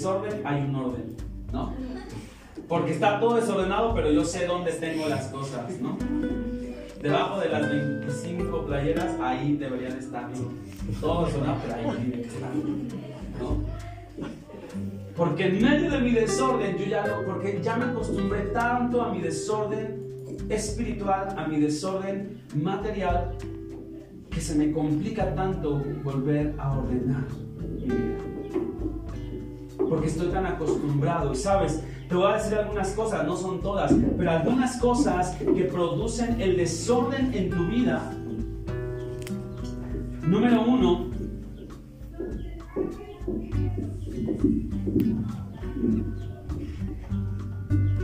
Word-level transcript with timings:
desorden 0.00 0.40
hay 0.46 0.62
un 0.62 0.74
orden, 0.74 1.16
¿no? 1.52 1.74
Porque 2.66 2.92
está 2.92 3.20
todo 3.20 3.36
desordenado, 3.36 3.94
pero 3.94 4.10
yo 4.10 4.24
sé 4.24 4.46
dónde 4.46 4.72
tengo 4.72 5.06
las 5.08 5.26
cosas, 5.26 5.78
¿no? 5.78 5.98
Debajo 7.02 7.40
de 7.40 7.48
las 7.50 7.68
25 7.68 8.64
playeras, 8.66 9.14
ahí 9.20 9.56
deberían 9.56 9.98
estar, 9.98 10.30
Todo 11.00 11.26
desordenado, 11.26 11.58
pero 11.62 11.74
ahí 11.74 11.96
tiene 11.96 12.22
que 12.22 12.28
estar, 12.28 12.50
¿no? 13.40 13.64
Porque 15.16 15.48
en 15.48 15.62
medio 15.62 15.90
de 15.90 16.00
mi 16.00 16.12
desorden, 16.12 16.78
yo 16.78 16.86
ya 16.86 17.06
lo, 17.06 17.26
porque 17.26 17.60
ya 17.62 17.76
me 17.76 17.84
acostumbré 17.86 18.40
tanto 18.54 19.02
a 19.02 19.12
mi 19.12 19.20
desorden 19.20 20.00
espiritual, 20.48 21.34
a 21.36 21.46
mi 21.46 21.60
desorden 21.60 22.42
material, 22.54 23.36
que 24.30 24.40
se 24.40 24.54
me 24.54 24.72
complica 24.72 25.34
tanto 25.34 25.82
volver 26.02 26.54
a 26.58 26.78
ordenar. 26.78 27.49
Porque 29.90 30.06
estoy 30.06 30.28
tan 30.28 30.46
acostumbrado. 30.46 31.32
Y 31.32 31.36
sabes, 31.36 31.82
te 32.08 32.14
voy 32.14 32.32
a 32.32 32.36
decir 32.36 32.56
algunas 32.56 32.90
cosas, 32.92 33.26
no 33.26 33.36
son 33.36 33.60
todas, 33.60 33.92
pero 34.16 34.30
algunas 34.30 34.76
cosas 34.78 35.36
que 35.36 35.64
producen 35.64 36.40
el 36.40 36.56
desorden 36.56 37.34
en 37.34 37.50
tu 37.50 37.66
vida. 37.66 38.12
Número 40.22 40.62
uno, 40.62 41.10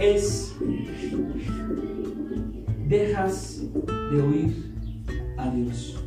es 0.00 0.56
dejas 2.88 3.62
de 4.10 4.22
oír 4.22 4.74
a 5.38 5.50
Dios. 5.50 6.02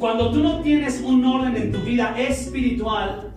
Cuando 0.00 0.32
tú 0.32 0.40
no 0.40 0.62
tienes 0.62 1.00
un 1.00 1.24
orden 1.24 1.56
en 1.56 1.70
tu 1.70 1.78
vida 1.78 2.18
espiritual, 2.18 3.29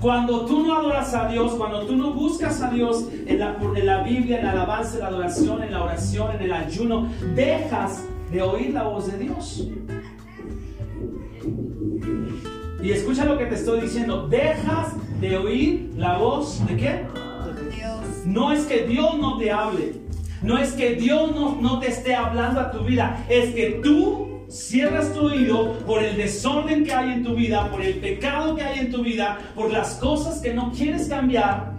cuando 0.00 0.46
tú 0.46 0.66
no 0.66 0.74
adoras 0.76 1.12
a 1.14 1.28
Dios, 1.28 1.52
cuando 1.52 1.82
tú 1.82 1.94
no 1.94 2.14
buscas 2.14 2.62
a 2.62 2.70
Dios 2.70 3.06
en 3.26 3.38
la, 3.38 4.02
Biblia, 4.02 4.38
en 4.38 4.46
la 4.46 4.52
alabanza, 4.52 4.94
en 4.94 5.00
la 5.00 5.06
adoración, 5.08 5.62
en 5.62 5.72
la 5.72 5.84
oración, 5.84 6.34
en 6.36 6.42
el 6.42 6.52
ayuno, 6.52 7.08
dejas 7.34 8.04
de 8.32 8.40
oír 8.40 8.72
la 8.72 8.84
voz 8.84 9.12
de 9.12 9.18
Dios. 9.18 9.68
Y 12.82 12.92
escucha 12.92 13.26
lo 13.26 13.36
que 13.36 13.44
te 13.44 13.56
estoy 13.56 13.82
diciendo. 13.82 14.26
Dejas 14.26 14.94
de 15.20 15.36
oír 15.36 15.92
la 15.96 16.16
voz 16.16 16.66
de 16.66 16.76
qué? 16.76 17.06
No 18.24 18.52
es 18.52 18.64
que 18.64 18.86
Dios 18.86 19.18
no 19.18 19.36
te 19.36 19.50
hable. 19.50 20.00
No 20.42 20.56
es 20.56 20.72
que 20.72 20.94
Dios 20.94 21.34
no, 21.34 21.56
no 21.60 21.78
te 21.78 21.88
esté 21.88 22.14
hablando 22.14 22.60
a 22.60 22.70
tu 22.70 22.84
vida. 22.84 23.22
Es 23.28 23.54
que 23.54 23.80
tú 23.82 24.29
cierras 24.50 25.12
tu 25.12 25.26
oído 25.26 25.78
por 25.86 26.02
el 26.02 26.16
desorden 26.16 26.84
que 26.84 26.92
hay 26.92 27.12
en 27.12 27.24
tu 27.24 27.34
vida, 27.34 27.70
por 27.70 27.80
el 27.82 27.94
pecado 27.94 28.56
que 28.56 28.62
hay 28.62 28.80
en 28.80 28.90
tu 28.90 29.02
vida, 29.02 29.38
por 29.54 29.70
las 29.70 29.94
cosas 29.94 30.40
que 30.40 30.52
no 30.52 30.72
quieres 30.72 31.08
cambiar. 31.08 31.74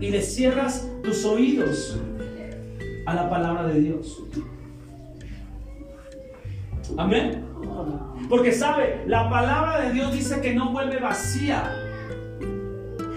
Y 0.00 0.10
le 0.10 0.20
cierras 0.20 0.88
tus 1.04 1.24
oídos 1.24 2.00
a 3.06 3.14
la 3.14 3.30
palabra 3.30 3.68
de 3.68 3.80
Dios. 3.80 4.22
Amén. 6.96 7.44
Porque 8.28 8.52
sabe, 8.52 9.04
la 9.06 9.30
palabra 9.30 9.82
de 9.82 9.92
Dios 9.92 10.12
dice 10.12 10.40
que 10.40 10.54
no 10.54 10.72
vuelve 10.72 10.98
vacía. 10.98 11.78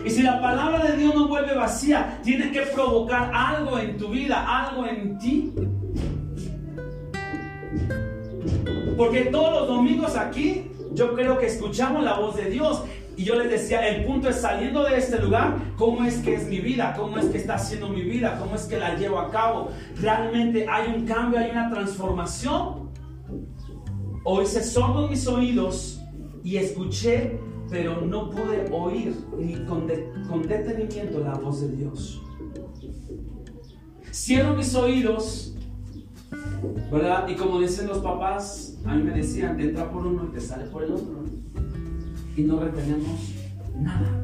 Y 0.05 0.09
si 0.11 0.21
la 0.21 0.39
palabra 0.39 0.85
de 0.85 0.97
Dios 0.97 1.15
no 1.15 1.27
vuelve 1.27 1.55
vacía, 1.55 2.19
tiene 2.23 2.51
que 2.51 2.61
provocar 2.61 3.31
algo 3.33 3.79
en 3.79 3.97
tu 3.97 4.09
vida, 4.09 4.45
algo 4.47 4.85
en 4.85 5.17
ti. 5.17 5.51
Porque 8.97 9.25
todos 9.25 9.51
los 9.51 9.67
domingos 9.67 10.15
aquí 10.15 10.71
yo 10.93 11.13
creo 11.13 11.37
que 11.37 11.47
escuchamos 11.47 12.03
la 12.03 12.17
voz 12.17 12.35
de 12.37 12.49
Dios. 12.49 12.83
Y 13.17 13.23
yo 13.23 13.35
les 13.35 13.49
decía, 13.49 13.87
el 13.87 14.05
punto 14.05 14.29
es 14.29 14.37
saliendo 14.37 14.83
de 14.83 14.97
este 14.97 15.19
lugar, 15.19 15.57
¿cómo 15.77 16.03
es 16.03 16.17
que 16.17 16.35
es 16.35 16.47
mi 16.47 16.59
vida? 16.59 16.93
¿Cómo 16.97 17.17
es 17.17 17.27
que 17.27 17.37
está 17.37 17.57
siendo 17.57 17.87
mi 17.87 18.01
vida? 18.01 18.37
¿Cómo 18.39 18.55
es 18.55 18.63
que 18.63 18.77
la 18.77 18.95
llevo 18.95 19.19
a 19.19 19.31
cabo? 19.31 19.69
¿Realmente 19.95 20.67
hay 20.69 20.93
un 20.93 21.05
cambio, 21.05 21.39
hay 21.39 21.51
una 21.51 21.69
transformación? 21.69 22.89
O 24.23 24.41
hice 24.41 24.63
sordo 24.63 25.07
mis 25.07 25.27
oídos 25.27 26.01
y 26.43 26.57
escuché, 26.57 27.39
pero 27.69 28.01
no 28.01 28.29
pude 28.29 28.65
oír 28.71 29.15
ni 29.37 29.53
con, 29.65 29.87
con 30.27 30.41
detenimiento 30.41 31.19
la 31.19 31.35
voz 31.35 31.61
de 31.61 31.69
Dios. 31.75 32.21
Cierro 34.11 34.55
mis 34.55 34.75
oídos, 34.75 35.55
¿verdad? 36.91 37.27
Y 37.29 37.35
como 37.35 37.59
dicen 37.59 37.87
los 37.87 37.99
papás, 37.99 38.74
a 38.85 38.95
mí 38.95 39.03
me 39.03 39.11
decían, 39.11 39.57
te 39.57 39.63
entra 39.63 39.89
por 39.89 40.05
uno 40.05 40.27
y 40.29 40.33
te 40.33 40.41
sale 40.41 40.65
por 40.65 40.83
el 40.83 40.91
otro. 40.91 41.23
Y 42.35 42.41
no 42.43 42.59
retenemos 42.59 43.33
nada. 43.79 44.21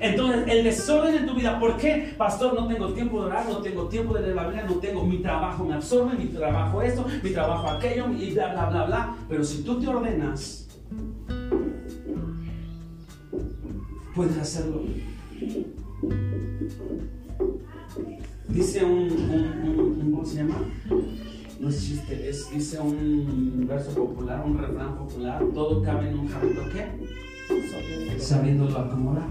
Entonces, 0.00 0.44
el 0.48 0.64
desorden 0.64 1.14
en 1.16 1.26
tu 1.26 1.34
vida, 1.34 1.58
¿por 1.58 1.76
qué? 1.76 2.14
Pastor, 2.16 2.54
no 2.54 2.68
tengo 2.68 2.92
tiempo 2.92 3.20
de 3.20 3.26
orar, 3.26 3.48
no 3.48 3.58
tengo 3.58 3.88
tiempo 3.88 4.14
de 4.14 4.22
leer 4.22 4.36
la 4.36 4.44
Biblia, 4.44 4.64
no 4.68 4.74
tengo, 4.76 5.04
mi 5.04 5.18
trabajo 5.18 5.64
me 5.64 5.74
absorbe, 5.74 6.16
mi 6.16 6.26
trabajo 6.26 6.82
esto, 6.82 7.04
mi 7.22 7.30
trabajo 7.30 7.68
aquello, 7.68 8.06
y 8.12 8.32
bla, 8.32 8.52
bla, 8.52 8.70
bla, 8.70 8.86
bla. 8.86 9.16
Pero 9.28 9.42
si 9.42 9.62
tú 9.62 9.80
te 9.80 9.88
ordenas, 9.88 10.68
puedes 14.14 14.38
hacerlo. 14.38 14.82
Dice 18.48 18.84
un, 18.84 20.10
¿cómo 20.12 20.24
se 20.24 20.36
llama? 20.36 20.56
No 21.58 21.68
es 21.68 21.84
chiste, 21.84 22.28
es, 22.28 22.50
dice 22.52 22.78
un 22.78 23.64
verso 23.68 23.90
popular, 23.92 24.44
un 24.46 24.58
refrán 24.58 24.96
popular, 24.96 25.42
todo 25.52 25.82
cabe 25.82 26.08
en 26.08 26.20
un 26.20 26.28
jarrito, 26.28 26.62
¿qué? 26.72 28.20
Sabiéndolo 28.20 28.78
acomodar. 28.78 29.28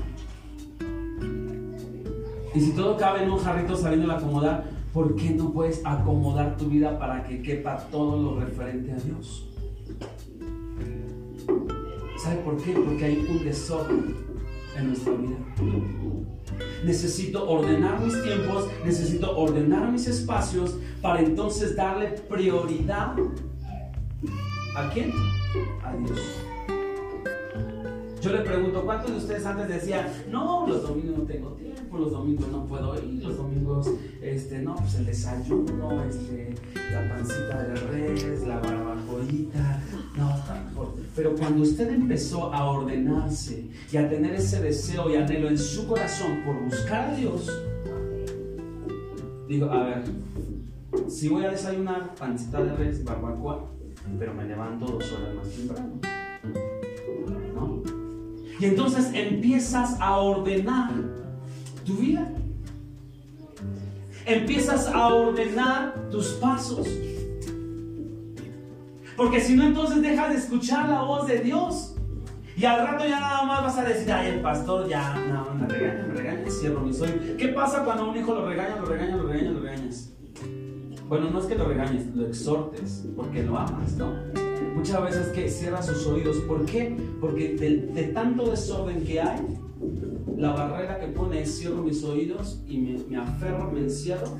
Y 2.54 2.60
si 2.60 2.72
todo 2.72 2.98
cabe 2.98 3.24
en 3.24 3.32
un 3.32 3.40
jarrito 3.40 3.78
sabiéndolo 3.78 4.14
acomodar, 4.14 4.66
¿por 4.94 5.16
qué 5.16 5.30
no 5.30 5.54
puedes 5.54 5.82
acomodar 5.86 6.58
tu 6.58 6.66
vida 6.66 7.00
para 7.00 7.24
que 7.24 7.42
quepa 7.42 7.78
todo 7.92 8.22
lo 8.22 8.40
referente 8.40 8.92
a 8.92 8.96
Dios? 8.96 9.48
¿Sabe 12.18 12.38
por 12.38 12.58
qué? 12.58 12.74
Porque 12.74 13.06
hay 13.06 13.26
un 13.30 13.46
desorden 13.46 14.16
en 14.76 14.88
nuestra 14.88 15.14
vida. 15.14 15.38
Necesito 16.84 17.50
ordenar 17.50 18.00
mis 18.02 18.22
tiempos, 18.24 18.68
necesito 18.86 19.38
ordenar 19.38 19.92
mis 19.92 20.08
espacios 20.08 20.78
para 21.02 21.20
entonces 21.20 21.76
darle 21.76 22.08
prioridad 22.08 23.14
a 24.76 24.90
quién? 24.92 25.12
A 25.84 25.96
Dios. 25.96 26.20
Yo 28.22 28.32
le 28.32 28.40
pregunto, 28.40 28.84
¿cuántos 28.84 29.12
de 29.12 29.18
ustedes 29.18 29.46
antes 29.46 29.68
decían, 29.68 30.08
no, 30.30 30.66
los 30.68 30.84
domingos 30.84 31.18
no 31.18 31.24
tengo 31.24 31.50
tiempo, 31.52 31.67
los 31.98 32.12
domingos 32.12 32.48
no 32.50 32.66
puedo 32.66 32.96
ir, 33.04 33.24
los 33.24 33.38
domingos, 33.38 33.90
este, 34.22 34.60
no, 34.60 34.76
pues 34.76 34.96
el 34.96 35.06
desayuno, 35.06 36.04
este, 36.04 36.56
la 36.92 37.10
pancita 37.10 37.64
de 37.64 37.76
res, 37.76 38.48
la 38.48 38.60
barbacoita, 38.60 39.82
no, 40.16 40.36
está 40.36 40.64
mejor. 40.66 40.96
Pero 41.16 41.36
cuando 41.36 41.64
usted 41.64 41.92
empezó 41.92 42.54
a 42.54 42.70
ordenarse 42.70 43.70
y 43.92 43.98
a 43.98 44.10
tener 44.10 44.36
ese 44.36 44.62
deseo 44.62 45.10
y 45.10 45.16
anhelo 45.16 45.50
en 45.50 45.58
su 45.58 45.88
corazón 45.88 46.44
por 46.46 46.62
buscar 46.64 47.12
a 47.12 47.16
Dios, 47.16 47.52
digo, 49.48 49.70
a 49.72 49.84
ver, 49.84 50.04
si 51.08 51.30
voy 51.30 51.46
a 51.46 51.52
desayunar 51.52 52.16
pancita 52.16 52.64
de 52.64 52.76
res, 52.76 53.04
barbacoa, 53.04 53.66
pero 54.18 54.34
me 54.34 54.46
levanto 54.46 54.86
dos 54.86 55.12
horas 55.12 55.36
más 55.36 55.50
temprano. 55.50 56.00
Y 58.60 58.66
entonces 58.66 59.12
empiezas 59.14 60.00
a 60.02 60.18
ordenar 60.18 60.92
Empiezas 64.28 64.88
a 64.88 65.08
ordenar 65.08 66.10
tus 66.12 66.34
pasos. 66.34 66.88
Porque 69.16 69.40
si 69.40 69.56
no, 69.56 69.64
entonces 69.64 70.02
dejas 70.02 70.30
de 70.30 70.36
escuchar 70.36 70.90
la 70.90 71.02
voz 71.02 71.28
de 71.28 71.40
Dios. 71.40 71.96
Y 72.58 72.66
al 72.66 72.86
rato 72.86 73.06
ya 73.06 73.20
nada 73.20 73.44
más 73.44 73.64
vas 73.64 73.78
a 73.78 73.84
decir, 73.84 74.12
ay, 74.12 74.32
el 74.32 74.42
pastor 74.42 74.90
ya, 74.90 75.16
no, 75.16 75.54
me 75.54 75.68
regaña, 75.68 76.08
me 76.08 76.14
regaña, 76.14 76.50
cierro 76.50 76.82
mi 76.82 76.92
soy. 76.94 77.36
¿Qué 77.38 77.50
pasa 77.50 77.84
cuando 77.84 78.10
un 78.10 78.18
hijo 78.18 78.34
lo 78.34 78.48
regaña, 78.48 78.76
lo 78.78 78.86
regaña, 78.86 79.16
lo 79.16 79.28
regaña, 79.28 79.52
lo 79.52 79.60
regañas? 79.62 80.12
Bueno, 81.08 81.30
no 81.30 81.40
es 81.40 81.46
que 81.46 81.56
lo 81.56 81.66
regañes, 81.66 82.14
lo 82.14 82.28
exhortes, 82.28 83.06
porque 83.16 83.44
lo 83.44 83.58
amas, 83.58 83.94
¿no? 83.94 84.12
Muchas 84.76 85.02
veces 85.04 85.28
que 85.30 85.50
cierra 85.50 85.82
sus 85.82 86.06
oídos. 86.06 86.38
¿Por 86.48 86.66
qué? 86.66 86.98
Porque 87.22 87.56
de, 87.56 88.04
tanto 88.08 88.50
desorden 88.50 89.06
que 89.06 89.22
hay, 89.22 89.40
la 90.38 90.54
barrera 90.54 91.00
que 91.00 91.08
pone 91.08 91.42
es 91.42 91.58
cierro 91.58 91.82
mis 91.82 92.04
oídos 92.04 92.62
y 92.68 92.78
me, 92.78 92.98
me 93.10 93.18
aferro, 93.18 93.72
me 93.72 93.82
encierro 93.82 94.38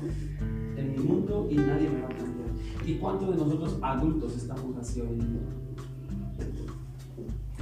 en 0.76 0.92
mi 0.92 0.98
mundo 0.98 1.48
y 1.50 1.56
nadie 1.56 1.90
me 1.90 2.02
va 2.02 2.08
a 2.08 2.16
cambiar. 2.16 2.48
¿Y 2.86 2.94
cuántos 2.94 3.30
de 3.30 3.36
nosotros 3.36 3.78
adultos 3.82 4.36
estamos 4.36 4.76
así 4.78 5.00
hoy 5.00 5.08
en 5.08 5.18
día? 5.18 5.42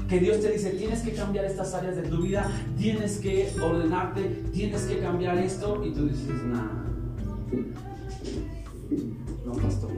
que 0.08 0.20
Dios 0.20 0.40
te 0.40 0.52
dice, 0.52 0.70
tienes 0.70 1.00
que 1.00 1.12
cambiar 1.12 1.44
estas 1.46 1.74
áreas 1.74 1.96
de 1.96 2.02
tu 2.02 2.22
vida, 2.22 2.48
tienes 2.78 3.18
que 3.18 3.48
ordenarte, 3.60 4.44
tienes 4.52 4.82
que 4.82 5.00
cambiar 5.00 5.36
esto, 5.38 5.84
y 5.84 5.92
tú 5.92 6.06
dices, 6.06 6.44
nada, 6.44 6.84
no, 9.44 9.52
pastor, 9.54 9.90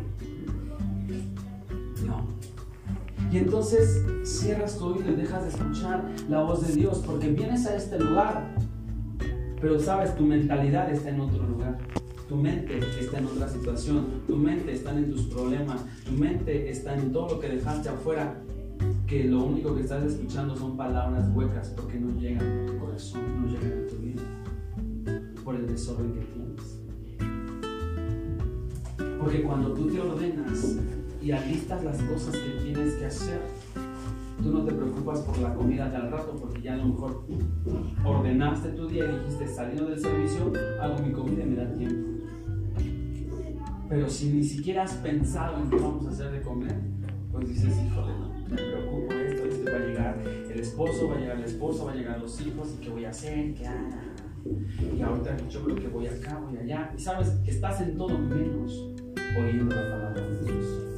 Y 3.30 3.38
entonces 3.38 4.04
cierras 4.25 4.78
tu 4.78 4.86
oído 4.86 5.12
y 5.12 5.16
dejas 5.16 5.42
de 5.42 5.48
escuchar 5.50 6.04
la 6.28 6.42
voz 6.42 6.66
de 6.66 6.75
Dios 6.75 7.02
porque 7.04 7.28
vienes 7.28 7.66
a 7.66 7.76
este 7.76 7.98
lugar, 7.98 8.54
pero 9.60 9.78
sabes, 9.78 10.16
tu 10.16 10.25
mentalidad 10.25 10.90
está 10.90 11.10
en 11.10 11.20
otro 11.20 11.46
lugar. 11.46 11.78
Tu 12.26 12.36
mente 12.36 12.78
está 13.00 13.19
en 13.19 13.26
otra 13.26 13.48
situación, 13.48 14.22
tu 14.26 14.36
mente 14.36 14.72
está 14.72 14.92
en 14.92 15.10
tus 15.10 15.22
problemas, 15.25 15.84
tu 16.04 16.12
mente 16.12 16.70
está 16.70 16.94
en 16.94 17.10
todo 17.10 17.34
lo 17.34 17.40
que 17.40 17.48
dejaste 17.48 17.88
afuera, 17.88 18.34
que 19.06 19.25
lo 19.25 19.44
único 19.44 19.75
que 19.75 19.80
estás 19.80 20.04
escuchando 20.04 20.54
son 20.54 20.76
palabras 20.76 21.26
huecas 21.34 21.72
porque 21.75 21.98
no 21.98 22.19
llegan 22.20 22.46
a 22.46 22.66
tu 22.66 22.78
corazón, 22.78 23.22
no 23.40 23.48
llegan 23.48 23.84
a 23.84 23.86
tu 23.86 23.96
vida, 23.96 24.22
por 25.42 25.54
el 25.54 25.66
desorden 25.66 26.12
que 26.12 26.20
tienes. 26.20 26.78
Porque 29.19 29.42
cuando 29.42 29.72
tú 29.72 29.86
te 29.88 30.00
ordenas 30.00 30.76
y 31.28 31.32
alistas 31.32 31.84
las 31.84 31.98
cosas 32.04 32.34
que 32.34 32.64
tienes 32.64 32.94
que 32.94 33.04
hacer, 33.04 33.38
tú 34.42 34.50
no 34.50 34.64
te 34.64 34.72
preocupas 34.72 35.20
por 35.20 35.36
la 35.40 35.52
comida 35.52 35.90
de 35.90 35.96
al 35.96 36.10
rato, 36.10 36.34
porque 36.40 36.62
ya 36.62 36.72
a 36.72 36.76
lo 36.78 36.86
mejor 36.86 37.26
ordenaste 38.02 38.70
tu 38.70 38.88
día 38.88 39.04
y 39.04 39.19
dijiste, 39.19 39.46
saliendo 39.46 39.90
del 39.90 40.00
servicio, 40.00 40.50
hago 40.80 40.98
mi 41.00 41.12
comida 41.12 41.42
y 41.42 41.46
me 41.50 41.56
da 41.56 41.70
tiempo. 41.75 42.08
Pero 43.90 44.08
si 44.08 44.32
ni 44.32 44.42
siquiera 44.42 44.84
has 44.84 44.94
pensado 44.94 45.58
en 45.58 45.69
qué 45.69 45.76
vamos 45.76 46.06
a 46.06 46.10
hacer 46.12 46.30
de 46.30 46.40
comer, 46.40 46.80
pues 47.30 47.46
dices, 47.46 47.76
híjole, 47.76 48.12
no, 48.19 48.48
me 48.48 48.56
preocupo 48.56 49.12
esto, 49.12 49.44
esto 49.48 49.70
va 49.70 49.76
a 49.76 49.86
llegar 49.86 50.22
el 50.50 50.60
esposo, 50.60 51.08
va 51.08 51.16
a 51.16 51.19
llegar 51.19 51.38
la 51.40 51.46
esposa, 51.46 51.84
va 51.84 51.92
a 51.92 51.94
llegar 51.94 52.20
los 52.20 52.40
hijos, 52.40 52.75
y 52.75 52.80
qué 52.82 52.88
voy 52.88 53.04
a 53.04 53.10
hacer, 53.10 53.52
qué 53.52 53.66
haga. 53.66 54.00
Y 54.96 55.02
ahorita 55.02 55.36
yo 55.50 55.62
creo 55.62 55.76
que 55.76 55.88
voy 55.88 56.06
acá, 56.06 56.38
voy 56.38 56.56
allá. 56.56 56.90
Y 56.96 56.98
sabes, 56.98 57.38
estás 57.46 57.82
en 57.82 57.98
todo 57.98 58.16
menos 58.16 58.94
oyendo 59.38 59.75
la 59.75 59.82
palabra 59.82 60.22
de 60.22 60.52
Dios. 60.52 60.98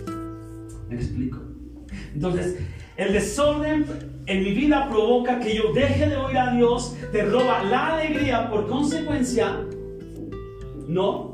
¿Me 0.90 0.96
explico? 0.96 1.38
Entonces, 2.14 2.58
el 2.96 3.12
desorden 3.12 3.86
en 4.26 4.44
mi 4.44 4.52
vida 4.52 4.88
provoca 4.88 5.40
que 5.40 5.54
yo 5.54 5.72
deje 5.72 6.08
de 6.08 6.16
oír 6.16 6.36
a 6.36 6.52
Dios, 6.52 6.96
te 7.12 7.22
roba 7.22 7.62
la 7.64 7.94
alegría, 7.94 8.50
por 8.50 8.68
consecuencia, 8.68 9.64
no 10.86 11.30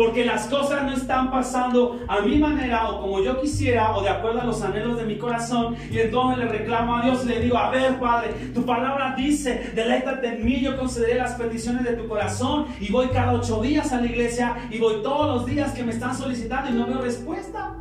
porque 0.00 0.24
las 0.24 0.46
cosas 0.46 0.84
no 0.84 0.94
están 0.94 1.30
pasando 1.30 2.00
a 2.08 2.20
mi 2.20 2.38
manera 2.38 2.88
o 2.88 3.02
como 3.02 3.22
yo 3.22 3.38
quisiera 3.38 3.94
o 3.94 4.02
de 4.02 4.08
acuerdo 4.08 4.40
a 4.40 4.44
los 4.44 4.62
anhelos 4.62 4.96
de 4.96 5.04
mi 5.04 5.18
corazón. 5.18 5.76
Y 5.90 5.98
entonces 5.98 6.38
le 6.38 6.50
reclamo 6.50 6.96
a 6.96 7.02
Dios 7.02 7.24
y 7.24 7.28
le 7.28 7.40
digo, 7.40 7.58
a 7.58 7.68
ver 7.68 8.00
Padre, 8.00 8.30
tu 8.54 8.64
palabra 8.64 9.14
dice, 9.14 9.72
deleítate 9.74 10.26
en 10.28 10.44
mí, 10.44 10.60
yo 10.60 10.78
concederé 10.78 11.16
las 11.16 11.34
peticiones 11.34 11.84
de 11.84 11.92
tu 11.92 12.08
corazón. 12.08 12.66
Y 12.80 12.90
voy 12.90 13.08
cada 13.08 13.32
ocho 13.32 13.60
días 13.60 13.92
a 13.92 14.00
la 14.00 14.06
iglesia 14.06 14.56
y 14.70 14.78
voy 14.78 15.02
todos 15.02 15.36
los 15.36 15.46
días 15.46 15.72
que 15.72 15.82
me 15.82 15.92
están 15.92 16.16
solicitando 16.16 16.70
y 16.70 16.74
no 16.74 16.86
veo 16.86 17.02
respuesta. 17.02 17.76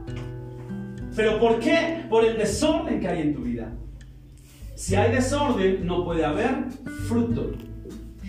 ¿Pero 1.19 1.37
por 1.37 1.59
qué? 1.59 2.05
Por 2.09 2.23
el 2.23 2.37
desorden 2.37 3.01
que 3.01 3.09
hay 3.09 3.19
en 3.23 3.35
tu 3.35 3.41
vida. 3.41 3.73
Si 4.75 4.95
hay 4.95 5.11
desorden, 5.11 5.85
no 5.85 6.05
puede 6.05 6.23
haber 6.23 6.69
fruto. 7.09 7.51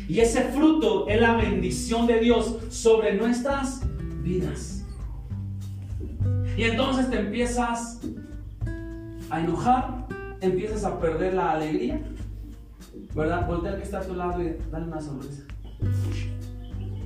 Y 0.09 0.19
ese 0.19 0.43
fruto 0.49 1.07
es 1.07 1.21
la 1.21 1.37
bendición 1.37 2.09
de 2.09 2.19
Dios 2.19 2.57
sobre 2.69 3.15
nuestras 3.15 3.83
vidas. 4.25 4.85
Y 6.57 6.65
entonces 6.65 7.09
te 7.09 7.21
empiezas 7.21 8.01
a 9.31 9.41
enojar, 9.41 10.09
empiezas 10.41 10.83
a 10.83 10.99
perder 10.99 11.35
la 11.35 11.53
alegría. 11.53 12.01
¿Verdad? 13.15 13.47
Voltea 13.47 13.71
al 13.71 13.77
que 13.77 13.85
está 13.85 14.01
a 14.01 14.03
tu 14.03 14.17
lado 14.17 14.43
y 14.43 14.57
dale 14.69 14.87
una 14.87 15.01
sonrisa. 15.01 15.45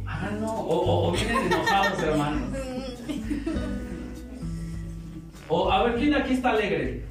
Ah, 0.06 0.30
no. 0.40 0.50
O, 0.50 1.12
vienen 1.12 1.52
enojados, 1.52 2.02
hermanos. 2.02 2.42
O 5.48 5.70
a 5.70 5.82
ver, 5.84 5.96
¿quién 5.96 6.10
de 6.10 6.16
aquí 6.16 6.34
está 6.34 6.50
alegre? 6.50 7.04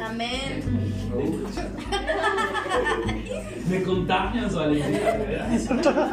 Amén. 0.00 0.62
Me 3.68 3.82
contagian 3.82 4.50
su 4.50 4.60
alegría. 4.60 5.48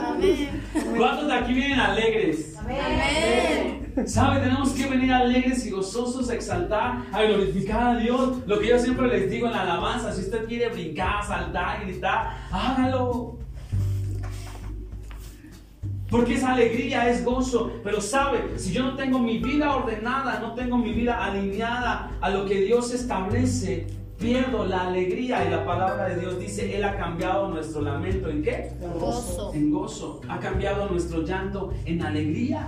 Amén. 0.08 0.64
¿Cuántos 0.98 1.28
de 1.28 1.34
aquí 1.34 1.54
vienen 1.54 1.80
alegres? 1.80 2.58
Amén. 2.58 3.94
¿Sabe? 4.08 4.40
Tenemos 4.40 4.72
que 4.72 4.88
venir 4.88 5.12
alegres 5.12 5.66
y 5.66 5.70
gozosos 5.70 6.30
a 6.30 6.34
exaltar, 6.34 7.04
a 7.12 7.22
glorificar 7.24 7.96
a 7.96 8.00
Dios. 8.00 8.38
Lo 8.48 8.60
que 8.60 8.70
yo 8.70 8.80
siempre 8.80 9.08
les 9.08 9.30
digo 9.30 9.48
en 9.48 9.54
la 9.54 9.62
alabanza, 9.62 10.12
si 10.12 10.22
usted 10.22 10.46
quiere 10.46 10.70
brincar, 10.70 11.24
saltar, 11.26 11.86
gritar, 11.86 12.38
hágalo. 12.52 13.41
Porque 16.12 16.36
esa 16.36 16.52
alegría 16.52 17.10
es 17.10 17.24
gozo. 17.24 17.72
Pero 17.86 18.02
sabe, 18.02 18.60
si 18.60 18.74
yo 18.74 18.84
no 18.84 18.96
tengo 18.96 19.18
mi 19.18 19.38
vida 19.38 19.74
ordenada, 19.74 20.40
no 20.40 20.54
tengo 20.54 20.78
mi 20.78 20.92
vida 20.92 21.24
alineada 21.24 22.12
a 22.20 22.30
lo 22.30 22.46
que 22.46 22.62
Dios 22.62 22.94
establece, 22.94 23.88
pierdo 24.20 24.66
la 24.66 24.88
alegría. 24.88 25.46
Y 25.48 25.50
la 25.50 25.66
palabra 25.66 26.10
de 26.10 26.20
Dios 26.20 26.38
dice, 26.38 26.76
Él 26.76 26.84
ha 26.84 26.98
cambiado 26.98 27.48
nuestro 27.48 27.82
lamento 27.82 28.30
en 28.30 28.44
qué? 28.44 28.74
En 28.82 29.00
gozo. 29.00 29.54
En 29.54 29.72
gozo. 29.72 30.22
Ha 30.28 30.38
cambiado 30.40 30.90
nuestro 30.90 31.24
llanto 31.24 31.74
en 31.86 32.04
alegría. 32.04 32.68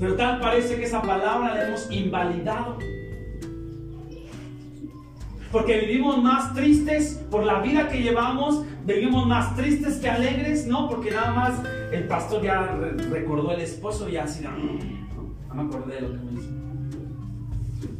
Pero 0.00 0.16
tal 0.16 0.40
parece 0.40 0.76
que 0.76 0.84
esa 0.84 1.02
palabra 1.02 1.54
la 1.54 1.68
hemos 1.68 1.90
invalidado. 1.90 2.78
Porque 5.52 5.80
vivimos 5.80 6.20
más 6.22 6.54
tristes 6.54 7.22
por 7.30 7.44
la 7.44 7.60
vida 7.60 7.90
que 7.90 8.02
llevamos, 8.02 8.64
vivimos 8.86 9.26
más 9.26 9.54
tristes 9.54 9.96
que 9.98 10.08
alegres, 10.08 10.66
¿no? 10.66 10.88
Porque 10.88 11.10
nada 11.10 11.30
más 11.34 11.60
el 11.92 12.04
pastor 12.08 12.42
ya 12.42 12.74
recordó 13.10 13.52
el 13.52 13.60
esposo 13.60 14.08
y 14.08 14.16
así, 14.16 14.42
no, 14.42 14.50
no 15.54 15.54
me 15.54 15.68
acordé 15.68 15.96
de 15.96 16.00
lo 16.00 16.08
que 16.12 16.18
me 16.24 16.32
hizo. 16.32 16.48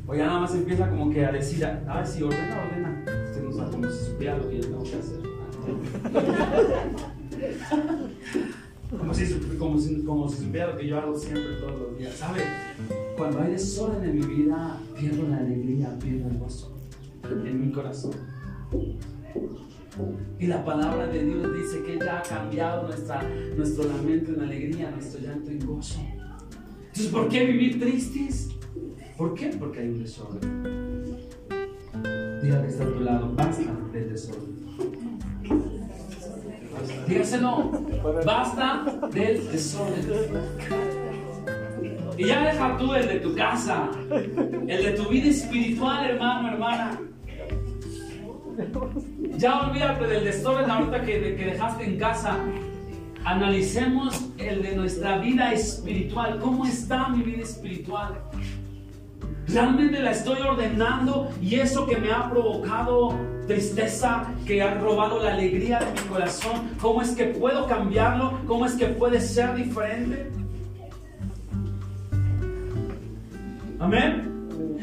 O 0.07 0.15
ya 0.15 0.27
nada 0.27 0.41
más 0.41 0.55
empieza 0.55 0.89
como 0.89 1.11
que 1.11 1.27
a 1.27 1.33
decir, 1.33 1.63
a 1.67 1.97
ver 1.97 2.07
si 2.07 2.23
ordena, 2.23 2.59
ordena. 2.65 3.05
Usted 3.27 3.43
no 3.45 3.53
sabe 3.53 3.71
cómo 3.71 3.91
si 3.91 4.07
supiera 4.07 4.39
lo 4.39 4.49
que 4.49 4.57
yo 4.57 4.63
tengo 4.63 4.83
que 4.85 4.97
hacer. 4.97 5.21
Como 8.99 9.15
si, 9.15 9.41
como, 9.59 9.79
si, 9.79 10.03
como 10.05 10.29
si 10.29 10.45
supiera 10.45 10.67
lo 10.67 10.77
que 10.77 10.87
yo 10.87 10.99
hago 10.99 11.19
siempre 11.19 11.55
todos 11.61 11.81
los 11.81 11.99
días. 11.99 12.15
¿Sabe? 12.15 12.43
Cuando 13.17 13.41
hay 13.41 13.53
desorden 13.53 14.05
en 14.05 14.19
mi 14.19 14.27
vida, 14.27 14.77
pierdo 15.01 15.27
la 15.31 15.39
alegría, 15.39 15.99
pierdo 15.99 16.29
el 16.29 16.37
gozo 16.37 16.82
en 17.25 17.61
mi 17.61 17.73
corazón. 17.73 18.13
Y 20.39 20.47
la 20.47 20.65
palabra 20.65 21.07
de 21.07 21.25
Dios 21.25 21.55
dice 21.55 21.83
que 21.85 21.99
ya 21.99 22.19
ha 22.19 22.23
cambiado 22.23 22.87
nuestra, 22.87 23.23
nuestro 23.57 23.85
lamento 23.85 24.33
en 24.33 24.41
alegría, 24.41 24.91
nuestro 24.91 25.21
llanto 25.21 25.51
en 25.51 25.67
gozo. 25.67 26.01
Entonces, 26.79 27.09
¿por 27.09 27.29
qué 27.29 27.45
vivir 27.45 27.79
tristes? 27.79 28.49
¿Por 29.17 29.35
qué? 29.35 29.49
Porque 29.59 29.81
hay 29.81 29.89
un 29.89 30.03
desorden. 30.03 30.41
Diga 32.43 32.63
que 32.63 32.69
está 32.69 32.85
a 32.85 32.89
tu 32.89 33.01
lado, 33.01 33.33
basta 33.35 33.77
del 33.93 34.09
desorden. 34.09 34.63
Dígaselo, 37.07 37.71
basta 38.25 38.85
del 39.13 39.53
desorden. 39.53 40.07
Y 42.17 42.27
ya 42.27 42.45
deja 42.45 42.77
tú 42.77 42.95
el 42.95 43.09
de 43.09 43.21
tu 43.21 43.35
casa, 43.35 43.91
el 44.11 44.85
de 44.85 44.93
tu 44.97 45.09
vida 45.09 45.29
espiritual, 45.29 46.11
hermano, 46.11 46.49
hermana. 46.49 47.01
Ya 49.37 49.61
olvídate 49.61 50.07
del 50.07 50.25
desorden 50.25 50.71
ahorita 50.71 51.01
que, 51.03 51.37
que 51.37 51.45
dejaste 51.45 51.85
en 51.85 51.99
casa. 51.99 52.39
Analicemos 53.25 54.29
el 54.39 54.63
de 54.63 54.77
nuestra 54.77 55.19
vida 55.19 55.53
espiritual. 55.53 56.39
¿Cómo 56.41 56.65
está 56.67 57.09
mi 57.09 57.23
vida 57.23 57.43
espiritual? 57.43 58.21
Realmente 59.49 60.01
la 60.01 60.13
estoy 60.13 60.41
ordenando 60.41 61.31
y 61.41 61.57
eso 61.57 61.87
que 61.87 61.97
me 61.97 62.11
ha 62.11 62.31
provocado 62.31 63.19
tristeza, 63.47 64.25
que 64.47 64.63
ha 64.63 64.75
robado 64.75 65.23
la 65.23 65.33
alegría 65.33 65.81
de 65.81 66.01
mi 66.01 66.09
corazón, 66.09 66.71
¿cómo 66.81 67.03
es 67.03 67.11
que 67.11 67.27
puedo 67.27 67.67
cambiarlo? 67.67 68.39
¿Cómo 68.47 68.67
es 68.67 68.75
que 68.75 68.87
puede 68.87 69.21
ser 69.21 69.55
diferente? 69.55 70.31
Amén. 73.79 74.32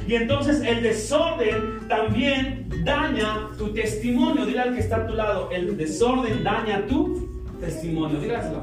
Y 0.10 0.16
entonces 0.16 0.62
el 0.62 0.82
desorden 0.82 1.88
también 1.88 2.68
daña 2.84 3.48
tu 3.60 3.72
testimonio. 3.74 4.44
Dile 4.44 4.62
al 4.62 4.74
que 4.74 4.80
está 4.80 4.96
a 4.96 5.06
tu 5.06 5.14
lado, 5.14 5.52
el 5.52 5.78
desorden 5.78 6.44
daña 6.44 6.84
tu 6.88 7.30
testimonio. 7.60 8.20
Dígaselo. 8.20 8.60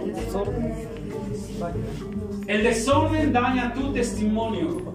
El 0.00 0.14
desorden. 0.14 0.74
El 2.46 2.62
desorden 2.62 3.32
daña 3.32 3.74
tu 3.74 3.92
testimonio. 3.92 4.94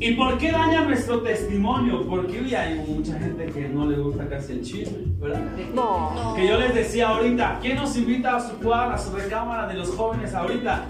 ¿Y 0.00 0.12
por 0.12 0.38
qué 0.38 0.50
daña 0.50 0.86
nuestro 0.86 1.20
testimonio? 1.20 2.08
Porque 2.08 2.40
hoy 2.40 2.54
hay 2.54 2.78
mucha 2.88 3.18
gente 3.18 3.44
que 3.48 3.68
no 3.68 3.84
le 3.84 3.98
gusta 3.98 4.26
casi 4.26 4.52
el 4.52 4.62
chisme, 4.62 5.04
¿verdad? 5.20 5.42
No. 5.74 6.32
Que 6.34 6.48
yo 6.48 6.58
les 6.58 6.74
decía 6.74 7.10
ahorita, 7.10 7.58
¿quién 7.60 7.76
nos 7.76 7.94
invita 7.94 8.36
a 8.36 8.40
su 8.40 8.56
cuadra, 8.56 8.94
a 8.94 8.98
su 8.98 9.14
recámara 9.14 9.68
de 9.68 9.74
los 9.74 9.90
jóvenes 9.90 10.32
ahorita? 10.32 10.86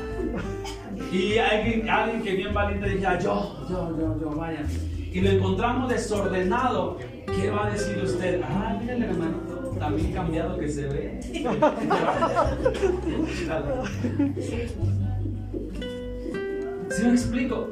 Y 1.12 1.38
alguien, 1.38 1.88
alguien 1.88 2.22
que 2.22 2.32
bien 2.32 2.52
valiente 2.54 2.88
decía, 2.88 3.16
yo, 3.18 3.66
yo, 3.68 3.96
yo, 3.98 4.20
yo, 4.20 4.30
vayan. 4.30 4.66
Y 5.12 5.20
lo 5.20 5.30
encontramos 5.30 5.88
desordenado. 5.88 6.98
¿Qué 7.26 7.50
va 7.50 7.66
a 7.66 7.70
decir 7.70 8.00
usted? 8.02 8.40
Ah, 8.42 8.76
miren 8.80 9.02
hermanito, 9.02 9.76
también 9.78 10.12
cambiado 10.12 10.58
que 10.58 10.68
se 10.68 10.88
ve. 10.88 11.20
¿Sí 16.90 17.04
me 17.04 17.12
explico? 17.12 17.68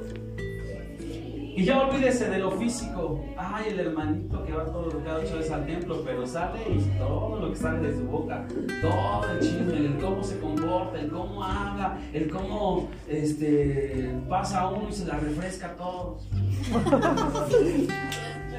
Y 1.57 1.65
ya 1.65 1.83
olvídese 1.83 2.29
de 2.29 2.39
lo 2.39 2.53
físico. 2.53 3.25
Ay, 3.37 3.71
el 3.71 3.81
hermanito 3.81 4.45
que 4.45 4.53
va 4.53 4.65
todos 4.67 4.95
cada 5.05 5.19
ocho 5.19 5.37
veces 5.37 5.51
al 5.51 5.67
templo, 5.67 6.03
pero 6.05 6.27
sale 6.27 6.61
y 6.71 6.79
todo 6.99 7.41
lo 7.41 7.51
que 7.51 7.57
sale 7.57 7.89
de 7.89 7.97
su 7.97 8.05
boca, 8.05 8.47
todo 8.81 9.31
el 9.31 9.41
chisme, 9.41 9.77
el 9.77 9.99
cómo 9.99 10.23
se 10.23 10.39
comporta, 10.39 11.01
el 11.01 11.11
cómo 11.11 11.43
habla, 11.45 11.99
el 12.13 12.31
cómo 12.31 12.89
este, 13.09 14.15
pasa 14.29 14.61
a 14.61 14.69
uno 14.71 14.89
y 14.89 14.93
se 14.93 15.07
la 15.07 15.19
refresca 15.19 15.67
a 15.69 15.77
todos. 15.77 16.29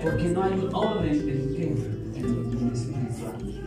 Porque 0.04 0.24
no 0.30 0.44
hay 0.44 0.54
un 0.54 0.76
orden 0.76 1.14
en 1.14 1.56
qué? 1.56 1.76
En 2.20 2.26
el 2.26 2.74
espiritual. 2.74 3.62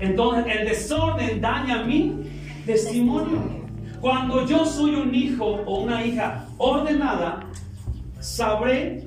Entonces, 0.00 0.56
el 0.56 0.68
desorden 0.68 1.40
daña 1.40 1.84
mi 1.84 2.30
testimonio. 2.66 3.64
Cuando 4.00 4.46
yo 4.46 4.66
soy 4.66 4.96
un 4.96 5.14
hijo 5.14 5.46
o 5.46 5.80
una 5.80 6.04
hija 6.04 6.43
ordenada, 6.58 7.40
sabré 8.20 9.06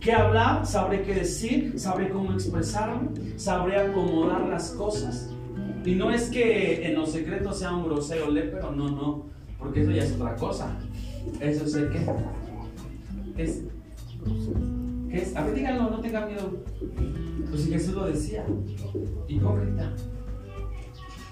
qué 0.00 0.12
hablar, 0.12 0.66
sabré 0.66 1.02
qué 1.02 1.14
decir, 1.14 1.78
sabré 1.78 2.08
cómo 2.10 2.32
expresarme, 2.32 3.08
sabré 3.36 3.76
acomodar 3.76 4.42
las 4.48 4.70
cosas. 4.70 5.30
Y 5.84 5.94
no 5.94 6.10
es 6.10 6.30
que 6.30 6.86
en 6.86 6.94
los 6.94 7.12
secretos 7.12 7.58
sea 7.58 7.74
un 7.74 7.84
grosero 7.84 8.30
lépero, 8.30 8.72
no, 8.72 8.88
no, 8.88 9.26
porque 9.58 9.82
eso 9.82 9.90
ya 9.90 10.04
es 10.04 10.12
otra 10.12 10.34
cosa. 10.36 10.76
Eso 11.40 11.64
es 11.64 11.74
el. 11.74 11.90
¿Qué 11.90 13.42
es? 13.42 13.62
¿Qué 15.10 15.22
es? 15.22 15.36
A 15.36 15.44
ver, 15.44 15.54
díganlo, 15.54 15.90
no 15.90 16.00
tengan 16.00 16.26
miedo. 16.28 16.52
Pues 17.48 17.62
si 17.62 17.70
Jesús 17.70 17.94
lo 17.94 18.06
decía, 18.06 18.44
hipócrita. 19.28 19.92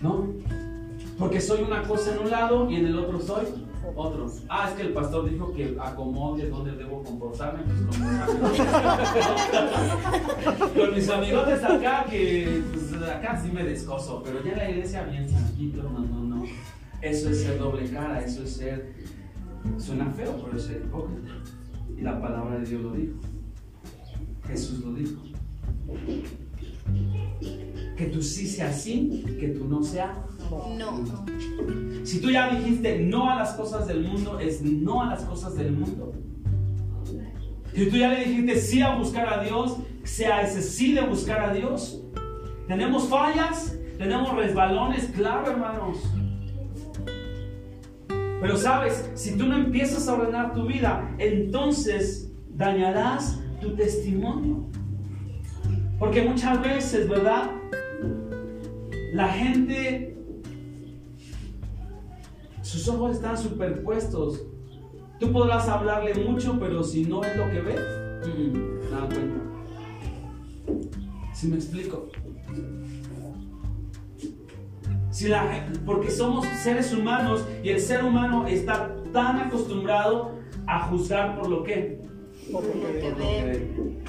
¿No? 0.01 0.29
Porque 1.19 1.41
soy 1.41 1.63
una 1.63 1.83
cosa 1.83 2.15
en 2.15 2.23
un 2.23 2.31
lado 2.31 2.71
y 2.71 2.77
en 2.77 2.87
el 2.87 2.99
otro 2.99 3.21
soy 3.21 3.45
otro. 3.95 4.31
Ah, 4.49 4.69
es 4.71 4.77
que 4.77 4.83
el 4.83 4.93
pastor 4.93 5.29
dijo 5.31 5.53
que 5.53 5.77
acomode 5.81 6.49
donde 6.49 6.73
debo 6.73 7.03
comportarme. 7.03 7.63
Pues 7.65 7.81
con, 10.59 10.69
con 10.87 10.95
mis 10.95 11.09
amigotes 11.09 11.65
acá, 11.65 12.07
que 12.09 12.63
pues, 12.73 13.03
acá 13.03 13.41
sí 13.41 13.51
me 13.53 13.65
descoso, 13.65 14.23
pero 14.25 14.45
ya 14.45 14.57
la 14.57 14.71
iglesia 14.71 15.05
bien 15.05 15.27
tranquilo, 15.27 15.85
no, 15.85 16.01
no, 16.01 16.37
no. 16.37 16.45
Eso 17.01 17.31
es 17.31 17.43
ser 17.43 17.59
doble 17.59 17.91
cara, 17.91 18.21
eso 18.25 18.43
es 18.45 18.57
ser. 18.57 18.93
Suena 19.79 20.11
feo, 20.11 20.41
pero 20.45 20.57
es 20.57 20.65
ser 20.65 20.83
hipócrita. 20.85 21.33
Y 21.97 22.03
la 22.03 22.21
palabra 22.21 22.59
de 22.59 22.67
Dios 22.67 22.83
lo 22.83 22.93
dijo. 22.93 23.15
Jesús 24.47 24.81
lo 24.81 24.93
dijo. 24.93 25.23
Que 27.97 28.07
tú 28.07 28.23
sí 28.23 28.47
seas 28.47 28.83
sí, 28.83 29.25
que 29.39 29.49
tú 29.49 29.67
no 29.67 29.83
seas 29.83 30.17
no. 30.79 32.05
Si 32.05 32.21
tú 32.21 32.31
ya 32.31 32.51
dijiste 32.51 33.01
no 33.01 33.31
a 33.31 33.37
las 33.37 33.55
cosas 33.55 33.87
del 33.87 34.03
mundo, 34.03 34.39
es 34.39 34.63
no 34.63 35.03
a 35.03 35.07
las 35.07 35.23
cosas 35.25 35.55
del 35.57 35.73
mundo. 35.73 36.13
Si 37.75 37.87
tú 37.91 37.97
ya 37.97 38.09
le 38.09 38.25
dijiste 38.25 38.57
sí 38.57 38.83
a 38.83 38.97
buscar 38.97 39.33
a 39.33 39.43
Dios, 39.43 39.79
sea 40.05 40.43
ese 40.43 40.63
sí 40.63 40.93
de 40.93 41.01
buscar 41.01 41.41
a 41.41 41.53
Dios. 41.53 42.03
Tenemos 42.69 43.09
fallas, 43.09 43.77
tenemos 43.99 44.35
resbalones, 44.35 45.07
claro, 45.07 45.51
hermanos. 45.51 45.99
Pero 48.41 48.57
sabes, 48.57 49.11
si 49.15 49.37
tú 49.37 49.47
no 49.47 49.57
empiezas 49.57 50.07
a 50.07 50.15
ordenar 50.15 50.53
tu 50.53 50.67
vida, 50.67 51.11
entonces 51.19 52.31
dañarás 52.51 53.41
tu 53.61 53.75
testimonio. 53.75 54.69
Porque 55.99 56.23
muchas 56.23 56.61
veces, 56.63 57.09
¿verdad? 57.09 57.51
La 59.15 59.29
gente 59.29 60.14
sus 62.75 62.89
ojos 62.89 63.15
están 63.15 63.39
superpuestos. 63.39 64.45
Tú 65.21 65.31
podrás 65.31 65.69
hablarle 65.69 66.13
mucho, 66.15 66.59
pero 66.59 66.83
si 66.83 67.05
no 67.05 67.23
es 67.23 67.37
lo 67.37 67.49
que 67.49 67.61
ve, 67.61 67.77
mm, 68.27 68.91
nada 68.91 69.07
cuenta. 69.07 69.37
¿Sí 71.33 71.47
me 71.47 71.55
explico? 71.55 72.09
Si 75.11 75.29
la, 75.29 75.73
porque 75.87 76.11
somos 76.11 76.45
seres 76.65 76.93
humanos 76.93 77.47
y 77.63 77.69
el 77.69 77.81
ser 77.81 78.05
humano 78.05 78.49
está 78.49 78.93
tan 79.13 79.39
acostumbrado 79.39 80.33
a 80.67 80.81
juzgar 80.89 81.39
por 81.39 81.49
lo 81.49 81.63
que, 81.63 82.03
por 82.51 82.65
lo 82.65 82.73
que 82.73 83.15
ve. 83.17 84.03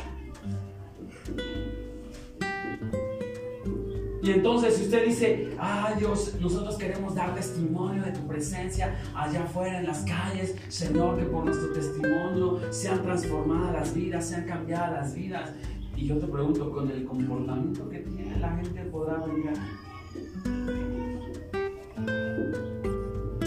Y 4.25 4.31
entonces 4.31 4.75
si 4.77 4.85
usted 4.85 5.05
dice, 5.05 5.51
ah 5.59 5.93
Dios, 5.99 6.33
nosotros 6.41 6.77
queremos 6.77 7.13
dar 7.13 7.35
testimonio 7.35 8.01
de 8.01 8.11
tu 8.11 8.21
presencia 8.21 8.95
allá 9.13 9.43
afuera 9.43 9.77
en 9.77 9.85
las 9.85 10.03
calles, 10.03 10.55
Señor, 10.67 11.19
que 11.19 11.25
por 11.25 11.45
nuestro 11.45 11.71
testimonio 11.73 12.59
sean 12.71 13.03
transformadas 13.03 13.71
las 13.73 13.93
vidas, 13.93 14.27
sean 14.27 14.45
cambiadas 14.45 14.93
las 14.93 15.13
vidas. 15.13 15.51
Y 15.95 16.07
yo 16.07 16.17
te 16.17 16.25
pregunto, 16.25 16.71
con 16.71 16.89
el 16.89 17.05
comportamiento 17.05 17.87
que 17.87 17.99
tiene 17.99 18.39
la 18.39 18.55
gente 18.55 18.81
podrá 18.85 19.23
venir. 19.27 19.53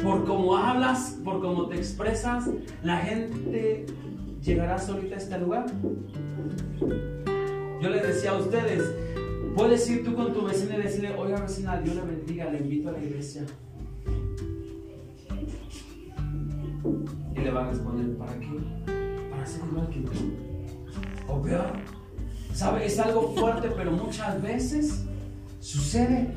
Por 0.00 0.24
cómo 0.24 0.56
hablas, 0.56 1.18
por 1.24 1.40
cómo 1.40 1.66
te 1.66 1.74
expresas, 1.74 2.48
la 2.84 2.98
gente 2.98 3.84
llegará 4.40 4.78
solita 4.78 5.16
a 5.16 5.18
este 5.18 5.38
lugar. 5.40 5.66
Yo 7.82 7.90
les 7.90 8.02
decía 8.06 8.30
a 8.30 8.38
ustedes, 8.38 8.84
Puedes 9.58 9.90
ir 9.90 10.04
tú 10.04 10.14
con 10.14 10.32
tu 10.32 10.44
vecina 10.44 10.76
y 10.76 10.82
decirle, 10.82 11.12
oiga 11.16 11.40
vecina, 11.40 11.80
Dios 11.80 11.96
le 11.96 12.02
bendiga, 12.02 12.48
le 12.48 12.58
invito 12.58 12.90
a 12.90 12.92
la 12.92 13.00
iglesia. 13.00 13.42
Y 17.34 17.40
le 17.40 17.50
va 17.50 17.64
a 17.64 17.68
responder, 17.68 18.16
¿para 18.16 18.38
qué? 18.38 18.46
Para 19.28 19.44
ser 19.44 19.62
igual 19.68 19.88
que 19.90 19.98
tú. 19.98 20.12
O 21.26 21.42
peor. 21.42 21.72
¿Sabe? 22.54 22.86
Es 22.86 23.00
algo 23.00 23.34
fuerte, 23.34 23.68
pero 23.76 23.90
muchas 23.90 24.40
veces 24.40 25.04
sucede. 25.58 26.28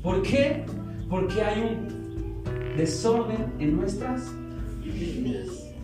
¿Por 0.00 0.22
qué? 0.22 0.64
Porque 1.10 1.42
hay 1.42 1.60
un 1.60 2.76
desorden 2.76 3.52
en 3.58 3.76
nuestras 3.80 4.30
vidas. 4.84 5.74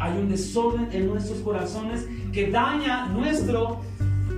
Hay 0.00 0.18
un 0.18 0.28
desorden 0.28 0.88
en 0.90 1.06
nuestros 1.06 1.38
corazones 1.42 2.08
que 2.32 2.50
daña 2.50 3.06
nuestro 3.06 3.88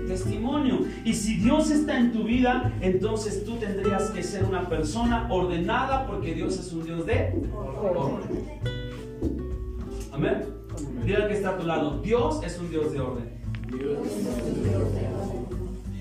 testimonio. 0.07 0.81
Y 1.05 1.15
si 1.15 1.37
Dios 1.37 1.71
está 1.71 1.99
en 1.99 2.13
tu 2.13 2.25
vida, 2.25 2.73
entonces 2.81 3.45
tú 3.45 3.57
tendrías 3.57 4.11
que 4.11 4.23
ser 4.23 4.45
una 4.45 4.69
persona 4.69 5.27
ordenada 5.31 6.07
porque 6.07 6.35
Dios 6.35 6.59
es 6.59 6.73
un 6.73 6.85
Dios 6.85 7.07
de 7.07 7.35
orden. 7.81 8.45
Amén. 10.13 10.45
Dile 11.05 11.27
que 11.29 11.35
está 11.35 11.51
a 11.51 11.59
tu 11.59 11.67
lado, 11.67 12.01
Dios 12.01 12.41
es 12.45 12.59
un 12.59 12.71
Dios 12.71 12.93
de 12.93 13.01
orden. 13.01 13.31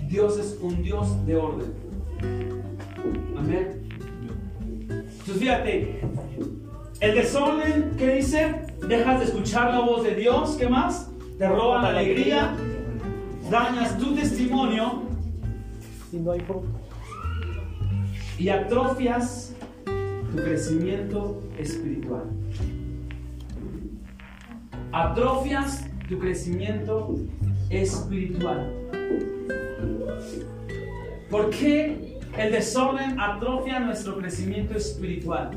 Dios 0.07 0.37
es 0.37 0.57
un 0.61 0.83
Dios 0.83 1.25
de 1.25 1.35
orden. 1.35 1.73
Amén. 3.37 3.89
Entonces 4.89 5.37
fíjate, 5.37 6.01
el 6.99 7.15
desorden, 7.15 7.95
¿qué 7.97 8.15
dice? 8.15 8.65
Dejas 8.87 9.19
de 9.19 9.25
escuchar 9.25 9.73
la 9.73 9.79
voz 9.79 10.03
de 10.03 10.15
Dios, 10.15 10.55
¿qué 10.59 10.67
más? 10.67 11.09
Te 11.37 11.47
roban 11.47 11.81
la 11.83 11.89
alegría, 11.89 12.55
dañas 13.51 13.97
tu 13.97 14.15
testimonio 14.15 15.03
y 16.13 16.17
no 16.17 16.31
hay 16.31 16.39
fruto. 16.39 16.67
Y 18.39 18.47
atrofias 18.47 19.53
tu 19.83 20.37
crecimiento 20.37 21.43
espiritual. 21.57 22.23
Atrofias 24.93 25.85
tu 26.07 26.17
crecimiento 26.17 27.15
espiritual. 27.69 28.71
¿Por 31.29 31.49
qué 31.49 32.19
el 32.37 32.51
desorden 32.53 33.19
atrofia 33.19 33.79
nuestro 33.81 34.17
crecimiento 34.17 34.75
espiritual? 34.75 35.51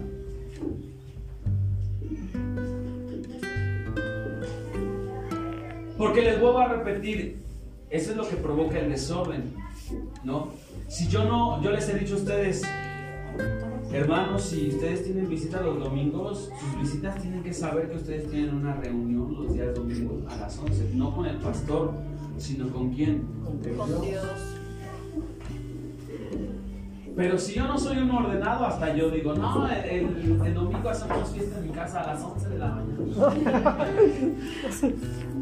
Porque 5.97 6.23
les 6.23 6.41
vuelvo 6.41 6.59
a 6.59 6.69
repetir, 6.69 7.44
eso 7.95 8.11
es 8.11 8.17
lo 8.17 8.29
que 8.29 8.35
provoca 8.35 8.81
el 8.81 8.91
desorden, 8.91 9.55
¿no? 10.25 10.49
Si 10.89 11.07
yo 11.07 11.25
no, 11.25 11.63
yo 11.63 11.71
les 11.71 11.89
he 11.89 11.97
dicho 11.97 12.15
a 12.15 12.17
ustedes, 12.17 12.63
hermanos, 13.93 14.43
si 14.43 14.71
ustedes 14.71 15.05
tienen 15.05 15.29
visita 15.29 15.61
los 15.61 15.79
domingos, 15.79 16.51
sus 16.59 16.81
visitas 16.81 17.23
tienen 17.23 17.45
que 17.45 17.53
saber 17.53 17.89
que 17.89 17.97
ustedes 17.97 18.29
tienen 18.29 18.53
una 18.57 18.75
reunión 18.75 19.35
los 19.35 19.55
días 19.55 19.73
domingos 19.77 20.25
a 20.29 20.37
las 20.39 20.59
11, 20.59 20.91
no 20.95 21.15
con 21.15 21.27
el 21.27 21.37
pastor, 21.37 21.93
sino 22.37 22.69
con 22.71 22.93
quién? 22.93 23.29
Con 23.45 24.03
Dios. 24.03 24.25
Pero 27.15 27.39
si 27.39 27.55
yo 27.55 27.69
no 27.69 27.79
soy 27.79 27.99
un 27.99 28.11
ordenado, 28.11 28.67
hasta 28.67 28.93
yo 28.97 29.09
digo, 29.09 29.35
no, 29.35 29.69
el, 29.71 30.41
el 30.45 30.55
domingo 30.55 30.89
hacemos 30.89 31.31
fiesta 31.31 31.61
en 31.61 31.69
mi 31.69 31.73
casa 31.73 32.01
a 32.01 32.13
las 32.13 32.25
11 32.25 32.49
de 32.49 32.59
la 32.59 32.69
mañana. 32.71 33.79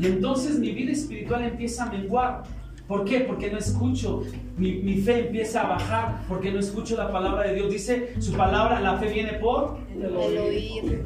Y 0.00 0.06
entonces 0.06 0.58
mi 0.58 0.70
vida 0.72 0.92
espiritual 0.92 1.44
empieza 1.44 1.84
a 1.84 1.92
menguar. 1.92 2.42
¿Por 2.86 3.04
qué? 3.04 3.20
Porque 3.20 3.50
no 3.50 3.58
escucho. 3.58 4.22
Mi, 4.56 4.74
mi 4.74 4.96
fe 4.98 5.26
empieza 5.26 5.62
a 5.62 5.68
bajar 5.70 6.22
porque 6.28 6.52
no 6.52 6.60
escucho 6.60 6.96
la 6.96 7.10
palabra 7.10 7.48
de 7.48 7.54
Dios. 7.54 7.70
Dice 7.70 8.14
su 8.20 8.32
palabra, 8.32 8.80
la 8.80 8.96
fe 8.98 9.12
viene 9.12 9.34
por 9.34 9.78
El 9.92 10.16
oír 10.16 11.02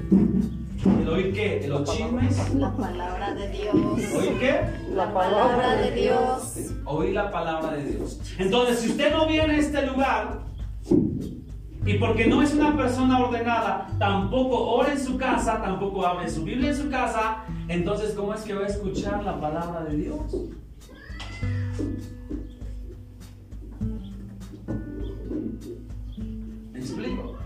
el 1.03 1.09
oír 1.09 1.33
qué, 1.33 1.67
los 1.69 1.85
chismes. 1.91 2.55
la 2.55 2.75
palabra 2.75 3.35
de 3.35 3.49
Dios. 3.51 3.75
¿Oír 3.75 4.39
qué? 4.39 4.61
La 4.95 5.13
palabra 5.13 5.77
de 5.77 5.91
Dios. 5.93 6.73
Oír 6.87 7.15
la 7.15 7.31
palabra 7.31 7.73
de 7.73 7.85
Dios. 7.85 8.21
Entonces, 8.39 8.81
si 8.81 8.91
usted 8.91 9.13
no 9.13 9.27
viene 9.27 9.55
a 9.55 9.59
este 9.59 9.87
lugar 9.87 10.41
y 11.87 11.95
porque 11.95 12.27
no 12.27 12.43
es 12.43 12.55
una 12.55 12.77
persona 12.77 13.19
ordenada, 13.21 13.89
tampoco 13.99 14.75
ora 14.75 14.93
en 14.93 15.01
su 15.01 15.17
casa, 15.17 15.61
tampoco 15.63 16.07
abre 16.07 16.29
su 16.29 16.45
Biblia 16.45 16.71
en 16.71 16.77
su 16.77 16.91
casa, 16.91 17.45
entonces, 17.69 18.15
¿cómo 18.15 18.35
es 18.35 18.43
que 18.43 18.55
va 18.55 18.65
a 18.65 18.67
escuchar 18.67 19.25
la 19.25 19.41
palabra 19.41 19.85
de 19.85 19.97
Dios? 19.97 20.21
¿Me 26.73 26.79
explico? 26.79 27.39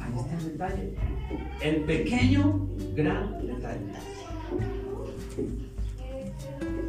Ahí 0.00 0.12
está 0.16 0.38
el 0.38 0.44
detalle. 0.44 0.94
El 1.60 1.84
pequeño, 1.84 2.66
gran 2.94 3.46
detalle. 3.46 3.92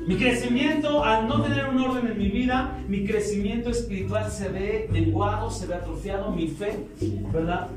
Mi 0.09 0.17
crecimiento, 0.17 1.03
al 1.03 1.27
no 1.27 1.43
tener 1.43 1.69
un 1.69 1.77
orden 1.77 2.07
en 2.07 2.17
mi 2.17 2.29
vida, 2.29 2.75
mi 2.87 3.05
crecimiento 3.05 3.69
espiritual 3.69 4.31
se 4.31 4.49
ve 4.49 4.89
menguado, 4.91 5.51
se 5.51 5.67
ve 5.67 5.75
atrofiado, 5.75 6.31
mi 6.31 6.47
fe, 6.47 6.87
¿verdad? 7.31 7.67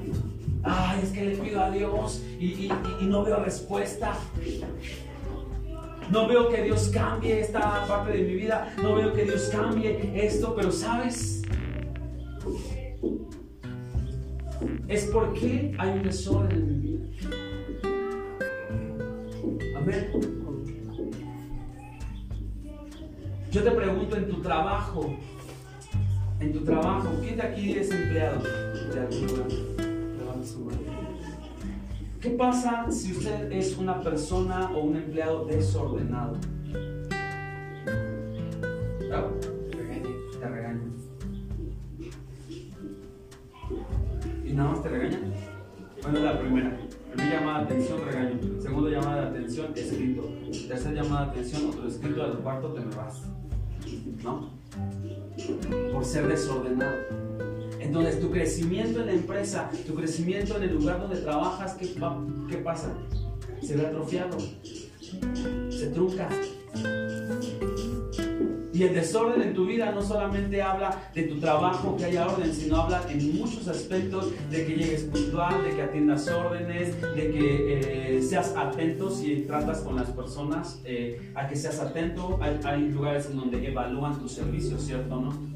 Ay, 0.63 1.01
es 1.03 1.11
que 1.11 1.27
le 1.27 1.37
pido 1.37 1.63
a 1.63 1.71
Dios 1.71 2.23
y, 2.41 2.71
no 3.03 3.23
veo 3.23 3.37
respuesta. 3.45 4.15
No 6.11 6.27
veo 6.27 6.49
que 6.49 6.63
Dios 6.63 6.89
cambie 6.89 7.39
esta 7.39 7.85
parte 7.87 8.13
de 8.13 8.23
mi 8.23 8.35
vida, 8.37 8.75
no 8.83 8.95
veo 8.95 9.13
que 9.13 9.25
Dios 9.25 9.51
cambie 9.53 10.11
esto, 10.15 10.55
pero 10.57 10.73
¿sabes? 10.73 11.43
Es 14.89 15.05
porque 15.13 15.75
hay 15.77 15.91
un 15.91 16.03
desorden 16.03 16.51
en 16.51 16.67
mi 16.67 16.79
vida. 16.79 17.07
Amén. 19.77 20.42
Yo 23.53 23.63
te 23.63 23.71
pregunto 23.71 24.17
en 24.17 24.29
tu 24.31 24.41
trabajo, 24.41 25.15
en 26.41 26.55
tu 26.55 26.65
trabajo, 26.65 27.11
¿quién 27.21 27.37
de 27.37 27.43
aquí 27.43 27.73
es 27.73 27.91
empleado. 27.91 28.41
¿Qué 32.19 32.31
pasa 32.31 32.91
si 32.91 33.13
usted 33.13 33.53
es 33.53 33.77
una 33.77 34.01
persona 34.01 34.71
o 34.75 34.81
un 34.81 34.97
empleado 34.97 35.45
desordenado? 35.45 36.39
Te 40.41 40.49
regañan. 40.49 40.95
¿Y 44.47 44.53
nada 44.55 44.71
más 44.71 44.83
te 44.83 44.89
regañan? 44.89 45.35
Bueno, 46.03 46.21
la 46.21 46.41
primera. 46.41 46.79
Primera 47.13 47.41
llamada 47.41 47.59
de 47.59 47.65
atención, 47.65 48.01
regaño. 48.05 48.61
Segunda 48.61 48.91
llamada 48.91 49.23
de 49.23 49.29
atención, 49.29 49.73
escrito. 49.75 50.31
Tercera 50.69 51.03
llamada 51.03 51.27
de 51.27 51.31
atención, 51.33 51.69
otro 51.69 51.89
escrito. 51.89 52.23
Al 52.23 52.39
cuarto 52.39 52.73
te 52.73 52.81
me 52.81 52.95
vas. 52.95 53.23
¿No? 54.23 54.51
Por 55.93 56.05
ser 56.05 56.27
desordenado. 56.27 56.97
Entonces, 57.81 58.21
tu 58.21 58.31
crecimiento 58.31 59.01
en 59.01 59.07
la 59.07 59.13
empresa, 59.13 59.71
tu 59.87 59.95
crecimiento 59.95 60.57
en 60.57 60.63
el 60.63 60.75
lugar 60.75 61.01
donde 61.01 61.17
trabajas, 61.17 61.75
¿qué, 61.75 61.93
qué 62.49 62.57
pasa? 62.59 62.95
Se 63.61 63.77
ve 63.77 63.87
atrofiado, 63.87 64.39
se 65.69 65.87
trunca. 65.89 66.29
Y 68.73 68.85
el 68.85 68.95
desorden 68.95 69.43
en 69.43 69.55
tu 69.55 69.67
vida 69.67 69.93
no 69.93 70.03
solamente 70.03 70.63
habla 70.63 71.11
de 71.15 71.25
tu 71.25 71.39
trabajo, 71.39 71.97
que 71.97 72.07
haya 72.07 72.27
orden, 72.27 72.53
sino 72.55 72.77
habla 72.77 73.03
en 73.11 73.39
muchos 73.39 73.69
aspectos 73.69 74.33
de 74.51 74.67
que 74.67 74.77
llegues 74.77 75.03
puntual, 75.03 75.63
de 75.63 75.71
que 75.71 75.83
atiendas 75.83 76.29
órdenes, 76.29 77.01
de 77.01 77.31
que 77.31 78.17
eh, 78.17 78.23
seas 78.23 78.55
atento 78.57 79.11
si 79.11 79.43
tratas 79.43 79.81
con 79.81 79.97
las 79.97 80.11
personas, 80.11 80.81
eh, 80.85 81.33
a 81.35 81.47
que 81.49 81.57
seas 81.57 81.81
atento. 81.81 82.39
Hay, 82.41 82.59
hay 82.65 82.89
lugares 82.89 83.27
en 83.31 83.37
donde 83.37 83.67
evalúan 83.67 84.19
tu 84.19 84.29
servicio, 84.29 84.79
¿cierto 84.79 85.17
no? 85.17 85.53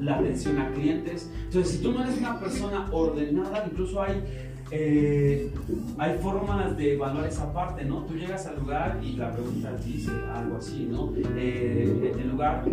la 0.00 0.16
atención 0.16 0.58
a 0.58 0.70
clientes. 0.72 1.30
Entonces, 1.44 1.76
si 1.76 1.82
tú 1.82 1.92
no 1.92 2.02
eres 2.02 2.18
una 2.18 2.38
persona 2.38 2.86
ordenada, 2.92 3.66
incluso 3.70 4.02
hay, 4.02 4.22
eh, 4.70 5.52
hay 5.98 6.18
formas 6.18 6.76
de 6.76 6.94
evaluar 6.94 7.26
esa 7.26 7.52
parte, 7.52 7.84
¿no? 7.84 8.04
Tú 8.04 8.14
llegas 8.14 8.46
al 8.46 8.58
lugar 8.58 8.98
y 9.02 9.12
la 9.12 9.30
pregunta 9.32 9.74
dice 9.84 10.10
algo 10.34 10.56
así, 10.56 10.88
¿no? 10.90 11.12
Eh, 11.16 12.12
el 12.18 12.30
lugar 12.30 12.64
que 12.64 12.70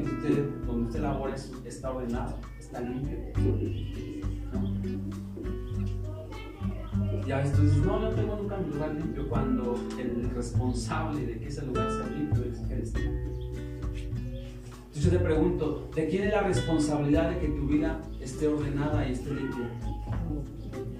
donde 0.65 0.87
usted 0.87 1.01
labora 1.01 1.35
es- 1.35 1.51
está 1.65 1.91
ordenado, 1.91 2.37
está 2.59 2.81
limpio. 2.81 3.17
¿no? 4.53 4.73
Ya 7.27 7.37
ves, 7.37 7.53
tú 7.53 7.61
dices, 7.61 7.77
no, 7.77 8.01
yo 8.01 8.09
no 8.09 8.15
tengo 8.15 8.35
nunca 8.35 8.57
mi 8.57 8.73
lugar 8.73 8.93
limpio 8.95 9.29
cuando 9.29 9.75
el 9.97 10.29
responsable 10.31 11.25
de 11.25 11.39
que 11.39 11.47
ese 11.47 11.65
lugar 11.65 11.89
sea 11.89 12.07
limpio 12.09 12.43
es 12.51 12.59
eres 12.69 12.91
tú. 12.93 12.99
Entonces 12.99 15.03
yo 15.03 15.09
te 15.11 15.19
pregunto, 15.19 15.89
¿de 15.95 16.07
quién 16.07 16.23
es 16.23 16.33
la 16.33 16.41
responsabilidad 16.41 17.29
de 17.31 17.39
que 17.39 17.47
tu 17.47 17.67
vida 17.67 18.01
esté 18.19 18.47
ordenada 18.47 19.07
y 19.07 19.13
esté 19.13 19.33
limpia? 19.33 19.69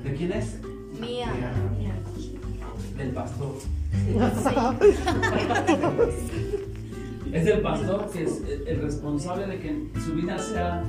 ¿De 0.03 0.13
quién 0.13 0.32
es? 0.32 0.60
Mía. 1.04 1.28
Del 2.98 3.10
pastor. 3.12 3.56
Es 7.34 7.46
del 7.46 7.62
pastor 7.62 8.10
que 8.12 8.24
es 8.24 8.42
el- 8.48 8.68
el 8.68 8.82
responsable 8.82 9.48
de 9.48 9.60
que 9.60 9.89
su 10.06 10.13
vida 10.13 10.38
sea 10.38 10.84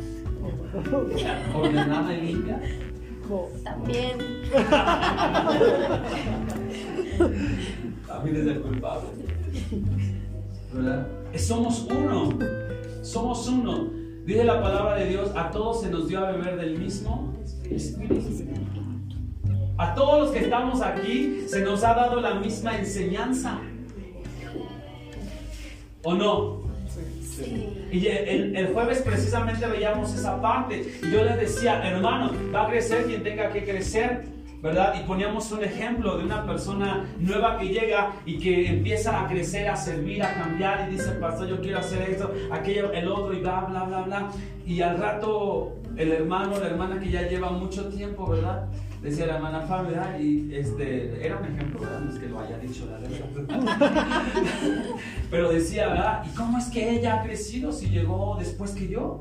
ordenada 1.54 2.14
y 2.14 2.20
limpia. 2.26 2.60
También. 3.64 4.18
También 8.06 8.36
es 8.36 8.46
el 8.46 8.60
culpable. 8.60 9.08
¿Verdad? 10.72 11.06
Somos 11.36 11.86
uno. 11.90 12.38
Somos 13.02 13.48
uno. 13.48 13.90
Dice 14.26 14.44
la 14.44 14.60
palabra 14.62 14.96
de 14.96 15.06
Dios, 15.08 15.30
a 15.36 15.50
todos 15.50 15.82
se 15.82 15.90
nos 15.90 16.08
dio 16.08 16.18
a 16.24 16.32
beber 16.32 16.56
del 16.56 16.78
mismo 16.78 17.32
espíritu. 17.70 18.83
A 19.76 19.94
todos 19.94 20.20
los 20.20 20.30
que 20.30 20.38
estamos 20.38 20.80
aquí 20.82 21.46
se 21.48 21.60
nos 21.62 21.82
ha 21.82 21.94
dado 21.94 22.20
la 22.20 22.34
misma 22.34 22.78
enseñanza. 22.78 23.58
¿O 26.04 26.14
no? 26.14 26.62
Sí. 27.22 27.88
Y 27.90 28.06
el, 28.06 28.54
el 28.54 28.72
jueves 28.72 29.02
precisamente 29.02 29.66
veíamos 29.66 30.14
esa 30.14 30.40
parte. 30.40 30.98
Y 31.02 31.10
yo 31.10 31.24
les 31.24 31.38
decía, 31.38 31.82
hermano, 31.82 32.30
va 32.54 32.66
a 32.66 32.68
crecer 32.68 33.06
quien 33.06 33.24
tenga 33.24 33.50
que 33.50 33.64
crecer, 33.64 34.24
¿verdad? 34.64 34.94
Y 34.98 35.06
poníamos 35.06 35.52
un 35.52 35.62
ejemplo 35.62 36.16
de 36.16 36.24
una 36.24 36.46
persona 36.46 37.04
nueva 37.18 37.58
que 37.58 37.68
llega 37.68 38.12
y 38.24 38.38
que 38.38 38.66
empieza 38.68 39.22
a 39.22 39.28
crecer, 39.28 39.68
a 39.68 39.76
servir, 39.76 40.22
a 40.22 40.32
cambiar. 40.32 40.88
Y 40.88 40.92
dice, 40.92 41.10
pastor, 41.20 41.48
yo 41.48 41.60
quiero 41.60 41.80
hacer 41.80 42.08
esto, 42.08 42.32
aquello, 42.50 42.90
el 42.94 43.06
otro, 43.08 43.34
y 43.34 43.40
bla, 43.40 43.66
bla, 43.68 43.84
bla, 43.84 44.00
bla. 44.00 44.30
Y 44.64 44.80
al 44.80 44.96
rato, 44.96 45.76
el 45.96 46.12
hermano, 46.12 46.58
la 46.58 46.68
hermana 46.68 46.98
que 46.98 47.10
ya 47.10 47.28
lleva 47.28 47.50
mucho 47.50 47.88
tiempo, 47.88 48.26
¿verdad? 48.26 48.66
Decía 49.02 49.26
la 49.26 49.34
hermana 49.34 49.60
Fabi, 49.60 49.90
¿verdad? 49.90 50.18
Y 50.18 50.54
este, 50.54 51.22
era 51.22 51.36
un 51.36 51.44
ejemplo, 51.44 51.80
¿verdad? 51.80 52.00
No 52.00 52.10
es 52.10 52.18
que 52.18 52.26
lo 52.26 52.40
haya 52.40 52.56
dicho 52.56 52.86
la 52.90 52.98
verdad. 53.00 53.74
Pero 55.30 55.52
decía, 55.52 55.88
¿verdad? 55.88 56.24
¿Y 56.24 56.34
cómo 56.34 56.56
es 56.56 56.70
que 56.70 56.90
ella 56.90 57.20
ha 57.20 57.22
crecido 57.22 57.70
si 57.70 57.90
llegó 57.90 58.36
después 58.38 58.70
que 58.70 58.88
yo? 58.88 59.20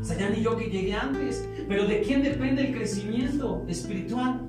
O 0.00 0.04
sea, 0.04 0.18
ya 0.18 0.30
ni 0.30 0.42
yo 0.42 0.56
que 0.56 0.66
llegué 0.66 0.94
antes. 0.94 1.48
Pero 1.68 1.86
¿de 1.86 2.00
quién 2.02 2.22
depende 2.22 2.66
el 2.68 2.74
crecimiento 2.74 3.64
espiritual? 3.68 4.40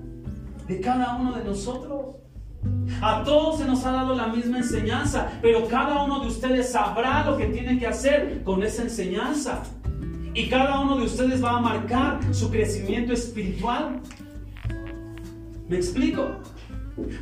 De 0.68 0.80
cada 0.80 1.16
uno 1.16 1.34
de 1.34 1.44
nosotros. 1.44 2.16
A 3.02 3.24
todos 3.24 3.60
se 3.60 3.66
nos 3.66 3.86
ha 3.86 3.92
dado 3.92 4.16
la 4.16 4.28
misma 4.28 4.60
enseñanza, 4.60 5.30
pero 5.42 5.68
cada 5.68 6.04
uno 6.04 6.22
de 6.22 6.28
ustedes 6.28 6.72
sabrá 6.72 7.26
lo 7.26 7.38
que 7.38 7.48
tiene 7.48 7.78
que 7.78 7.88
hacer 7.88 8.42
con 8.44 8.64
esa 8.64 8.84
enseñanza. 8.84 9.64
Y 10.34 10.48
cada 10.50 10.80
uno 10.80 10.98
de 10.98 11.06
ustedes 11.06 11.44
va 11.44 11.58
a 11.58 11.62
marcar 11.62 12.20
su 12.34 12.50
crecimiento 12.50 13.14
espiritual. 13.14 14.02
¿Me 15.68 15.76
explico? 15.76 16.38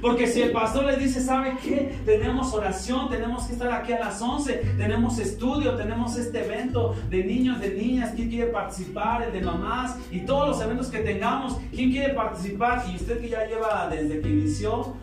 Porque 0.01 0.27
si 0.27 0.41
el 0.41 0.51
pastor 0.51 0.85
les 0.85 0.99
dice, 0.99 1.21
¿sabe 1.21 1.57
qué? 1.63 1.99
Tenemos 2.05 2.53
oración, 2.53 3.09
tenemos 3.09 3.45
que 3.45 3.53
estar 3.53 3.71
aquí 3.71 3.93
a 3.93 3.99
las 3.99 4.21
11, 4.21 4.53
tenemos 4.77 5.17
estudio, 5.17 5.75
tenemos 5.75 6.17
este 6.17 6.43
evento 6.43 6.95
de 7.09 7.23
niños, 7.23 7.61
de 7.61 7.73
niñas, 7.73 8.11
¿quién 8.15 8.29
quiere 8.29 8.51
participar? 8.51 9.23
El 9.23 9.31
de 9.31 9.41
mamás 9.41 9.97
y 10.11 10.21
todos 10.21 10.49
los 10.49 10.61
eventos 10.61 10.87
que 10.87 10.99
tengamos, 10.99 11.57
¿quién 11.73 11.91
quiere 11.91 12.13
participar? 12.13 12.83
Y 12.91 12.95
usted 12.95 13.21
que 13.21 13.29
ya 13.29 13.45
lleva 13.45 13.87
desde 13.89 14.19
que 14.19 14.29
inició, 14.29 14.93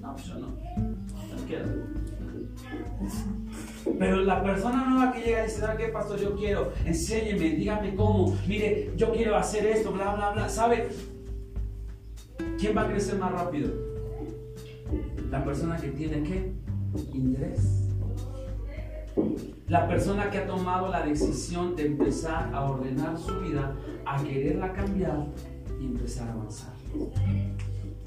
no, 0.00 0.12
pues 0.14 0.26
yo 0.26 0.34
no, 0.34 0.48
no 0.48 1.46
quiero. 1.46 1.66
Pero 3.98 4.16
la 4.16 4.42
persona 4.42 4.84
nueva 4.84 5.12
que 5.12 5.20
llega 5.20 5.42
y 5.42 5.46
dice, 5.46 5.60
¿sabe 5.60 5.84
qué, 5.84 5.92
pastor? 5.92 6.20
Yo 6.20 6.34
quiero, 6.34 6.72
enséñeme, 6.84 7.50
dígame 7.50 7.94
cómo, 7.94 8.36
mire, 8.48 8.90
yo 8.96 9.12
quiero 9.12 9.36
hacer 9.36 9.64
esto, 9.66 9.92
bla, 9.92 10.14
bla, 10.14 10.30
bla. 10.32 10.48
¿Sabe? 10.48 10.88
¿Quién 12.58 12.76
va 12.76 12.82
a 12.82 12.88
crecer 12.88 13.18
más 13.18 13.32
rápido? 13.32 13.70
La 15.30 15.44
persona 15.44 15.76
que 15.76 15.88
tiene 15.88 16.22
qué? 16.22 16.52
Interés. 17.12 17.82
La 19.68 19.88
persona 19.88 20.30
que 20.30 20.38
ha 20.38 20.46
tomado 20.46 20.88
la 20.88 21.04
decisión 21.04 21.74
de 21.74 21.86
empezar 21.86 22.54
a 22.54 22.64
ordenar 22.64 23.18
su 23.18 23.40
vida, 23.40 23.74
a 24.04 24.22
quererla 24.22 24.72
cambiar 24.72 25.26
y 25.80 25.86
empezar 25.86 26.28
a 26.28 26.32
avanzar. 26.32 26.72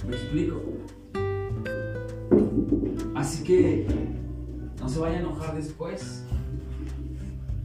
¿Me 0.07 0.15
explico? 0.15 0.61
Así 3.15 3.43
que 3.43 3.85
no 4.79 4.87
se 4.87 4.99
vaya 4.99 5.17
a 5.17 5.19
enojar 5.19 5.55
después. 5.55 6.23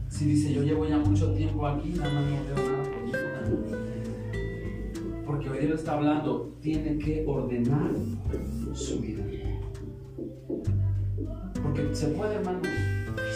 Si 0.09 0.25
dice, 0.25 0.53
yo 0.53 0.63
llevo 0.63 0.85
ya 0.85 0.97
mucho 0.97 1.33
tiempo 1.33 1.65
aquí, 1.65 1.89
nada 1.89 2.13
más 2.13 2.23
no 2.25 2.55
veo 2.55 2.71
nada 2.71 2.83
conmigo. 2.89 3.94
Porque 5.25 5.49
hoy 5.49 5.59
Dios 5.65 5.79
está 5.79 5.93
hablando, 5.93 6.55
tiene 6.61 6.97
que 6.97 7.23
ordenar 7.27 7.91
su 8.73 8.99
vida. 8.99 9.23
Porque 11.63 11.95
se 11.95 12.07
puede, 12.09 12.35
hermano, 12.35 12.59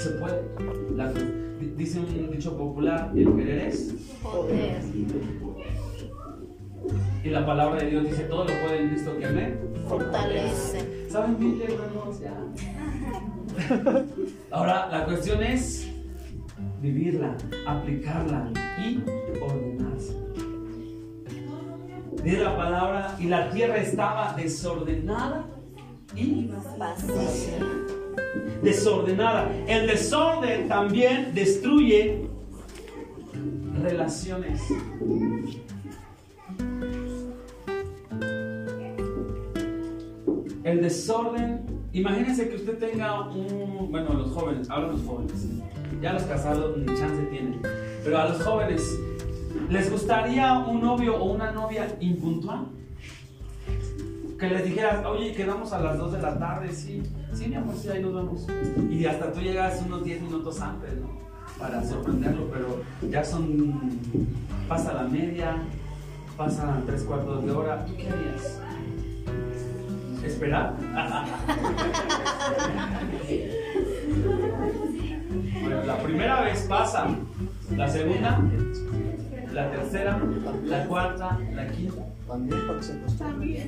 se 0.01 0.09
puede. 0.11 0.41
La- 0.95 1.11
dice 1.75 1.99
un 1.99 2.31
dicho 2.31 2.55
popular, 2.57 3.11
el 3.15 3.35
querer 3.35 3.67
es. 3.67 3.95
Poder. 4.21 4.81
Y 7.23 7.29
la 7.29 7.45
palabra 7.45 7.83
de 7.83 7.89
Dios 7.89 8.03
dice, 8.05 8.23
todo 8.23 8.45
lo 8.45 8.51
puede 8.61 8.81
en 8.83 8.89
Cristo 8.89 9.17
que 9.19 9.27
me 9.27 9.69
Fortalece. 9.87 11.09
¿Saben 11.09 11.37
Biblia, 11.39 11.67
hermanos? 11.67 12.19
Ya. 12.21 12.35
Ahora, 14.51 14.87
la 14.91 15.05
cuestión 15.05 15.41
es 15.43 15.89
vivirla, 16.81 17.35
aplicarla 17.65 18.51
y 18.79 18.99
ordenarse. 19.41 20.18
Dice 22.23 22.39
la 22.39 22.57
palabra, 22.57 23.15
y 23.19 23.25
la 23.25 23.49
tierra 23.49 23.77
estaba 23.77 24.33
desordenada 24.33 25.45
y 26.15 26.51
Vacía. 26.77 27.15
desordenada. 28.61 29.49
El 29.67 29.87
desorden 29.87 30.67
también 30.67 31.33
destruye 31.33 32.27
relaciones. 33.81 34.61
El 40.63 40.81
desorden, 40.81 41.61
imagínense 41.93 42.49
que 42.49 42.55
usted 42.57 42.77
tenga 42.77 43.29
un, 43.29 43.89
bueno, 43.91 44.13
los 44.13 44.31
jóvenes, 44.31 44.69
hablo 44.69 44.89
de 44.89 44.93
los 44.97 45.05
jóvenes, 45.05 45.47
ya 46.01 46.13
los 46.13 46.23
casados 46.23 46.77
ni 46.77 46.85
chance 46.85 47.23
tienen, 47.31 47.61
pero 48.03 48.17
a 48.19 48.29
los 48.29 48.43
jóvenes, 48.43 48.99
¿les 49.69 49.91
gustaría 49.91 50.59
un 50.59 50.81
novio 50.81 51.17
o 51.17 51.31
una 51.31 51.51
novia 51.51 51.87
impuntual? 51.99 52.67
Que 54.39 54.47
les 54.47 54.65
dijeras, 54.65 55.05
oye, 55.05 55.33
quedamos 55.33 55.71
a 55.73 55.79
las 55.79 55.97
2 55.97 56.13
de 56.13 56.21
la 56.21 56.39
tarde, 56.39 56.71
sí, 56.71 57.03
sí, 57.33 57.49
mi 57.49 57.55
amor, 57.55 57.75
sí, 57.75 57.89
ahí 57.89 58.01
nos 58.01 58.15
vemos. 58.15 58.47
Y 58.89 59.05
hasta 59.05 59.31
tú 59.31 59.41
llegas 59.41 59.83
unos 59.85 60.03
10 60.03 60.21
minutos 60.21 60.59
antes, 60.61 60.95
¿no? 60.95 61.19
Para 61.59 61.83
sorprenderlo, 61.83 62.49
pero 62.51 62.81
ya 63.09 63.23
son, 63.23 63.99
pasa 64.67 64.93
la 64.93 65.03
media, 65.03 65.57
pasan 66.37 66.83
tres 66.85 67.03
cuartos 67.03 67.45
de 67.45 67.51
hora, 67.51 67.85
¿tú 67.85 67.95
qué 67.97 68.09
harías? 68.09 68.59
¿Esperar? 70.23 70.73
bueno, 75.61 75.83
la 75.83 75.97
primera 75.97 76.41
vez 76.41 76.65
pasa, 76.69 77.07
la 77.75 77.89
segunda, 77.89 78.39
la 79.53 79.71
tercera, 79.71 80.21
la 80.65 80.85
cuarta, 80.85 81.39
la 81.53 81.67
quinta. 81.67 82.05
También 82.27 82.67
para 82.67 82.79
que 82.79 82.85
se 82.85 82.93
acostumbre. 82.93 83.67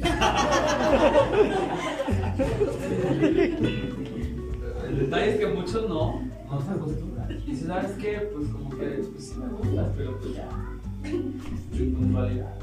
El 4.88 5.00
detalle 5.00 5.32
es 5.32 5.39
que 5.39 5.48
muchos 5.48 5.89
no, 5.89 6.22
no 6.50 6.62
se 6.62 6.72
acostumbran. 6.72 7.32
Y 7.48 7.56
si 7.56 7.65
sabes 7.65 7.91
qué, 7.94 8.30
pues 8.34 8.50
como 8.50 8.70
que 8.70 8.86
pues, 9.12 9.30
sí 9.30 9.36
me 9.39 9.48
gustas, 9.48 9.88
pero 9.98 10.17
pues 10.20 10.36
ya. 10.36 10.50
Sin 11.74 11.96
puntualidad. 11.96 12.54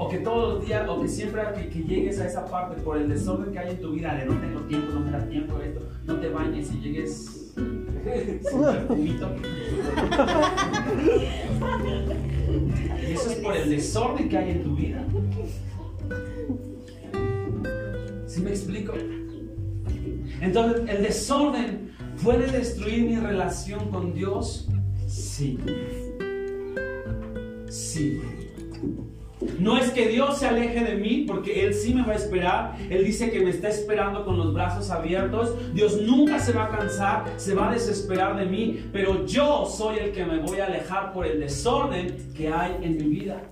O 0.00 0.08
que 0.08 0.18
todos 0.18 0.54
los 0.54 0.66
días, 0.66 0.88
o 0.88 1.02
que 1.02 1.08
siempre 1.08 1.42
que, 1.56 1.68
que 1.68 1.82
llegues 1.82 2.20
a 2.20 2.26
esa 2.26 2.46
parte 2.46 2.80
por 2.82 2.96
el 2.96 3.08
desorden 3.08 3.52
que 3.52 3.58
hay 3.58 3.70
en 3.70 3.80
tu 3.80 3.90
vida, 3.90 4.14
de 4.14 4.26
no 4.26 4.40
tengo 4.40 4.60
tiempo, 4.60 4.92
no 4.92 5.00
me 5.00 5.10
da 5.10 5.28
tiempo 5.28 5.60
esto, 5.60 5.80
no 6.06 6.20
te 6.20 6.28
bañes 6.28 6.70
y 6.72 6.80
llegues 6.80 7.52
sin 7.56 8.62
perfumito. 8.62 9.28
Y 13.08 13.12
eso 13.12 13.30
es 13.30 13.36
por 13.38 13.56
el 13.56 13.70
desorden 13.70 14.28
que 14.28 14.38
hay 14.38 14.50
en 14.52 14.62
tu 14.62 14.76
vida. 14.76 15.04
¿Sí 18.26 18.40
me 18.40 18.50
explico? 18.50 18.92
Entonces, 20.40 20.82
¿el 20.88 21.02
desorden 21.02 21.90
puede 22.22 22.46
destruir 22.52 23.04
mi 23.04 23.16
relación 23.16 23.90
con 23.90 24.14
Dios? 24.14 24.68
Sí. 25.08 25.58
Sí. 27.68 28.20
No 29.58 29.78
es 29.78 29.90
que 29.90 30.08
Dios 30.08 30.38
se 30.38 30.46
aleje 30.46 30.80
de 30.80 30.96
mí, 30.96 31.24
porque 31.26 31.64
Él 31.64 31.74
sí 31.74 31.94
me 31.94 32.02
va 32.02 32.12
a 32.12 32.16
esperar. 32.16 32.76
Él 32.90 33.04
dice 33.04 33.30
que 33.30 33.40
me 33.40 33.50
está 33.50 33.68
esperando 33.68 34.24
con 34.24 34.36
los 34.36 34.52
brazos 34.52 34.90
abiertos. 34.90 35.54
Dios 35.74 36.00
nunca 36.02 36.38
se 36.38 36.52
va 36.52 36.64
a 36.64 36.68
cansar, 36.76 37.24
se 37.36 37.54
va 37.54 37.70
a 37.70 37.72
desesperar 37.72 38.36
de 38.36 38.46
mí, 38.46 38.84
pero 38.92 39.26
yo 39.26 39.66
soy 39.66 39.98
el 39.98 40.12
que 40.12 40.24
me 40.24 40.38
voy 40.38 40.58
a 40.58 40.66
alejar 40.66 41.12
por 41.12 41.26
el 41.26 41.40
desorden 41.40 42.16
que 42.36 42.48
hay 42.48 42.76
en 42.82 42.96
mi 42.96 43.04
vida. 43.04 43.42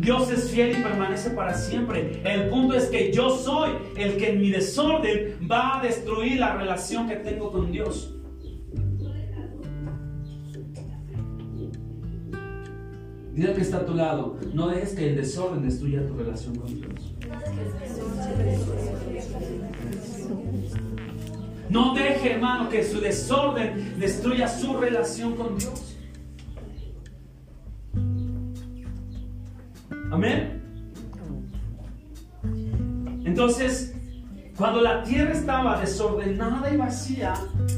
Dios 0.00 0.30
es 0.30 0.50
fiel 0.50 0.72
y 0.78 0.82
permanece 0.82 1.30
para 1.30 1.54
siempre. 1.54 2.20
El 2.24 2.48
punto 2.48 2.74
es 2.74 2.86
que 2.86 3.12
yo 3.12 3.30
soy 3.30 3.70
el 3.96 4.16
que 4.16 4.30
en 4.30 4.40
mi 4.40 4.50
desorden 4.50 5.38
va 5.50 5.78
a 5.78 5.82
destruir 5.82 6.40
la 6.40 6.56
relación 6.56 7.08
que 7.08 7.16
tengo 7.16 7.52
con 7.52 7.70
Dios. 7.70 8.14
Dile 13.34 13.52
que 13.52 13.62
está 13.62 13.78
a 13.78 13.86
tu 13.86 13.94
lado, 13.94 14.38
no 14.52 14.68
dejes 14.68 14.94
que 14.94 15.10
el 15.10 15.16
desorden 15.16 15.62
destruya 15.62 16.06
tu 16.06 16.14
relación 16.16 16.54
con 16.54 16.72
Dios. 16.72 17.14
No 21.68 21.94
deje, 21.94 22.32
hermano, 22.34 22.68
que 22.68 22.84
su 22.84 23.00
desorden 23.00 23.98
destruya 23.98 24.46
su 24.46 24.76
relación 24.76 25.34
con 25.34 25.58
Dios. 25.58 25.96
Amén. 30.12 30.62
Entonces, 33.24 33.93
cuando 34.56 34.80
la 34.80 35.02
tierra 35.02 35.32
estaba 35.32 35.80
desordenada 35.80 36.72
y 36.72 36.76
vacía, 36.76 37.34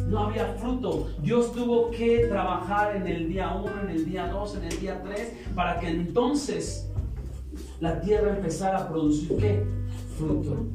no 0.09 0.21
había 0.21 0.55
fruto. 0.55 1.09
Dios 1.23 1.53
tuvo 1.53 1.91
que 1.91 2.27
trabajar 2.29 2.97
en 2.97 3.07
el 3.07 3.29
día 3.29 3.55
1, 3.55 3.81
en 3.85 3.91
el 3.91 4.05
día 4.05 4.29
2, 4.29 4.57
en 4.57 4.65
el 4.65 4.81
día 4.81 5.03
3, 5.03 5.33
para 5.55 5.81
que 5.81 5.89
entonces 5.89 6.91
la 7.81 7.99
tierra 8.01 8.37
empezara 8.37 8.81
a 8.81 8.89
producir 8.89 9.37
qué? 9.39 9.65
Fruto. 10.19 10.67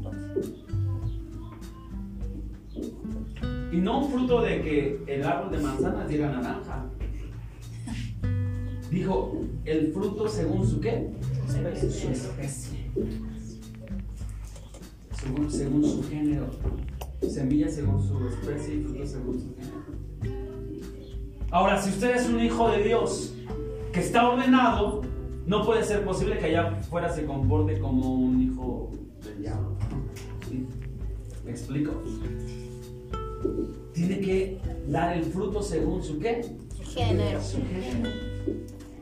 Y 3.71 3.77
no 3.77 3.99
un 3.99 4.11
fruto 4.11 4.41
de 4.41 4.61
que 4.61 5.03
el 5.07 5.23
árbol 5.23 5.51
de 5.51 5.57
manzanas 5.59 6.09
diera 6.09 6.31
naranja. 6.31 6.85
Dijo, 8.89 9.39
el 9.65 9.93
fruto 9.93 10.27
según 10.27 10.67
su 10.67 10.81
qué? 10.81 11.11
Su 11.47 12.11
especie. 12.11 12.91
Según, 15.21 15.51
según 15.51 15.83
su 15.85 16.03
género. 16.09 16.47
Semilla 17.29 17.69
según 17.69 18.01
su 18.01 18.27
especie 18.27 18.75
y 18.75 18.83
fruto 18.83 19.05
según 19.05 19.39
su 19.39 19.55
género. 19.55 19.81
Ahora, 21.51 21.79
si 21.79 21.89
usted 21.91 22.15
es 22.15 22.27
un 22.27 22.39
hijo 22.39 22.69
de 22.69 22.83
Dios 22.83 23.33
que 23.93 23.99
está 23.99 24.27
ordenado, 24.27 25.01
no 25.45 25.63
puede 25.63 25.83
ser 25.83 26.03
posible 26.03 26.39
que 26.39 26.45
allá 26.45 26.69
afuera 26.69 27.13
se 27.13 27.25
comporte 27.25 27.77
como 27.79 28.15
un 28.15 28.41
hijo 28.41 28.91
del 29.23 29.41
diablo. 29.41 29.77
¿Sí? 30.49 30.65
¿Me 31.45 31.51
explico? 31.51 31.91
Tiene 33.93 34.19
que 34.21 34.59
dar 34.87 35.17
el 35.17 35.25
fruto 35.25 35.61
según 35.61 36.01
su 36.01 36.17
qué? 36.19 36.41
Género. 36.83 37.41
Su 37.43 37.57
género. 37.57 38.09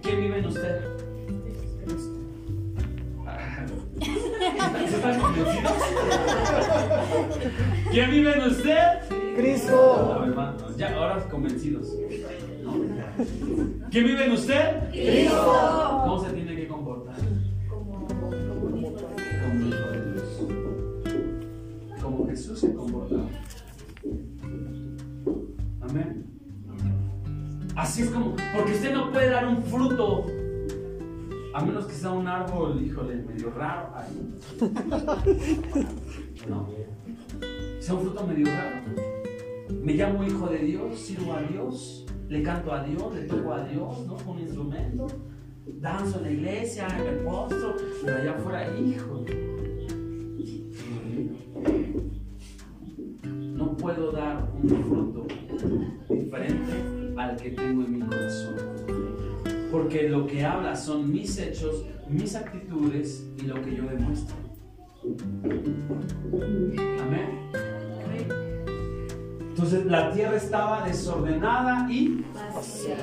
¿Quién 0.02 0.20
vive 0.20 0.40
en 0.40 0.46
usted? 0.46 0.82
¿Están 1.28 1.40
convencidos? 1.86 2.10
¿Quién 7.92 8.12
vive 8.12 8.34
en 8.34 8.42
usted? 8.42 9.00
Cristo. 9.36 10.26
Ya, 10.78 10.96
ahora 10.96 11.18
convencidos. 11.30 11.88
¿Quién 13.90 14.06
vive 14.06 14.26
en 14.26 14.34
usted? 14.34 14.90
Cristo. 14.92 16.02
¿Cómo 16.04 16.24
se 16.24 16.30
tiene 16.34 16.56
que 16.56 16.68
comportar? 16.68 17.16
Como 17.70 18.08
hijo 19.68 19.92
de 19.92 20.14
Dios. 20.14 20.28
Como 22.02 22.28
Jesús 22.28 22.60
se 22.60 22.74
comportaba. 22.74 23.28
Amén. 25.82 26.26
Así 27.76 28.02
es 28.02 28.10
como, 28.10 28.36
porque 28.54 28.74
usted 28.74 28.94
no 28.94 29.12
puede 29.12 29.30
dar 29.30 29.48
un 29.48 29.64
fruto, 29.64 30.26
a 31.54 31.66
menos 31.66 31.86
que 31.86 31.94
sea 31.94 32.12
un 32.12 32.28
árbol, 32.28 32.82
híjole, 32.84 33.16
medio 33.16 33.52
raro 33.52 33.92
ahí. 33.96 34.40
No. 36.48 36.70
Sea 37.80 37.96
un 37.96 38.02
fruto 38.02 38.26
medio 38.26 38.46
raro. 38.46 38.82
Me 39.84 39.94
llamo 39.94 40.24
hijo 40.24 40.48
de 40.48 40.60
Dios, 40.60 40.98
sirvo 40.98 41.34
a 41.34 41.42
Dios, 41.42 42.06
le 42.28 42.42
canto 42.44 42.72
a 42.74 42.84
Dios, 42.84 43.14
le 43.14 43.22
toco 43.24 43.54
a 43.54 43.64
Dios, 43.66 44.08
¿no? 44.08 44.16
Con 44.16 44.36
un 44.36 44.40
instrumento, 44.40 45.08
danzo 45.66 46.18
en 46.20 46.24
la 46.24 46.32
iglesia, 46.32 46.88
me 46.88 47.12
postro, 47.24 47.76
pero 48.04 48.18
allá 48.18 48.32
afuera, 48.36 48.80
hijo. 48.80 49.26
No 53.32 53.76
puedo 53.78 54.12
dar 54.12 54.50
un 54.62 54.70
fruto 54.70 55.28
diferente 56.10 57.14
al 57.18 57.36
que 57.36 57.52
tengo 57.52 57.84
en 57.84 58.00
mi 58.00 58.00
corazón. 58.00 59.09
Porque 59.72 60.10
lo 60.10 60.26
que 60.26 60.44
habla 60.44 60.76
son 60.76 61.12
mis 61.12 61.38
hechos, 61.38 61.86
mis 62.10 62.36
actitudes 62.36 63.28
y 63.38 63.44
lo 63.44 63.62
que 63.62 63.76
yo 63.76 63.84
demuestro. 63.84 64.36
Amén. 67.02 67.40
Entonces 69.50 69.86
la 69.86 70.12
tierra 70.12 70.38
estaba 70.38 70.88
desordenada 70.88 71.92
y 71.92 72.24
Vacía. 72.34 72.96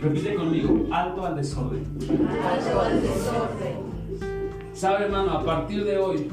repite 0.00 0.34
conmigo, 0.34 0.86
alto 0.92 1.26
al 1.26 1.36
desorden. 1.36 1.84
Alto 2.00 2.80
al 2.80 3.02
desorden. 3.02 3.92
Sabe 4.72 5.06
hermano, 5.06 5.32
a 5.32 5.44
partir 5.44 5.84
de 5.84 5.98
hoy 5.98 6.28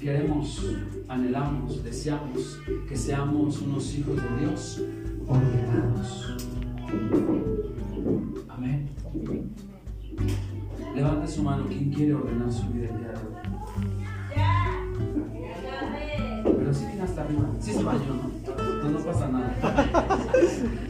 queremos, 0.00 0.64
anhelamos, 1.08 1.84
deseamos 1.84 2.58
que 2.88 2.96
seamos 2.96 3.60
unos 3.60 3.94
hijos 3.94 4.16
de 4.16 4.46
Dios 4.46 4.82
ordenados. 5.28 6.36
Amén. 8.48 8.90
Levante 10.94 11.28
su 11.28 11.42
mano, 11.42 11.64
¿quién 11.68 11.90
quiere 11.92 12.14
ordenar 12.14 12.52
su 12.52 12.66
vida 12.68 12.88
el 12.88 12.98
día 12.98 13.08
de 13.08 13.14
hoy? 13.16 13.22
Pero 16.58 16.74
sí 16.74 16.86
viene 16.86 17.02
hasta 17.02 17.22
arriba. 17.22 17.50
Sí 17.60 17.72
se 17.72 17.82
bañó, 17.82 18.00
¿no? 18.06 18.30
No, 18.82 18.90
no 18.90 18.98
pasa 19.04 19.28
nada. 19.28 19.54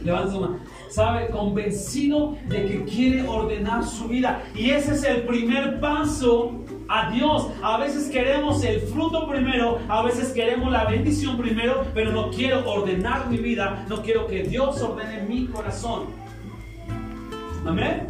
Levanta 0.03 0.31
su 0.31 0.39
mano. 0.39 0.57
Sabe, 0.89 1.29
convencido 1.29 2.37
de 2.47 2.65
que 2.65 2.83
quiere 2.85 3.27
ordenar 3.27 3.83
su 3.83 4.07
vida. 4.07 4.43
Y 4.55 4.69
ese 4.69 4.93
es 4.93 5.03
el 5.03 5.23
primer 5.23 5.79
paso 5.79 6.63
a 6.89 7.11
Dios. 7.11 7.47
A 7.61 7.77
veces 7.77 8.09
queremos 8.09 8.63
el 8.63 8.81
fruto 8.81 9.27
primero, 9.27 9.79
a 9.87 10.01
veces 10.03 10.31
queremos 10.31 10.71
la 10.71 10.85
bendición 10.85 11.37
primero, 11.37 11.85
pero 11.93 12.11
no 12.11 12.29
quiero 12.29 12.69
ordenar 12.69 13.27
mi 13.29 13.37
vida, 13.37 13.85
no 13.89 14.01
quiero 14.01 14.27
que 14.27 14.43
Dios 14.43 14.81
ordene 14.81 15.23
mi 15.23 15.47
corazón. 15.47 16.05
Amén. 17.65 18.07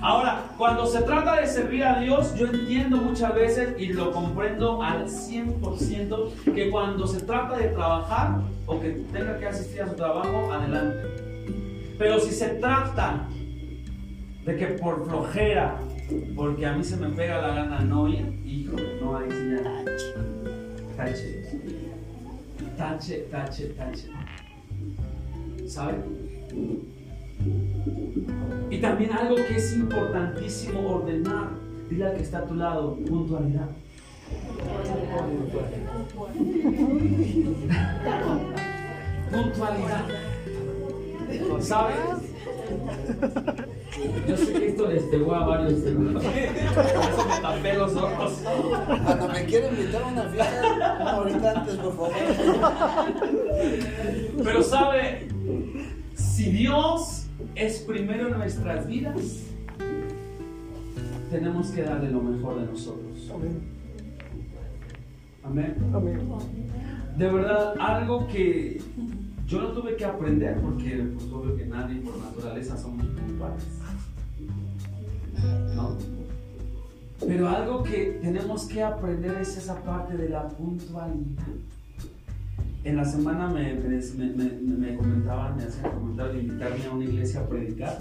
Ahora, 0.00 0.44
cuando 0.56 0.86
se 0.86 1.02
trata 1.02 1.40
de 1.40 1.46
servir 1.46 1.82
a 1.84 1.98
Dios, 2.00 2.34
yo 2.36 2.46
entiendo 2.46 2.98
muchas 2.98 3.34
veces 3.34 3.74
y 3.78 3.92
lo 3.92 4.12
comprendo 4.12 4.80
al 4.80 5.06
100% 5.06 6.54
que 6.54 6.70
cuando 6.70 7.06
se 7.06 7.20
trata 7.22 7.56
de 7.56 7.68
trabajar 7.68 8.40
o 8.66 8.80
que 8.80 8.90
tenga 9.12 9.36
que 9.38 9.46
asistir 9.46 9.82
a 9.82 9.88
su 9.88 9.96
trabajo, 9.96 10.52
adelante. 10.52 11.02
Pero 11.98 12.20
si 12.20 12.30
se 12.30 12.48
trata 12.50 13.26
de 14.44 14.56
que 14.56 14.66
por 14.66 15.04
flojera, 15.04 15.80
porque 16.34 16.66
a 16.66 16.72
mí 16.72 16.82
se 16.82 16.96
me 16.96 17.08
pega 17.10 17.40
la 17.40 17.54
gana 17.54 17.80
no 17.80 18.08
ir, 18.08 18.40
hijo, 18.44 18.76
no 19.00 19.16
hay 19.16 19.30
señal. 19.30 19.84
Tache. 20.96 21.42
Tache, 22.76 23.18
tache, 23.30 23.66
tache. 23.68 24.08
¿Sabe? 25.66 25.98
Y 28.70 28.78
también 28.78 29.12
algo 29.12 29.36
que 29.36 29.56
es 29.56 29.76
importantísimo 29.76 30.96
ordenar, 30.96 31.50
dile 31.90 32.06
al 32.06 32.16
que 32.16 32.22
está 32.22 32.38
a 32.38 32.46
tu 32.46 32.54
lado, 32.54 32.96
puntualidad. 33.06 33.68
Puntualidad. 39.30 40.04
¿Sabes? 41.60 41.98
Yo 44.26 44.36
sé 44.36 44.52
que 44.52 44.68
esto 44.68 44.88
les 44.88 45.02
pegó 45.04 45.34
a 45.34 45.46
varios. 45.46 45.80
Por 45.80 45.92
eso 46.22 47.26
me 47.28 47.40
tapé 47.40 47.74
los 47.74 47.96
ojos. 47.96 48.42
Cuando 49.04 49.28
me 49.28 49.44
quieren 49.44 49.74
invitar 49.74 50.02
a 50.02 50.06
una 50.06 50.22
fiesta, 50.24 50.98
una 51.00 51.16
horita 51.18 51.60
antes, 51.60 51.74
por 51.76 51.96
favor. 51.96 52.12
Pero 54.44 54.62
sabe, 54.62 55.28
si 56.14 56.50
Dios 56.50 57.26
es 57.54 57.78
primero 57.80 58.28
en 58.28 58.38
nuestras 58.38 58.86
vidas, 58.86 59.44
tenemos 61.30 61.70
que 61.70 61.82
darle 61.82 62.10
lo 62.10 62.20
mejor 62.20 62.60
de 62.60 62.66
nosotros. 62.66 63.30
Amén. 63.34 63.60
Amén. 65.44 65.76
Amén. 65.94 66.28
De 67.16 67.26
verdad, 67.26 67.74
algo 67.80 68.26
que 68.28 68.80
yo 69.46 69.62
no 69.62 69.68
tuve 69.68 69.96
que 69.96 70.04
aprender 70.04 70.60
porque 70.60 71.08
pues 71.14 71.24
obvio 71.32 71.56
que 71.56 71.64
nadie 71.64 72.00
por 72.00 72.16
naturaleza 72.18 72.76
somos 72.76 73.04
puntuales. 73.06 73.64
¿No? 75.74 75.96
Pero 77.26 77.48
algo 77.48 77.82
que 77.82 78.18
tenemos 78.22 78.66
que 78.66 78.82
aprender 78.82 79.36
es 79.40 79.56
esa 79.56 79.82
parte 79.82 80.16
de 80.16 80.28
la 80.28 80.48
puntualidad. 80.48 81.42
En 82.84 82.96
la 82.96 83.04
semana 83.04 83.48
me, 83.48 83.74
me, 83.74 83.98
me- 83.98 84.52
me 84.52 84.94
comentaban, 84.96 85.56
me 85.56 85.64
hacían 85.64 85.90
comentario 85.92 86.32
de 86.34 86.40
invitarme 86.42 86.84
a 86.86 86.90
una 86.92 87.04
iglesia 87.04 87.40
a 87.40 87.48
predicar 87.48 87.98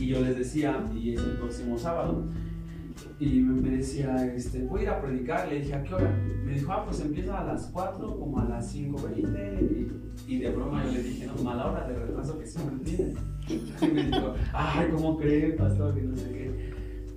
y 0.00 0.06
yo 0.06 0.20
les 0.20 0.36
decía, 0.38 0.82
y 0.94 1.14
es 1.14 1.20
el 1.20 1.32
próximo 1.38 1.78
sábado, 1.78 2.24
y 3.20 3.40
me 3.40 3.70
decía, 3.70 4.26
este, 4.34 4.64
voy 4.64 4.80
a 4.80 4.82
ir 4.84 4.88
a 4.90 5.00
predicar, 5.00 5.48
le 5.48 5.60
dije, 5.60 5.74
¿a 5.74 5.82
qué 5.82 5.94
hora? 5.94 6.10
Me 6.44 6.52
dijo, 6.54 6.72
ah, 6.72 6.84
pues 6.84 7.00
empieza 7.00 7.38
a 7.40 7.44
las 7.44 7.66
4, 7.72 8.18
como 8.18 8.40
a 8.40 8.44
las 8.46 8.74
5.20, 8.74 9.90
y, 10.26 10.34
y 10.34 10.38
de 10.40 10.50
broma 10.50 10.84
yo 10.84 10.92
le 10.92 11.02
dije, 11.02 11.26
no, 11.26 11.42
mala 11.42 11.70
hora 11.70 11.86
de 11.88 11.94
retraso 11.98 12.38
que 12.38 12.46
siempre 12.46 12.78
tiene. 12.84 13.14
Y 13.48 13.86
me 13.86 14.02
dijo, 14.06 14.34
ay, 14.52 14.88
¿cómo 14.92 15.16
cree, 15.18 15.52
pastor? 15.52 15.94
Que 15.94 16.02
no 16.02 16.16
sé 16.16 16.28
qué. 16.30 16.55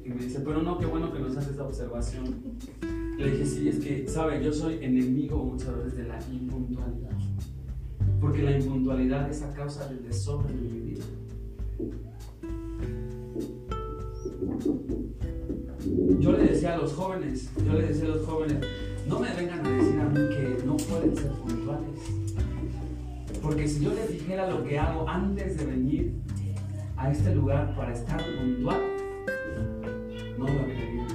Y 0.10 0.12
me 0.12 0.24
dice, 0.24 0.40
pero 0.40 0.64
no, 0.64 0.80
qué 0.80 0.88
bueno 0.88 1.14
que 1.14 1.20
nos 1.20 1.38
hace 1.38 1.52
esa 1.52 1.66
observación. 1.68 2.36
Le 3.16 3.30
dije, 3.30 3.46
sí, 3.46 3.70
es 3.70 3.78
que, 3.78 4.08
¿sabe? 4.08 4.44
Yo 4.44 4.52
soy 4.52 4.84
enemigo 4.84 5.38
muchas 5.38 5.78
veces 5.78 5.98
de 5.98 6.08
la 6.08 6.20
impuntualidad. 6.32 7.12
Porque 8.20 8.42
la 8.42 8.58
impuntualidad 8.58 9.30
es 9.30 9.44
a 9.44 9.54
causa 9.54 9.88
del 9.88 10.04
desorden 10.04 10.64
de 10.64 10.68
mi 10.68 10.80
vida. 10.80 11.04
Yo 16.20 16.32
le 16.32 16.44
decía 16.44 16.74
a 16.74 16.78
los 16.78 16.94
jóvenes, 16.94 17.52
yo 17.64 17.74
le 17.74 17.86
decía 17.86 18.06
a 18.06 18.10
los 18.10 18.26
jóvenes, 18.26 18.66
no 19.08 19.20
me 19.20 19.32
vengan 19.36 19.64
a 19.64 19.70
decir 19.70 20.00
a 20.00 20.06
mí 20.06 20.16
que 20.16 20.66
no 20.66 20.76
pueden 20.76 21.16
ser 21.16 21.32
puntuales. 21.34 22.00
Porque 23.44 23.68
si 23.68 23.84
yo 23.84 23.94
les 23.94 24.12
dijera 24.12 24.50
lo 24.50 24.64
que 24.64 24.80
hago 24.80 25.08
antes 25.08 25.56
de 25.56 25.66
venir 25.68 26.16
a 26.98 27.12
este 27.12 27.36
lugar 27.36 27.76
para 27.76 27.94
estar 27.94 28.20
puntual, 28.40 28.99
no 30.40 30.48
lo 30.48 30.64
creerían. 30.64 31.08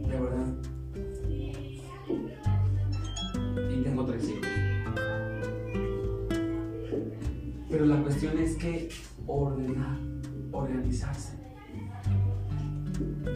De 0.00 0.20
verdad. 0.20 0.46
Y 3.70 3.82
tengo 3.82 4.04
tres 4.04 4.28
hijos. 4.28 4.46
Pero 7.70 7.86
la 7.86 8.02
cuestión 8.02 8.38
es 8.38 8.56
que 8.56 8.90
ordenar, 9.26 9.98
organizarse. 10.52 11.38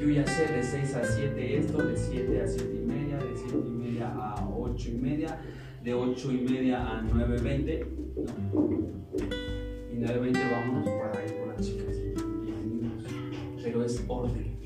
Yo 0.01 0.09
ya 0.11 0.27
sé 0.27 0.53
de 0.53 0.63
6 0.63 0.95
a 0.95 1.05
7 1.05 1.59
esto, 1.59 1.83
de 1.83 1.97
7 1.97 2.43
a 2.43 2.47
7 2.47 2.71
y 2.73 2.87
media, 2.87 3.17
de 3.17 3.35
7 3.35 3.59
y 3.67 3.71
media 3.71 4.09
a 4.15 4.49
8 4.49 4.91
y 4.91 4.95
media, 4.95 5.41
de 5.83 5.95
8 5.95 6.33
y 6.33 6.41
media 6.43 6.99
a 6.99 7.03
9.20. 7.03 7.87
No. 8.53 8.69
Y 9.91 9.97
9.20 9.97 10.51
vámonos 10.53 10.89
para 10.89 11.27
ir 11.27 11.35
por 11.35 11.49
las 11.49 11.67
chicas. 11.67 11.98
Pero 13.63 13.85
es 13.85 14.05
orden. 14.07 14.59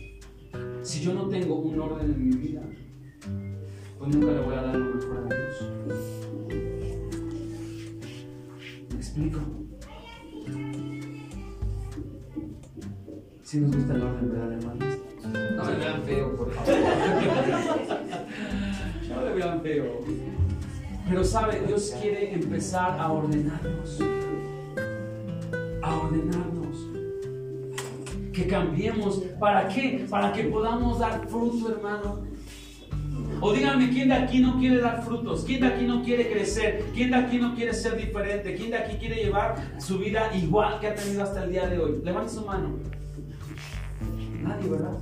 Si 0.83 1.01
yo 1.01 1.15
no 1.15 1.29
tengo 1.29 1.57
un 1.57 1.81
orden 1.81 2.11
en 2.11 2.29
mi 2.29 2.37
vida, 2.37 2.63
pues 3.99 4.15
nunca 4.15 4.33
le 4.33 4.41
voy 4.41 4.55
a 4.55 4.63
dar 4.63 4.75
lo 4.77 4.95
mejor 4.95 5.19
a 5.19 5.35
Dios. 5.35 5.71
¿Me 8.91 8.97
explico? 8.97 9.41
Si 13.43 13.61
nos 13.61 13.77
gusta 13.77 13.95
el 13.95 14.03
orden, 14.03 14.31
¿verdad, 14.31 14.53
hermanos? 14.53 14.99
No 15.57 15.65
me 15.65 15.77
vean 15.77 16.03
feo, 16.03 16.37
por 16.37 16.51
favor. 16.53 16.75
No 19.09 19.21
me 19.21 19.35
vean 19.35 19.61
feo. 19.61 20.01
Pero 21.09 21.25
sabe, 21.25 21.63
Dios 21.67 21.95
quiere 22.01 22.33
empezar 22.33 22.99
a 22.99 23.13
ordenarnos. 23.13 24.01
A 25.83 25.97
ordenarnos. 25.97 26.62
Cambiemos. 28.47 29.23
¿Para 29.39 29.69
qué? 29.69 30.07
Para 30.09 30.33
que 30.33 30.45
podamos 30.45 30.99
dar 30.99 31.27
fruto, 31.29 31.71
hermano. 31.71 32.23
O 33.41 33.53
díganme, 33.53 33.91
¿quién 33.91 34.09
de 34.09 34.15
aquí 34.15 34.39
no 34.39 34.59
quiere 34.59 34.79
dar 34.81 35.03
frutos? 35.05 35.45
¿Quién 35.45 35.63
de 35.63 35.67
aquí 35.67 35.85
no 35.85 36.03
quiere 36.03 36.31
crecer? 36.31 36.85
¿Quién 36.95 37.11
de 37.11 37.17
aquí 37.17 37.39
no 37.39 37.55
quiere 37.55 37.75
ser 37.75 37.97
diferente? 37.97 38.55
¿Quién 38.55 38.71
de 38.71 38.77
aquí 38.77 38.97
quiere 38.99 39.17
llevar 39.17 39.57
su 39.79 39.99
vida 39.99 40.31
igual 40.37 40.79
que 40.79 40.87
ha 40.87 40.95
tenido 40.95 41.25
hasta 41.25 41.45
el 41.45 41.51
día 41.51 41.67
de 41.67 41.79
hoy? 41.79 42.01
Levante 42.05 42.33
su 42.33 42.45
mano. 42.45 42.77
Nadie, 44.43 44.69
¿verdad? 44.69 44.97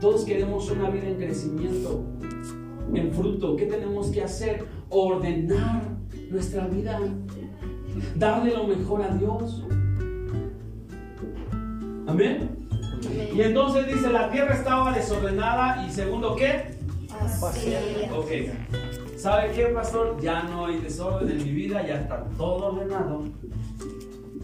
Todos 0.00 0.24
queremos 0.24 0.68
una 0.70 0.90
vida 0.90 1.08
en 1.08 1.16
crecimiento, 1.16 2.04
en 2.92 3.12
fruto. 3.12 3.54
¿Qué 3.54 3.66
tenemos 3.66 4.08
que 4.08 4.22
hacer? 4.22 4.64
Ordenar 4.88 5.82
nuestra 6.30 6.66
vida. 6.66 6.98
Darle 8.16 8.52
lo 8.52 8.66
mejor 8.66 9.02
a 9.02 9.14
Dios. 9.14 9.64
Amén. 12.06 12.59
Y 13.34 13.40
entonces 13.40 13.86
dice, 13.86 14.10
la 14.10 14.30
tierra 14.30 14.54
estaba 14.54 14.92
desordenada 14.92 15.86
y 15.86 15.90
segundo, 15.90 16.36
¿qué? 16.36 16.74
Vacía. 17.40 17.80
Ok. 18.14 18.28
¿Sabe 19.16 19.52
qué, 19.52 19.66
pastor? 19.66 20.20
Ya 20.20 20.44
no 20.44 20.66
hay 20.66 20.78
desorden 20.78 21.30
en 21.30 21.44
mi 21.44 21.52
vida, 21.52 21.86
ya 21.86 22.00
está 22.00 22.24
todo 22.36 22.72
ordenado. 22.72 23.24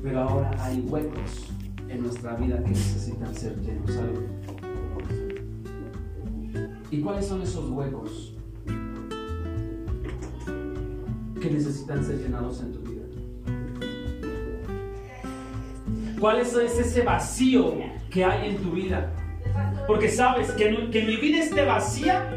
Pero 0.03 0.21
ahora 0.21 0.51
hay 0.61 0.81
huecos 0.81 1.51
en 1.89 2.03
nuestra 2.03 2.35
vida 2.37 2.63
que 2.63 2.71
necesitan 2.71 3.35
ser 3.35 3.57
llenos. 3.61 3.91
¿sabe? 3.91 4.13
¿Y 6.91 7.01
cuáles 7.01 7.27
son 7.27 7.43
esos 7.43 7.71
huecos 7.71 8.35
que 11.41 11.51
necesitan 11.51 12.05
ser 12.05 12.19
llenados 12.19 12.61
en 12.61 12.73
tu 12.73 12.81
vida? 12.81 13.03
¿Cuál 16.21 16.41
es 16.41 16.55
ese 16.55 17.03
vacío 17.03 17.75
que 18.17 18.25
hay 18.25 18.49
en 18.49 18.57
tu 18.63 18.71
vida? 18.71 19.13
Porque 19.87 20.09
sabes 20.09 20.51
que, 20.53 20.73
no- 20.73 20.91
que 20.91 21.03
mi 21.05 21.17
vida 21.17 21.39
esté 21.45 21.67
vacía. 21.67 22.31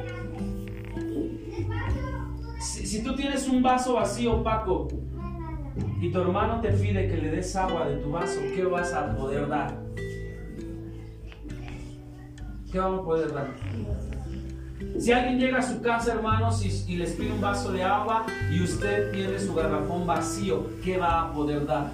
Si, 2.60 2.86
si 2.86 3.02
tú 3.02 3.16
tienes 3.16 3.48
un 3.48 3.64
vaso 3.64 3.94
vacío 3.94 4.34
opaco 4.42 4.90
y 6.02 6.12
tu 6.12 6.20
hermano 6.20 6.60
te 6.60 6.74
pide 6.74 7.08
que 7.08 7.16
le 7.16 7.32
des 7.32 7.56
agua 7.56 7.88
de 7.88 7.96
tu 7.96 8.12
vaso, 8.12 8.42
¿qué 8.54 8.66
vas 8.66 8.92
a 8.94 9.16
poder 9.16 9.48
dar? 9.48 9.74
¿Qué 12.70 12.78
vamos 12.78 13.00
a 13.00 13.04
poder 13.06 13.34
dar? 13.34 13.48
Si 15.00 15.14
alguien 15.14 15.40
llega 15.40 15.60
a 15.60 15.62
su 15.62 15.82
casa, 15.82 16.12
hermanos, 16.12 16.62
y, 16.66 16.92
y 16.94 16.98
les 16.98 17.12
pide 17.14 17.32
un 17.32 17.40
vaso 17.40 17.72
de 17.72 17.84
agua 17.84 18.26
y 18.52 18.62
usted 18.62 19.14
tiene 19.14 19.40
su 19.40 19.56
garrafón 19.56 20.06
vacío, 20.06 20.68
¿qué 20.84 20.98
va 20.98 21.22
a 21.22 21.32
poder 21.32 21.66
dar? 21.66 21.94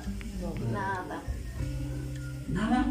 Nada. 0.73 1.21
Nada. 2.49 2.85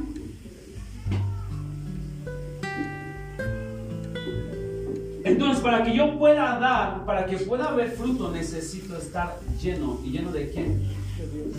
Entonces, 5.25 5.63
para 5.63 5.83
que 5.83 5.97
yo 5.97 6.19
pueda 6.19 6.59
dar, 6.59 7.07
para 7.07 7.25
que 7.25 7.39
pueda 7.39 7.69
haber 7.69 7.93
fruto, 7.93 8.31
necesito 8.31 8.97
estar 8.99 9.41
lleno. 9.61 9.99
¿Y 10.05 10.11
lleno 10.11 10.31
de 10.31 10.51
quién? 10.51 10.83
De 11.19 11.27
Dios. 11.33 11.57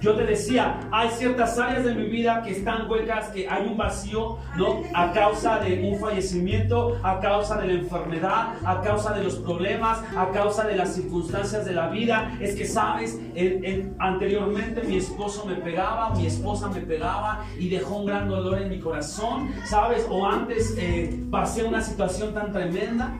Yo 0.00 0.14
te 0.14 0.24
decía, 0.24 0.80
hay 0.90 1.10
ciertas 1.10 1.58
áreas 1.58 1.84
de 1.84 1.94
mi 1.94 2.04
vida 2.06 2.40
que 2.42 2.52
están 2.52 2.90
huecas, 2.90 3.28
que 3.28 3.46
hay 3.46 3.66
un 3.66 3.76
vacío, 3.76 4.38
¿no? 4.56 4.80
A 4.94 5.12
causa 5.12 5.58
de 5.58 5.82
un 5.92 5.98
fallecimiento, 6.00 6.96
a 7.02 7.20
causa 7.20 7.58
de 7.60 7.66
la 7.66 7.72
enfermedad, 7.74 8.54
a 8.64 8.80
causa 8.80 9.12
de 9.12 9.24
los 9.24 9.34
problemas, 9.36 9.98
a 10.16 10.30
causa 10.30 10.64
de 10.66 10.76
las 10.76 10.94
circunstancias 10.94 11.66
de 11.66 11.72
la 11.72 11.88
vida. 11.88 12.34
Es 12.40 12.54
que, 12.54 12.66
sabes, 12.66 13.18
En- 13.34 13.64
en- 13.64 13.94
anteriormente 13.98 14.82
mi 14.82 14.96
esposo 14.96 15.44
me 15.46 15.54
pegaba, 15.56 16.10
mi 16.14 16.26
esposa 16.26 16.68
me 16.68 16.80
pegaba 16.80 17.44
y 17.58 17.68
dejó 17.68 17.96
un 17.98 18.06
gran 18.06 18.28
dolor 18.28 18.60
en 18.62 18.70
mi 18.70 18.78
corazón, 18.80 19.50
¿sabes? 19.66 20.06
O 20.10 20.26
antes 20.26 20.74
eh, 20.78 21.22
pasé 21.30 21.64
una 21.64 21.80
situación 21.82 22.32
tan 22.34 22.52
tremenda. 22.52 23.12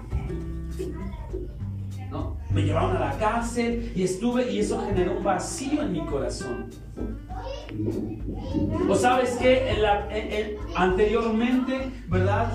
Me 2.52 2.62
llevaron 2.62 2.96
a 2.96 3.00
la 3.00 3.18
cárcel 3.18 3.92
y 3.94 4.02
estuve 4.02 4.50
y 4.52 4.58
eso 4.58 4.80
generó 4.84 5.16
un 5.18 5.24
vacío 5.24 5.82
en 5.82 5.92
mi 5.92 6.04
corazón. 6.04 6.68
O 8.88 8.94
sabes 8.94 9.36
que 9.36 9.70
anteriormente, 10.74 11.92
¿verdad? 12.08 12.52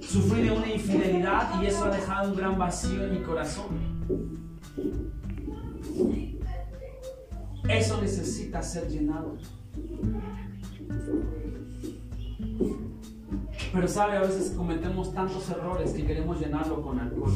Sufrí 0.00 0.42
de 0.42 0.50
una 0.50 0.68
infidelidad 0.68 1.62
y 1.62 1.66
eso 1.66 1.84
ha 1.84 1.90
dejado 1.90 2.30
un 2.30 2.36
gran 2.36 2.58
vacío 2.58 3.04
en 3.04 3.12
mi 3.12 3.20
corazón. 3.20 3.66
Eso 7.68 8.00
necesita 8.02 8.60
ser 8.62 8.88
llenado. 8.88 9.38
Pero 13.72 13.88
sabe, 13.88 14.16
a 14.16 14.20
veces 14.20 14.50
cometemos 14.50 15.14
tantos 15.14 15.48
errores 15.48 15.92
que 15.92 16.04
queremos 16.04 16.38
llenarlo 16.40 16.82
con 16.82 17.00
alcohol, 17.00 17.32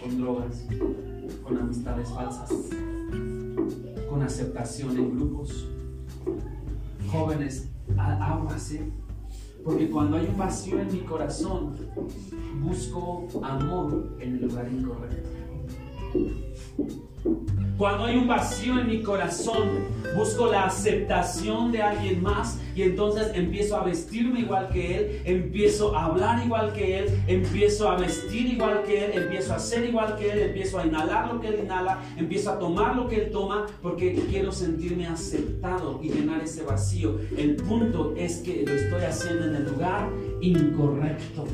con 0.00 0.20
drogas, 0.20 0.66
con 1.42 1.58
amistades 1.58 2.08
falsas, 2.10 2.50
con 4.08 4.22
aceptación 4.22 4.96
en 4.96 5.16
grupos. 5.16 5.68
Jóvenes, 7.10 7.68
aguas, 7.96 8.72
¿eh? 8.72 8.90
Porque 9.64 9.90
cuando 9.90 10.16
hay 10.16 10.26
un 10.26 10.38
vacío 10.38 10.80
en 10.80 10.92
mi 10.92 11.00
corazón, 11.00 11.74
busco 12.62 13.28
amor 13.42 14.16
en 14.20 14.36
el 14.36 14.42
lugar 14.42 14.70
incorrecto. 14.72 15.28
Cuando 17.78 18.06
hay 18.06 18.16
un 18.16 18.26
vacío 18.26 18.80
en 18.80 18.88
mi 18.88 19.02
corazón, 19.02 19.86
busco 20.16 20.50
la 20.50 20.64
aceptación 20.64 21.70
de 21.70 21.80
alguien 21.80 22.20
más 22.20 22.58
y 22.74 22.82
entonces 22.82 23.30
empiezo 23.34 23.76
a 23.76 23.84
vestirme 23.84 24.40
igual 24.40 24.68
que 24.70 24.96
él, 24.96 25.22
empiezo 25.24 25.94
a 25.94 26.06
hablar 26.06 26.44
igual 26.44 26.72
que 26.72 26.98
él, 26.98 27.22
empiezo 27.28 27.88
a 27.88 27.96
vestir 27.96 28.46
igual 28.46 28.82
que 28.82 29.04
él, 29.04 29.22
empiezo 29.22 29.54
a 29.54 29.60
ser 29.60 29.84
igual 29.84 30.16
que 30.16 30.28
él, 30.28 30.38
empiezo 30.40 30.80
a 30.80 30.86
inhalar 30.86 31.32
lo 31.32 31.40
que 31.40 31.48
él 31.48 31.60
inhala, 31.62 32.00
empiezo 32.16 32.50
a 32.50 32.58
tomar 32.58 32.96
lo 32.96 33.06
que 33.06 33.26
él 33.26 33.30
toma 33.30 33.66
porque 33.80 34.12
quiero 34.28 34.50
sentirme 34.50 35.06
aceptado 35.06 36.00
y 36.02 36.10
llenar 36.10 36.42
ese 36.42 36.64
vacío. 36.64 37.20
El 37.36 37.54
punto 37.54 38.12
es 38.16 38.38
que 38.38 38.64
lo 38.66 38.72
estoy 38.72 39.02
haciendo 39.02 39.44
en 39.44 39.54
el 39.54 39.64
lugar 39.66 40.10
incorrecto. 40.40 41.46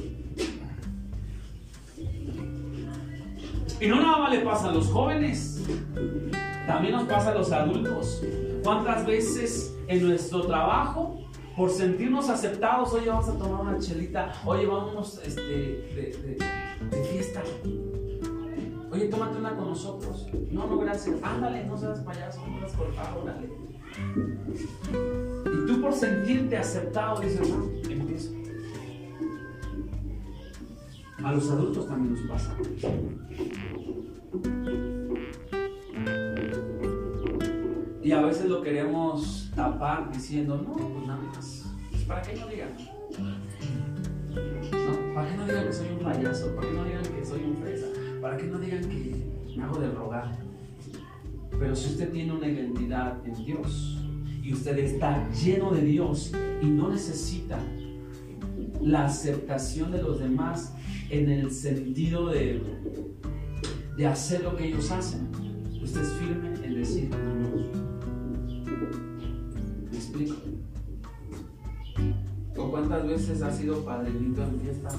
Y 3.80 3.86
no 3.86 4.00
nada 4.00 4.18
más 4.18 4.30
le 4.32 4.40
pasa 4.40 4.68
a 4.68 4.72
los 4.72 4.86
jóvenes, 4.88 5.62
también 6.66 6.94
nos 6.94 7.04
pasa 7.04 7.30
a 7.30 7.34
los 7.34 7.52
adultos. 7.52 8.22
¿Cuántas 8.62 9.04
veces 9.04 9.76
en 9.88 10.06
nuestro 10.06 10.46
trabajo, 10.46 11.20
por 11.56 11.70
sentirnos 11.70 12.28
aceptados, 12.30 12.92
oye, 12.94 13.08
vamos 13.08 13.28
a 13.28 13.36
tomar 13.36 13.60
una 13.60 13.78
chelita, 13.78 14.32
oye, 14.44 14.66
vámonos 14.66 15.20
este, 15.24 15.42
de, 15.42 17.04
fiesta? 17.10 17.42
Oye, 18.90 19.06
tómate 19.08 19.38
una 19.38 19.56
con 19.56 19.68
nosotros. 19.68 20.28
No, 20.50 20.66
no, 20.66 20.78
gracias. 20.78 21.16
Ándale, 21.22 21.64
no 21.64 21.76
seas 21.76 22.00
payaso, 22.00 22.46
no 22.46 22.60
seas 22.60 22.72
cortado, 22.72 23.22
órale. 23.22 23.50
Y 25.46 25.66
tú 25.66 25.80
por 25.80 25.92
sentirte 25.92 26.56
aceptado 26.56 27.20
dices, 27.20 27.48
no, 27.48 27.64
empiezo. 27.90 28.32
A 31.24 31.32
los 31.32 31.50
adultos 31.50 31.88
también 31.88 32.14
nos 32.14 32.30
pasa. 32.30 32.56
Y 38.02 38.12
a 38.12 38.20
veces 38.20 38.46
lo 38.46 38.62
queremos 38.62 39.50
tapar 39.56 40.12
diciendo, 40.12 40.56
no, 40.56 40.74
pues 40.74 41.06
nada 41.06 41.22
más. 41.22 41.64
Pues, 41.90 42.02
¿Para 42.02 42.20
qué 42.22 42.36
no 42.36 42.46
digan? 42.48 42.70
¿Para 45.14 45.30
qué 45.30 45.36
no 45.36 45.46
digan 45.46 45.66
que 45.66 45.72
soy 45.72 45.88
un 45.88 45.98
payaso? 46.00 46.54
¿Para 46.54 46.68
qué 46.68 46.74
no 46.74 46.84
digan 46.84 47.02
que 47.02 47.24
soy 47.24 47.44
un 47.44 47.56
fresa? 47.56 47.86
¿Para 48.20 48.36
qué 48.36 48.44
no 48.44 48.58
digan 48.58 48.80
que 48.82 49.56
me 49.56 49.62
hago 49.62 49.80
de 49.80 49.90
rogar? 49.90 50.36
Pero 51.58 51.74
si 51.74 51.90
usted 51.90 52.12
tiene 52.12 52.32
una 52.32 52.48
identidad 52.48 53.24
en 53.26 53.44
Dios 53.44 54.02
y 54.42 54.52
usted 54.52 54.76
está 54.78 55.26
lleno 55.30 55.70
de 55.70 55.82
Dios 55.82 56.32
y 56.60 56.66
no 56.66 56.90
necesita 56.90 57.58
la 58.82 59.06
aceptación 59.06 59.92
de 59.92 60.02
los 60.02 60.18
demás 60.18 60.74
en 61.10 61.30
el 61.30 61.50
sentido 61.50 62.28
de, 62.28 62.60
de 63.96 64.06
hacer 64.06 64.42
lo 64.42 64.56
que 64.56 64.68
ellos 64.68 64.90
hacen, 64.90 65.28
usted 65.82 66.02
es 66.02 66.12
firme 66.14 66.48
en 66.64 66.74
decir 66.74 67.10
no. 67.10 67.84
¿Me 69.90 69.96
explico? 69.96 70.36
¿O 72.56 72.70
cuántas 72.70 73.06
veces 73.06 73.42
ha 73.42 73.52
sido 73.52 73.84
padrinito 73.84 74.42
en 74.42 74.60
fiestas? 74.60 74.96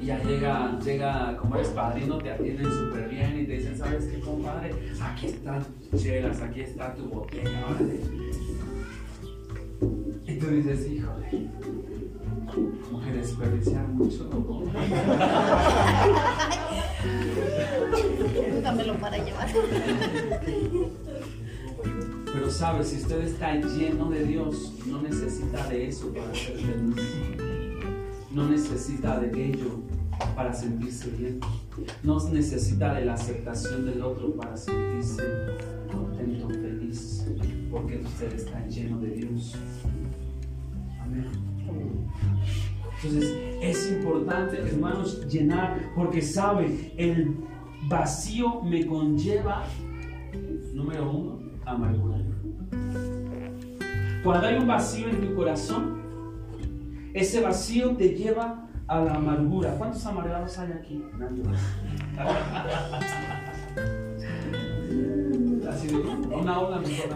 Y 0.00 0.06
ya 0.06 0.22
llega, 0.22 0.78
llega, 0.80 1.36
como 1.36 1.56
eres 1.56 1.68
padrino, 1.68 2.18
te 2.18 2.32
atienden 2.32 2.70
súper 2.72 3.08
bien 3.08 3.40
y 3.40 3.46
te 3.46 3.52
dicen, 3.52 3.78
¿sabes 3.78 4.06
qué, 4.06 4.18
compadre? 4.20 4.74
Aquí 5.00 5.26
están 5.26 5.64
chelas, 5.96 6.40
aquí 6.40 6.60
está 6.62 6.94
tu 6.94 7.04
botella, 7.08 7.66
órale. 7.68 8.00
Y 10.26 10.38
tú 10.38 10.46
dices, 10.48 10.90
híjole, 10.90 11.48
como 12.54 13.00
que 13.02 13.12
desperdiciar 13.12 13.88
mucho. 13.88 14.28
Dámelo 18.62 18.94
para 18.94 19.18
llevar. 19.18 19.48
Pero 22.32 22.50
sabes, 22.50 22.88
si 22.88 22.96
usted 22.96 23.22
está 23.22 23.54
lleno 23.54 24.08
de 24.10 24.24
Dios, 24.24 24.72
no 24.86 25.02
necesita 25.02 25.68
de 25.68 25.88
eso 25.88 26.12
para 26.12 26.34
ser 26.34 26.56
feliz. 26.56 26.96
No 28.30 28.48
necesita 28.48 29.20
de 29.20 29.48
ello 29.48 29.80
para 30.34 30.52
sentirse 30.54 31.10
bien. 31.10 31.40
No 32.02 32.18
necesita 32.30 32.94
de 32.94 33.04
la 33.04 33.14
aceptación 33.14 33.84
del 33.86 34.02
otro 34.02 34.34
para 34.34 34.56
sentirse 34.56 35.22
contento, 35.90 36.48
feliz. 36.48 37.26
¿Por 37.70 37.82
porque 37.82 37.98
usted 37.98 38.32
está 38.34 38.66
lleno 38.66 38.98
de 39.00 39.10
Dios. 39.10 39.56
Amén. 41.00 41.41
Entonces 43.02 43.36
es 43.60 43.90
importante, 43.90 44.58
hermanos, 44.58 45.26
llenar, 45.26 45.90
porque 45.96 46.22
sabe, 46.22 46.92
el 46.96 47.36
vacío 47.88 48.62
me 48.62 48.86
conlleva, 48.86 49.64
número 50.72 51.10
uno, 51.10 51.40
amargura. 51.64 52.18
Cuando 54.22 54.46
hay 54.46 54.56
un 54.56 54.68
vacío 54.68 55.08
en 55.08 55.20
tu 55.20 55.34
corazón, 55.34 56.00
ese 57.12 57.40
vacío 57.40 57.96
te 57.96 58.10
lleva 58.10 58.68
a 58.86 59.00
la 59.00 59.14
amargura. 59.14 59.74
¿Cuántos 59.76 60.06
amargados 60.06 60.56
hay 60.58 60.72
aquí? 60.72 61.04
Así 65.68 65.88
de 65.88 65.96
una 65.96 66.60
ola 66.60 66.78
mejor. 66.78 67.08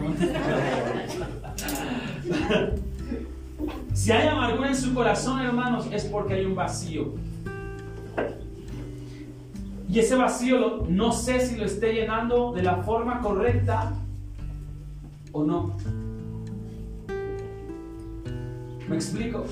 Si 3.97 4.11
hay 4.11 4.27
amargura 4.27 4.69
en 4.69 4.75
su 4.75 4.93
corazón, 4.93 5.41
hermanos, 5.41 5.87
es 5.91 6.05
porque 6.05 6.35
hay 6.35 6.45
un 6.45 6.53
vacío. 6.53 7.15
Y 9.89 9.97
ese 9.97 10.15
vacío 10.15 10.85
no 10.87 11.11
sé 11.11 11.39
si 11.39 11.55
lo 11.55 11.65
esté 11.65 11.93
llenando 11.93 12.53
de 12.53 12.61
la 12.61 12.83
forma 12.83 13.21
correcta 13.21 13.91
o 15.31 15.43
no. 15.43 15.75
¿Me 18.87 18.95
explico? 18.95 19.45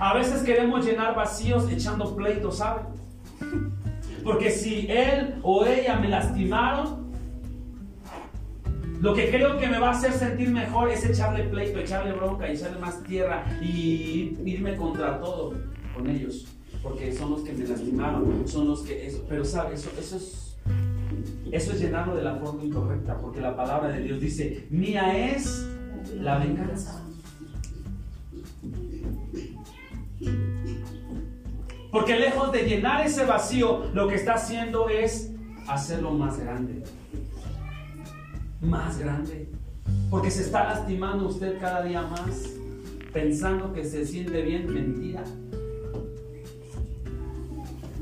A 0.00 0.14
veces 0.14 0.42
queremos 0.42 0.84
llenar 0.84 1.14
vacíos 1.14 1.70
echando 1.70 2.16
pleitos, 2.16 2.58
¿sabe? 2.58 2.82
Porque 4.24 4.50
si 4.50 4.88
él 4.90 5.36
o 5.44 5.64
ella 5.64 6.00
me 6.00 6.08
lastimaron, 6.08 7.03
lo 9.04 9.12
que 9.12 9.28
creo 9.28 9.58
que 9.58 9.66
me 9.66 9.78
va 9.78 9.88
a 9.88 9.90
hacer 9.90 10.14
sentir 10.14 10.48
mejor 10.48 10.88
es 10.88 11.04
echarle 11.04 11.44
pleito, 11.44 11.78
echarle 11.78 12.14
bronca 12.14 12.48
echarle 12.48 12.78
más 12.78 13.02
tierra 13.02 13.44
y 13.60 14.34
irme 14.46 14.76
contra 14.76 15.20
todo 15.20 15.52
con 15.94 16.08
ellos. 16.08 16.46
Porque 16.82 17.12
son 17.12 17.32
los 17.32 17.42
que 17.42 17.52
me 17.52 17.66
lastimaron, 17.66 18.48
son 18.48 18.66
los 18.66 18.80
que... 18.80 19.06
Eso, 19.06 19.22
pero 19.28 19.44
sabes, 19.44 19.80
eso, 19.80 19.90
eso 20.00 20.16
es... 20.16 20.56
Eso 21.52 21.72
es 21.72 21.80
llenarlo 21.80 22.16
de 22.16 22.22
la 22.22 22.36
forma 22.36 22.64
incorrecta, 22.64 23.18
porque 23.18 23.42
la 23.42 23.54
palabra 23.54 23.90
de 23.90 24.00
Dios 24.00 24.20
dice, 24.20 24.66
mía 24.70 25.34
es 25.34 25.68
la 26.18 26.38
venganza. 26.38 27.02
Porque 31.92 32.18
lejos 32.18 32.50
de 32.52 32.62
llenar 32.62 33.04
ese 33.04 33.26
vacío, 33.26 33.84
lo 33.92 34.08
que 34.08 34.14
está 34.14 34.36
haciendo 34.36 34.88
es 34.88 35.30
hacerlo 35.68 36.12
más 36.12 36.38
grande. 36.40 36.82
Más 38.64 38.98
grande. 38.98 39.48
Porque 40.10 40.30
se 40.30 40.42
está 40.42 40.64
lastimando 40.64 41.28
usted 41.28 41.58
cada 41.60 41.82
día 41.82 42.02
más, 42.02 42.50
pensando 43.12 43.72
que 43.72 43.84
se 43.84 44.06
siente 44.06 44.42
bien, 44.42 44.72
mentira. 44.72 45.24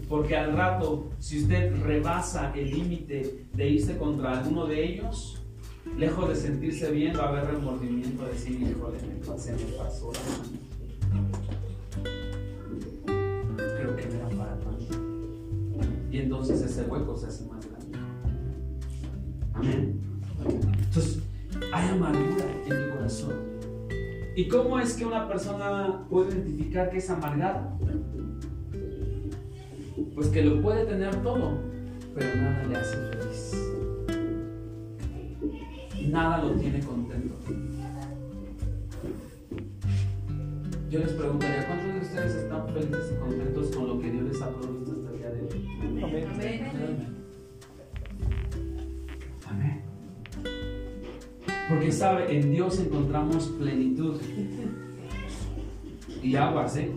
Porque 0.08 0.36
al 0.36 0.52
rato, 0.52 1.10
si 1.18 1.42
usted 1.42 1.74
rebasa 1.82 2.52
el 2.54 2.70
límite 2.70 3.46
de 3.54 3.68
irse 3.68 3.96
contra 3.96 4.38
alguno 4.38 4.66
de 4.66 4.84
ellos, 4.84 5.42
lejos 5.98 6.28
de 6.28 6.36
sentirse 6.36 6.90
bien, 6.90 7.16
va 7.16 7.24
a 7.24 7.28
haber 7.28 7.46
remordimiento 7.46 8.24
de 8.26 8.32
decir, 8.32 8.60
híjole, 8.60 8.98
me 9.08 9.26
pasé, 9.26 9.52
me 9.52 9.72
pasó. 9.72 10.12
Y 16.10 16.18
entonces 16.18 16.60
ese 16.60 16.82
hueco 16.82 17.16
se 17.16 17.26
hace 17.26 17.46
más 17.46 17.66
grande. 17.66 17.98
Amén. 19.54 20.11
Entonces, 20.46 21.22
hay 21.72 21.88
amargura 21.88 22.44
en 22.66 22.68
tu 22.68 22.96
corazón. 22.96 23.34
¿Y 24.34 24.48
cómo 24.48 24.78
es 24.78 24.94
que 24.94 25.04
una 25.04 25.28
persona 25.28 26.04
puede 26.08 26.32
identificar 26.32 26.90
que 26.90 26.98
es 26.98 27.10
amargada? 27.10 27.76
Pues 30.14 30.28
que 30.28 30.42
lo 30.42 30.62
puede 30.62 30.86
tener 30.86 31.14
todo, 31.22 31.58
pero 32.14 32.36
nada 32.36 32.64
le 32.64 32.76
hace 32.76 32.96
feliz. 32.96 33.52
Nada 36.08 36.42
lo 36.42 36.52
tiene 36.52 36.80
contento. 36.80 37.34
Yo 40.90 40.98
les 40.98 41.12
preguntaría, 41.12 41.66
¿cuántos 41.66 41.94
de 41.94 42.00
ustedes 42.00 42.34
están 42.34 42.68
felices 42.68 43.14
y 43.14 43.20
contentos 43.20 43.70
con 43.74 43.86
lo 43.86 43.98
que 43.98 44.10
Dios 44.10 44.24
les 44.24 44.42
ha 44.42 44.50
provisto 44.50 44.92
hasta 44.92 45.10
el 45.10 45.18
día 45.18 45.30
de 45.30 45.40
hoy? 45.40 46.02
Amén. 46.02 46.28
Amén. 46.70 47.11
Porque 51.72 51.90
sabe, 51.90 52.36
en 52.36 52.52
Dios 52.52 52.78
encontramos 52.80 53.46
plenitud. 53.58 54.20
Y 56.22 56.36
aguas, 56.36 56.76
¿eh? 56.76 56.92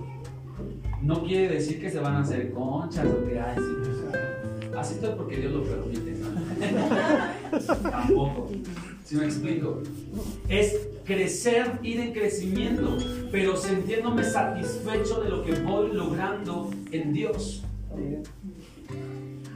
No 1.01 1.23
quiere 1.23 1.55
decir 1.55 1.79
que 1.79 1.89
se 1.89 1.99
van 1.99 2.15
a 2.15 2.19
hacer 2.19 2.51
conchas 2.51 3.07
o 3.07 3.25
que 3.25 3.39
hay. 3.39 3.57
Así 4.77 4.99
todo 4.99 5.15
porque 5.15 5.37
Dios 5.37 5.53
lo 5.53 5.63
permite. 5.63 6.17
Tampoco. 7.89 8.49
Si 9.05 9.15
me 9.15 9.25
explico, 9.25 9.81
es 10.49 10.89
crecer, 11.05 11.79
ir 11.81 12.01
en 12.01 12.11
crecimiento, 12.11 12.97
pero 13.31 13.55
sintiéndome 13.55 14.25
satisfecho 14.25 15.21
de 15.21 15.29
lo 15.29 15.45
que 15.45 15.53
voy 15.53 15.93
logrando 15.93 16.69
en 16.91 17.13
Dios. 17.13 17.63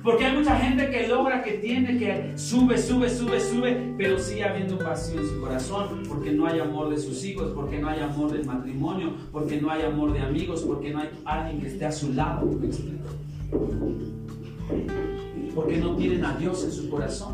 Porque 0.04 0.26
hay 0.26 0.38
mucha 0.38 0.56
gente 0.58 0.90
que 0.90 1.08
logra, 1.08 1.44
que 1.44 1.54
tiene, 1.54 1.98
que 1.98 2.38
sube, 2.38 2.78
sube, 2.78 3.10
sube, 3.10 3.40
sube, 3.40 3.94
pero 3.98 4.18
sigue 4.18 4.44
habiendo 4.44 4.78
un 4.78 4.84
vacío 4.84 5.20
en 5.20 5.28
su 5.28 5.42
corazón, 5.42 6.04
porque 6.08 6.32
no 6.32 6.48
hay 6.48 6.60
amor 6.60 6.90
de 6.90 6.98
sus 6.98 7.24
hijos, 7.26 7.52
porque 7.54 7.80
no 7.80 7.90
hay 7.90 8.00
amor 8.00 8.32
del 8.32 8.46
matrimonio, 8.46 9.14
porque 9.32 9.60
no 9.60 9.70
hay 9.70 9.84
amor 9.84 10.14
de 10.14 10.22
amigos, 10.22 10.64
porque 10.64 10.92
no 10.92 11.00
hay 11.00 11.10
alguien 11.26 11.62
que 11.62 11.68
esté 11.68 11.86
a 11.86 11.92
su 11.92 12.14
lado. 12.14 12.46
¿Me 12.46 12.68
explico? 12.68 13.10
Porque 15.54 15.78
no 15.78 15.96
tienen 15.96 16.24
a 16.24 16.38
Dios 16.38 16.64
en 16.64 16.72
su 16.72 16.90
corazón. 16.90 17.34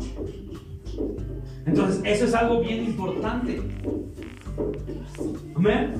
Entonces, 1.66 2.00
eso 2.04 2.24
es 2.24 2.34
algo 2.34 2.60
bien 2.60 2.84
importante. 2.84 3.60
Amén. 5.54 5.94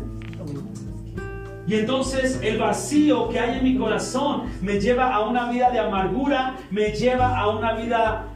Y 1.67 1.75
entonces 1.75 2.41
el 2.43 2.59
vacío 2.59 3.29
que 3.29 3.41
hay 3.41 3.59
en 3.59 3.65
mi 3.65 3.77
corazón 3.77 4.45
me 4.63 4.81
lleva 4.81 5.13
a 5.13 5.27
una 5.29 5.51
vida 5.51 5.71
de 5.71 5.81
amargura, 5.81 6.57
me 6.71 6.93
lleva 6.93 7.37
a 7.37 7.49
una 7.49 7.75
vida 7.75 8.29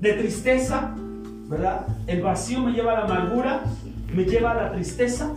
de 0.00 0.12
tristeza, 0.12 0.94
¿verdad? 1.48 1.86
El 2.06 2.20
vacío 2.20 2.60
me 2.60 2.72
lleva 2.72 2.92
a 2.92 2.94
la 2.96 3.04
amargura, 3.04 3.62
me 4.14 4.24
lleva 4.24 4.52
a 4.52 4.54
la 4.54 4.72
tristeza. 4.72 5.34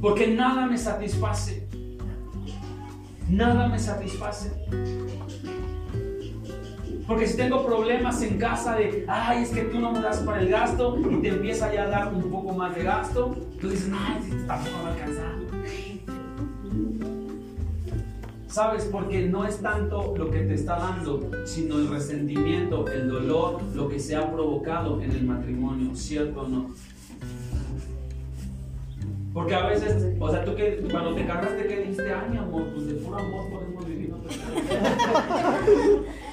Porque 0.00 0.28
nada 0.28 0.64
me 0.64 0.78
satisface. 0.78 1.68
Nada 3.28 3.68
me 3.68 3.78
satisface. 3.78 4.50
Porque 7.10 7.26
si 7.26 7.36
tengo 7.36 7.66
problemas 7.66 8.22
en 8.22 8.38
casa 8.38 8.76
de, 8.76 9.04
ay, 9.08 9.42
es 9.42 9.50
que 9.50 9.62
tú 9.62 9.80
no 9.80 9.90
me 9.90 10.00
das 10.00 10.18
para 10.18 10.40
el 10.40 10.48
gasto 10.48 10.96
y 10.96 11.16
te 11.16 11.30
empieza 11.30 11.74
ya 11.74 11.82
a 11.82 11.88
dar 11.88 12.14
un 12.14 12.30
poco 12.30 12.54
más 12.54 12.72
de 12.76 12.84
gasto, 12.84 13.36
tú 13.60 13.68
dices, 13.68 13.90
ay, 13.92 14.44
tampoco 14.46 14.76
va 14.84 14.90
a 14.90 14.92
alcanzar. 14.92 15.34
¿Sabes? 18.46 18.84
Porque 18.84 19.26
no 19.26 19.44
es 19.44 19.60
tanto 19.60 20.14
lo 20.16 20.30
que 20.30 20.42
te 20.42 20.54
está 20.54 20.76
dando, 20.76 21.28
sino 21.46 21.78
el 21.78 21.88
resentimiento, 21.88 22.86
el 22.86 23.08
dolor, 23.08 23.60
lo 23.74 23.88
que 23.88 23.98
se 23.98 24.14
ha 24.14 24.30
provocado 24.30 25.02
en 25.02 25.10
el 25.10 25.24
matrimonio, 25.24 25.96
¿cierto 25.96 26.42
o 26.42 26.48
no? 26.48 26.70
Porque 29.34 29.56
a 29.56 29.66
veces, 29.66 30.14
o 30.20 30.30
sea, 30.30 30.44
tú 30.44 30.54
que 30.54 30.86
cuando 30.88 31.12
te 31.16 31.26
cargaste, 31.26 31.66
¿qué 31.66 31.78
dijiste? 31.78 32.14
Ay, 32.14 32.30
mi 32.30 32.36
amor, 32.36 32.68
pues 32.72 32.86
de 32.86 32.94
puro 32.94 33.18
amor 33.18 33.50
podemos 33.50 33.84
vivir. 33.84 34.14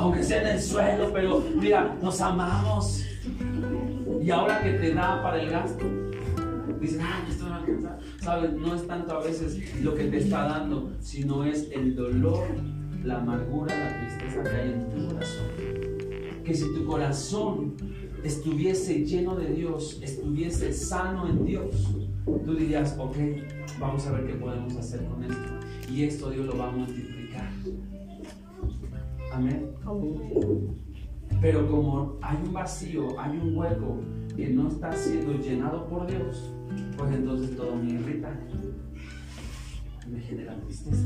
Aunque 0.00 0.22
sea 0.22 0.40
en 0.40 0.56
el 0.56 0.62
suelo, 0.62 1.12
pero 1.12 1.44
mira, 1.54 1.94
nos 2.00 2.22
amamos. 2.22 3.04
Y 4.22 4.30
ahora 4.30 4.62
que 4.62 4.72
te 4.72 4.94
da 4.94 5.22
para 5.22 5.42
el 5.42 5.50
gasto, 5.50 5.84
dices, 6.80 7.00
ay, 7.02 7.30
esto 7.30 7.44
no 7.44 7.82
va. 7.84 7.98
¿Sabes? 8.22 8.54
No 8.54 8.74
es 8.74 8.86
tanto 8.86 9.18
a 9.18 9.22
veces 9.22 9.60
lo 9.82 9.94
que 9.94 10.04
te 10.04 10.16
está 10.16 10.48
dando, 10.48 10.90
sino 11.00 11.44
es 11.44 11.70
el 11.70 11.94
dolor, 11.94 12.46
la 13.04 13.18
amargura, 13.18 13.76
la 13.78 14.00
tristeza 14.00 14.42
que 14.42 14.56
hay 14.56 14.72
en 14.72 14.88
tu 14.88 15.08
corazón. 15.12 15.46
Que 16.44 16.54
si 16.54 16.74
tu 16.74 16.86
corazón 16.86 17.74
estuviese 18.24 19.04
lleno 19.04 19.36
de 19.36 19.52
Dios, 19.52 20.00
estuviese 20.02 20.72
sano 20.72 21.28
en 21.28 21.44
Dios, 21.44 21.74
tú 22.24 22.54
dirías, 22.54 22.96
ok, 22.98 23.16
vamos 23.78 24.06
a 24.06 24.12
ver 24.12 24.28
qué 24.28 24.32
podemos 24.32 24.74
hacer 24.76 25.04
con 25.04 25.24
esto. 25.24 25.92
Y 25.92 26.04
esto 26.04 26.30
Dios 26.30 26.46
lo 26.46 26.56
va 26.56 26.68
a 26.68 26.72
multiplicar. 26.72 27.50
Amén. 29.32 29.70
Pero 31.40 31.70
como 31.70 32.18
hay 32.22 32.36
un 32.44 32.52
vacío, 32.52 33.18
hay 33.18 33.38
un 33.38 33.56
hueco 33.56 33.98
que 34.36 34.48
no 34.48 34.68
está 34.68 34.92
siendo 34.92 35.32
llenado 35.34 35.86
por 35.88 36.06
Dios, 36.06 36.52
pues 36.96 37.14
entonces 37.14 37.56
todo 37.56 37.76
me 37.76 37.92
irrita. 37.92 38.30
me 40.10 40.20
genera 40.20 40.54
tristeza. 40.60 41.04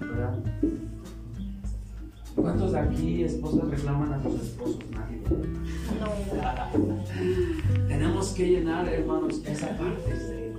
¿Verdad? 0.00 0.38
¿Cuántos 2.36 2.72
de 2.72 2.78
aquí 2.78 3.22
esposas 3.24 3.68
reclaman 3.70 4.12
a 4.12 4.22
sus 4.22 4.40
esposos? 4.42 4.78
Nadie. 4.90 5.22
No. 6.00 7.88
Tenemos 7.88 8.32
que 8.34 8.48
llenar, 8.48 8.88
hermanos, 8.88 9.40
esa 9.46 9.68
parte. 9.76 10.52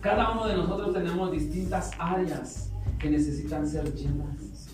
Cada 0.00 0.32
uno 0.32 0.46
de 0.46 0.56
nosotros 0.56 0.92
tenemos 0.92 1.32
distintas 1.32 1.90
áreas 1.98 2.65
que 2.98 3.10
necesitan 3.10 3.66
ser 3.68 3.92
llenas. 3.94 4.68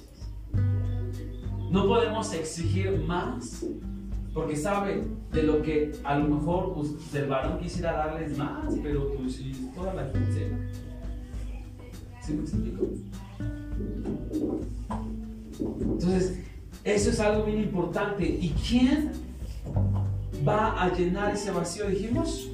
No 1.70 1.86
podemos 1.86 2.32
exigir 2.34 3.02
más 3.06 3.64
porque 4.34 4.56
sabe 4.56 5.04
de 5.30 5.42
lo 5.42 5.62
que 5.62 5.92
a 6.04 6.18
lo 6.18 6.36
mejor 6.36 6.74
pues, 6.74 7.12
del 7.12 7.28
varón 7.28 7.58
quisiera 7.58 7.92
darles 7.92 8.36
más, 8.38 8.74
pero 8.82 9.12
pues 9.14 9.36
si 9.36 9.52
toda 9.74 9.94
la 9.94 10.10
quincena. 10.10 10.58
¿Sí 12.20 12.32
me 12.34 12.42
explico? 12.42 12.86
Entonces, 15.80 16.38
eso 16.84 17.10
es 17.10 17.20
algo 17.20 17.44
bien 17.44 17.60
importante. 17.60 18.24
¿Y 18.24 18.50
quién 18.50 19.12
va 20.46 20.82
a 20.82 20.94
llenar 20.94 21.34
ese 21.34 21.50
vacío? 21.50 21.88
Dijimos, 21.88 22.48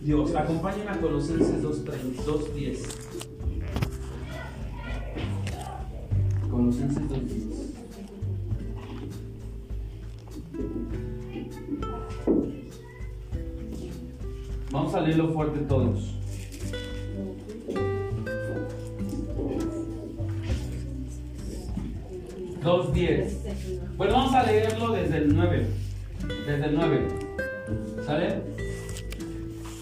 Dios. 0.00 0.34
Acompáñenme 0.34 0.90
a 0.90 1.00
Colosenses 1.00 1.62
2.30, 1.62 2.24
2.10. 2.24 3.09
Colosenses 6.50 7.02
2.10. 7.08 7.70
Vamos 14.72 14.94
a 14.94 15.00
leerlo 15.00 15.32
fuerte 15.32 15.60
todos. 15.60 16.16
Dos 22.62 22.92
diez. 22.92 23.38
Bueno, 23.96 24.12
vamos 24.14 24.34
a 24.34 24.42
leerlo 24.44 24.92
desde 24.92 25.16
el 25.18 25.34
9. 25.34 25.66
Desde 26.46 26.64
el 26.66 26.74
9. 26.74 27.08
¿Sale? 28.04 28.42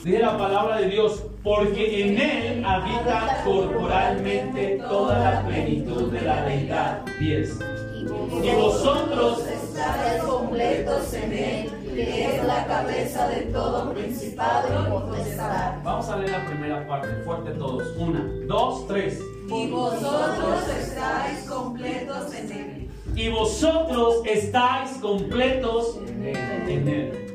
Dice 0.05 0.19
la 0.21 0.39
palabra 0.39 0.79
de 0.79 0.89
Dios, 0.89 1.25
porque 1.49 2.05
en 2.05 2.19
Él 2.19 2.63
habita 2.63 3.43
corporalmente 3.43 4.83
toda 4.87 5.19
la 5.19 5.47
plenitud 5.47 6.13
de 6.13 6.21
la 6.21 6.43
deidad. 6.45 7.07
10. 7.19 7.59
Y 8.45 8.55
vosotros 8.55 9.47
estáis 9.47 10.23
completos 10.25 11.15
en 11.15 11.33
Él, 11.33 11.71
que 11.95 12.25
es 12.27 12.45
la 12.45 12.67
cabeza 12.67 13.29
de 13.29 13.41
todo 13.47 13.95
principado 13.95 14.69
y 14.69 14.91
potestad. 14.91 15.83
Vamos 15.83 16.09
a 16.11 16.19
leer 16.19 16.33
la 16.33 16.47
primera 16.47 16.87
parte, 16.87 17.09
fuerte 17.25 17.53
todos. 17.53 17.97
Una, 17.97 18.31
dos, 18.47 18.87
tres. 18.87 19.19
Y 19.49 19.71
vosotros 19.71 20.69
estáis 20.69 21.49
completos 21.49 22.35
en 22.35 22.53
Él. 22.53 22.91
Y 23.17 23.31
vosotros 23.31 24.17
estáis 24.27 24.91
completos 25.01 25.97
en 25.97 26.89
Él. 26.89 27.28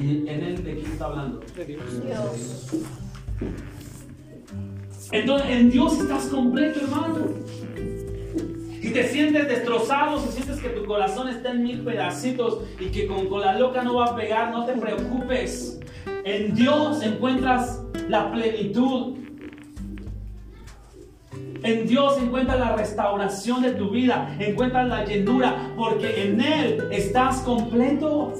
¿Y 0.00 0.28
en 0.28 0.28
Él 0.28 0.64
de 0.64 0.74
quién 0.76 0.92
está 0.92 1.06
hablando? 1.06 1.40
Dios. 1.66 2.70
Entonces, 5.10 5.50
en 5.50 5.70
Dios 5.70 5.98
estás 5.98 6.26
completo, 6.26 6.80
hermano. 6.80 7.16
Si 8.80 8.92
te 8.92 9.08
sientes 9.08 9.48
destrozado, 9.48 10.20
si 10.20 10.32
sientes 10.32 10.60
que 10.60 10.68
tu 10.68 10.84
corazón 10.84 11.28
está 11.28 11.50
en 11.50 11.62
mil 11.62 11.80
pedacitos 11.80 12.60
y 12.78 12.86
que 12.86 13.06
con, 13.06 13.26
con 13.26 13.40
la 13.40 13.58
loca 13.58 13.82
no 13.82 13.96
va 13.96 14.06
a 14.06 14.16
pegar, 14.16 14.52
no 14.52 14.64
te 14.64 14.74
preocupes. 14.74 15.80
En 16.24 16.54
Dios 16.54 17.02
encuentras 17.02 17.82
la 18.08 18.30
plenitud. 18.30 19.16
En 21.62 21.86
Dios 21.88 22.18
encuentras 22.22 22.60
la 22.60 22.76
restauración 22.76 23.62
de 23.62 23.72
tu 23.72 23.90
vida, 23.90 24.36
encuentras 24.38 24.86
la 24.86 25.04
llenura, 25.04 25.72
porque 25.76 26.22
en 26.22 26.40
Él 26.40 26.88
estás 26.92 27.40
completo. 27.40 28.34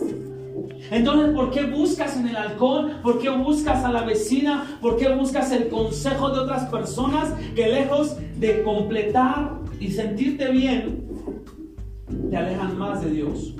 Entonces, 0.90 1.34
¿por 1.34 1.50
qué 1.50 1.64
buscas 1.64 2.16
en 2.16 2.28
el 2.28 2.36
alcohol? 2.36 3.00
¿Por 3.02 3.18
qué 3.18 3.28
buscas 3.30 3.84
a 3.84 3.92
la 3.92 4.02
vecina? 4.02 4.78
¿Por 4.80 4.96
qué 4.96 5.08
buscas 5.14 5.52
el 5.52 5.68
consejo 5.68 6.30
de 6.30 6.40
otras 6.40 6.64
personas 6.70 7.34
que 7.54 7.68
lejos 7.68 8.16
de 8.38 8.62
completar 8.62 9.58
y 9.78 9.90
sentirte 9.90 10.50
bien, 10.50 11.04
te 12.30 12.36
alejan 12.36 12.78
más 12.78 13.02
de 13.02 13.10
Dios? 13.10 13.54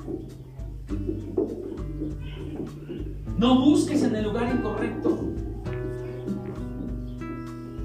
No 3.37 3.61
busques 3.61 4.03
en 4.03 4.17
el 4.17 4.25
lugar 4.25 4.53
incorrecto. 4.55 5.19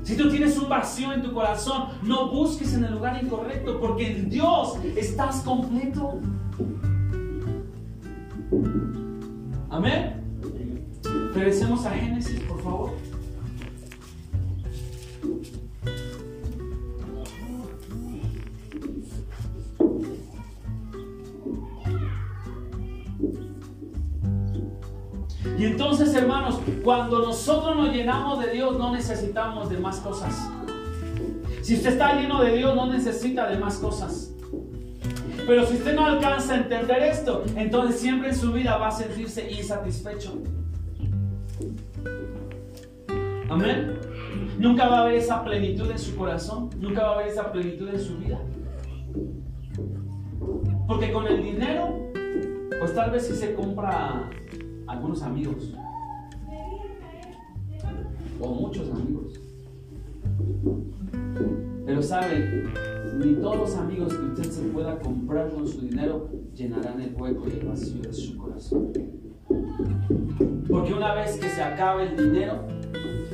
Si 0.04 0.18
tú 0.18 0.30
tienes 0.30 0.58
un 0.58 0.68
vacío 0.68 1.14
en 1.14 1.22
tu 1.22 1.32
corazón, 1.32 1.86
no 2.02 2.30
busques 2.30 2.74
en 2.74 2.84
el 2.84 2.94
lugar 2.94 3.24
incorrecto, 3.24 3.80
porque 3.80 4.12
en 4.12 4.30
Dios 4.30 4.78
estás 4.96 5.42
completo. 5.42 6.20
Amén. 9.74 10.14
Regresemos 11.34 11.84
a 11.88 11.90
Génesis, 11.90 12.40
por 12.42 12.62
favor. 12.62 12.92
Y 25.58 25.66
entonces, 25.66 26.14
hermanos, 26.14 26.60
cuando 26.84 27.26
nosotros 27.26 27.76
nos 27.76 27.92
llenamos 27.92 28.46
de 28.46 28.52
Dios, 28.52 28.78
no 28.78 28.92
necesitamos 28.92 29.72
de 29.72 29.80
más 29.80 29.98
cosas. 30.02 30.52
Si 31.64 31.74
usted 31.74 31.94
está 31.94 32.14
lleno 32.22 32.44
de 32.44 32.58
Dios, 32.58 32.76
no 32.76 32.86
necesita 32.86 33.50
de 33.50 33.58
más 33.58 33.78
cosas. 33.78 34.33
Pero 35.46 35.66
si 35.66 35.76
usted 35.76 35.96
no 35.96 36.06
alcanza 36.06 36.54
a 36.54 36.58
entender 36.58 37.04
esto, 37.04 37.44
entonces 37.56 38.00
siempre 38.00 38.30
en 38.30 38.36
su 38.36 38.54
vida 38.54 38.78
va 38.78 38.88
a 38.88 38.92
sentirse 38.92 39.52
insatisfecho. 39.52 40.42
Amén. 43.50 44.00
Nunca 44.58 44.88
va 44.88 45.00
a 45.00 45.02
haber 45.04 45.16
esa 45.16 45.44
plenitud 45.44 45.90
en 45.92 46.00
su 46.00 46.16
corazón, 46.16 46.70
nunca 46.80 47.04
va 47.04 47.10
a 47.10 47.14
haber 47.16 47.28
esa 47.28 47.52
plenitud 47.52 47.90
en 47.90 48.00
su 48.00 48.18
vida. 48.18 48.40
Porque 50.88 51.12
con 51.12 51.28
el 51.28 51.44
dinero, 51.44 52.12
pues 52.80 52.94
tal 52.96 53.12
vez 53.12 53.28
si 53.28 53.36
se 53.36 53.54
compra 53.54 54.30
algunos 54.88 55.22
amigos. 55.24 55.74
O 58.40 58.48
muchos 58.54 58.90
amigos. 58.92 59.40
Pero 61.86 62.02
sabe, 62.02 62.64
ni 63.18 63.34
todos 63.36 63.58
los 63.58 63.76
amigos 63.76 64.14
que 64.14 64.26
usted 64.26 64.50
se 64.50 64.62
pueda 64.70 64.98
comprar 65.00 65.50
con 65.50 65.68
su 65.68 65.82
dinero 65.82 66.30
llenarán 66.54 67.02
el 67.02 67.14
hueco 67.16 67.46
y 67.48 67.60
el 67.60 67.68
vacío 67.68 68.02
de 68.02 68.14
su 68.14 68.38
corazón. 68.38 68.94
Porque 70.70 70.94
una 70.94 71.14
vez 71.14 71.38
que 71.38 71.50
se 71.50 71.62
acabe 71.62 72.10
el 72.10 72.18
dinero, 72.18 72.66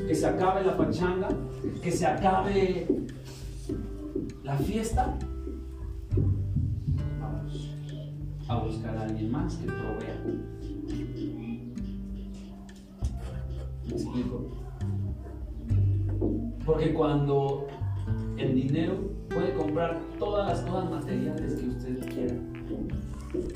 que 0.07 0.15
se 0.15 0.25
acabe 0.25 0.63
la 0.65 0.75
pachanga, 0.75 1.29
que 1.81 1.91
se 1.91 2.05
acabe 2.05 2.87
la 4.43 4.57
fiesta, 4.57 5.15
vamos 7.21 7.69
a 8.47 8.57
buscar 8.57 8.97
a 8.97 9.03
alguien 9.03 9.31
más 9.31 9.55
que 9.55 9.67
provea. 9.67 10.23
¿Me 13.85 13.95
explico? 13.95 14.47
Porque 16.65 16.93
cuando 16.93 17.68
el 18.39 18.55
dinero 18.55 18.95
puede 19.29 19.53
comprar 19.53 19.99
todas 20.17 20.47
las 20.47 20.61
cosas 20.61 20.89
materiales 20.89 21.55
que 21.55 21.67
usted 21.67 22.09
quiera, 22.09 22.35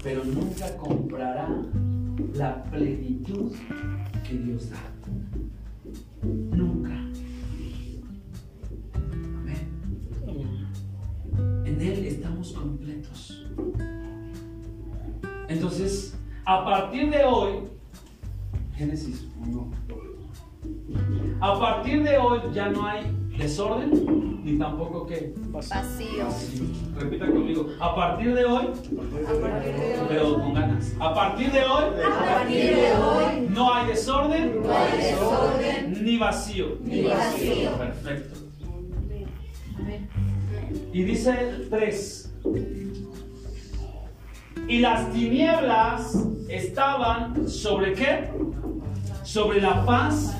pero 0.03 0.23
nunca 0.25 0.75
comprará 0.77 1.47
la 2.33 2.63
plenitud 2.65 3.53
que 4.27 4.37
Dios 4.37 4.69
da. 4.69 4.77
Nunca. 6.23 6.91
Amén. 9.37 9.69
En 11.65 11.81
Él 11.81 12.05
estamos 12.05 12.51
completos. 12.51 13.47
Entonces, 15.47 16.17
a 16.45 16.65
partir 16.65 17.09
de 17.09 17.23
hoy, 17.23 17.53
Génesis 18.75 19.27
1, 19.47 19.71
a 21.39 21.59
partir 21.59 22.03
de 22.03 22.17
hoy 22.17 22.39
ya 22.53 22.69
no 22.69 22.85
hay 22.85 23.22
desorden 23.37 24.41
ni 24.43 24.57
tampoco 24.57 25.05
que 25.05 25.33
Vacío. 25.49 26.27
Repita 26.97 27.25
conmigo. 27.27 27.67
A 27.79 27.95
partir 27.95 28.33
de 28.35 28.45
hoy, 28.45 28.65
A 28.65 29.41
partir 29.41 29.75
de 29.75 29.95
hoy, 29.95 30.05
pero 30.09 30.33
con 30.35 30.53
ganas. 30.53 30.93
A 30.99 31.13
partir 31.13 31.51
de 31.51 31.59
hoy, 31.63 31.83
a 32.03 32.25
partir 32.25 32.75
de 32.75 32.93
hoy, 32.93 33.47
no 33.49 33.73
hay 33.73 33.87
desorden, 33.87 34.61
no 34.61 34.73
hay 34.73 34.97
desorden 34.97 36.03
ni 36.03 36.17
vacío. 36.17 36.77
ni 36.83 37.03
vacío. 37.03 37.71
Perfecto. 37.77 38.39
Y 40.91 41.03
dice 41.03 41.31
el 41.39 41.69
3. 41.69 42.33
Y 44.67 44.79
las 44.79 45.11
tinieblas 45.11 46.27
estaban 46.49 47.49
sobre 47.49 47.93
qué? 47.93 48.29
Sobre 49.23 49.61
la 49.61 49.83
faz 49.83 50.35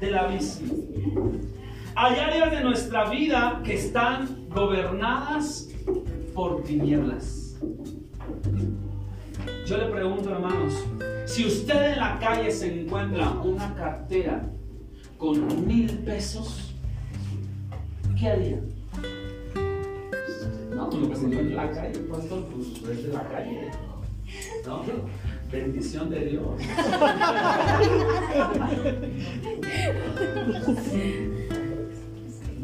del 0.00 0.18
abismo. 0.18 0.74
Hay 1.96 2.18
áreas 2.18 2.50
de 2.50 2.60
nuestra 2.62 3.08
vida 3.08 3.60
que 3.64 3.74
están 3.74 4.48
gobernadas 4.48 5.68
por 6.34 6.64
tinieblas. 6.64 7.56
Yo 9.64 9.78
le 9.78 9.86
pregunto, 9.86 10.30
hermanos, 10.30 10.74
si 11.24 11.46
usted 11.46 11.92
en 11.92 12.00
la 12.00 12.18
calle 12.18 12.50
se 12.50 12.82
encuentra 12.82 13.30
una 13.30 13.72
cartera 13.74 14.42
con 15.18 15.66
mil 15.68 15.98
pesos, 15.98 16.74
¿qué 18.18 18.28
haría? 18.28 18.60
No, 20.74 20.90
pues 20.90 21.00
lo 21.00 21.08
que 21.10 21.16
se 21.16 21.26
encuentra 21.26 21.40
en 21.40 21.56
la 21.56 21.70
calle, 21.70 21.98
pastor, 22.00 22.44
pues 22.46 22.98
es 22.98 23.06
de 23.06 23.12
la 23.12 23.22
calle. 23.28 23.70
¿No? 24.66 24.82
Bendición 25.52 26.10
de 26.10 26.24
Dios. 26.24 26.60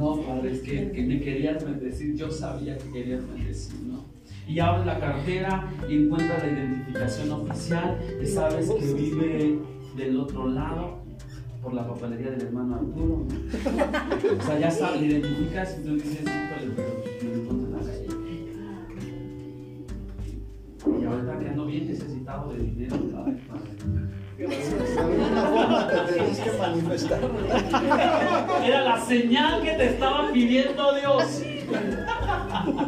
No, 0.00 0.16
padre, 0.22 0.52
es 0.52 0.60
que, 0.60 1.04
me 1.06 1.20
querías 1.20 1.62
bendecir. 1.62 2.16
Yo 2.16 2.30
sabía 2.30 2.78
que 2.78 2.90
querías 2.90 3.20
bendecir, 3.28 3.80
¿no? 3.82 4.06
Y 4.48 4.58
abres 4.58 4.86
la 4.86 4.98
cartera 4.98 5.70
y 5.86 6.04
encuentras 6.04 6.42
la 6.42 6.48
identificación 6.48 7.32
oficial 7.32 7.98
y 8.22 8.26
sabes 8.26 8.70
que 8.70 8.94
vive 8.94 9.58
del 9.98 10.18
otro 10.18 10.48
lado 10.48 11.00
por 11.62 11.74
la 11.74 11.86
papelería 11.86 12.30
del 12.30 12.46
hermano 12.46 12.76
Arturo. 12.76 13.26
O 14.38 14.42
sea, 14.42 14.58
ya 14.58 14.70
sabes, 14.70 15.02
identificas 15.02 15.78
y 15.78 15.84
tú 15.84 15.94
dices, 15.96 16.22
híjole, 16.22 16.72
pero 16.74 16.90
me 17.22 17.42
encuentro 17.42 17.66
en 17.66 17.72
la 17.72 17.78
calle. 17.80 18.06
Y 20.98 21.04
ahorita 21.04 21.38
que 21.38 21.48
ando 21.48 21.66
bien 21.66 21.86
necesitado 21.86 22.52
de 22.54 22.58
dinero, 22.58 22.96
¿sabes? 23.12 23.36
De 24.38 24.46
alguna 24.98 25.42
forma 25.42 25.88
te 25.88 26.12
tenés 26.14 26.40
que 26.40 26.52
manifestar. 26.58 27.20
Era 28.64 28.82
la 28.82 29.00
señal 29.00 29.62
que 29.62 29.72
te 29.72 29.86
estaba 29.90 30.30
pidiendo 30.32 30.94
Dios. 30.94 31.42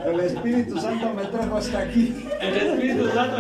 El 0.06 0.20
Espíritu 0.20 0.78
Santo 0.78 1.12
me 1.14 1.24
trajo 1.24 1.56
hasta 1.56 1.78
aquí. 1.80 2.14
El 2.40 2.56
Espíritu 2.56 3.08
Santo. 3.10 3.36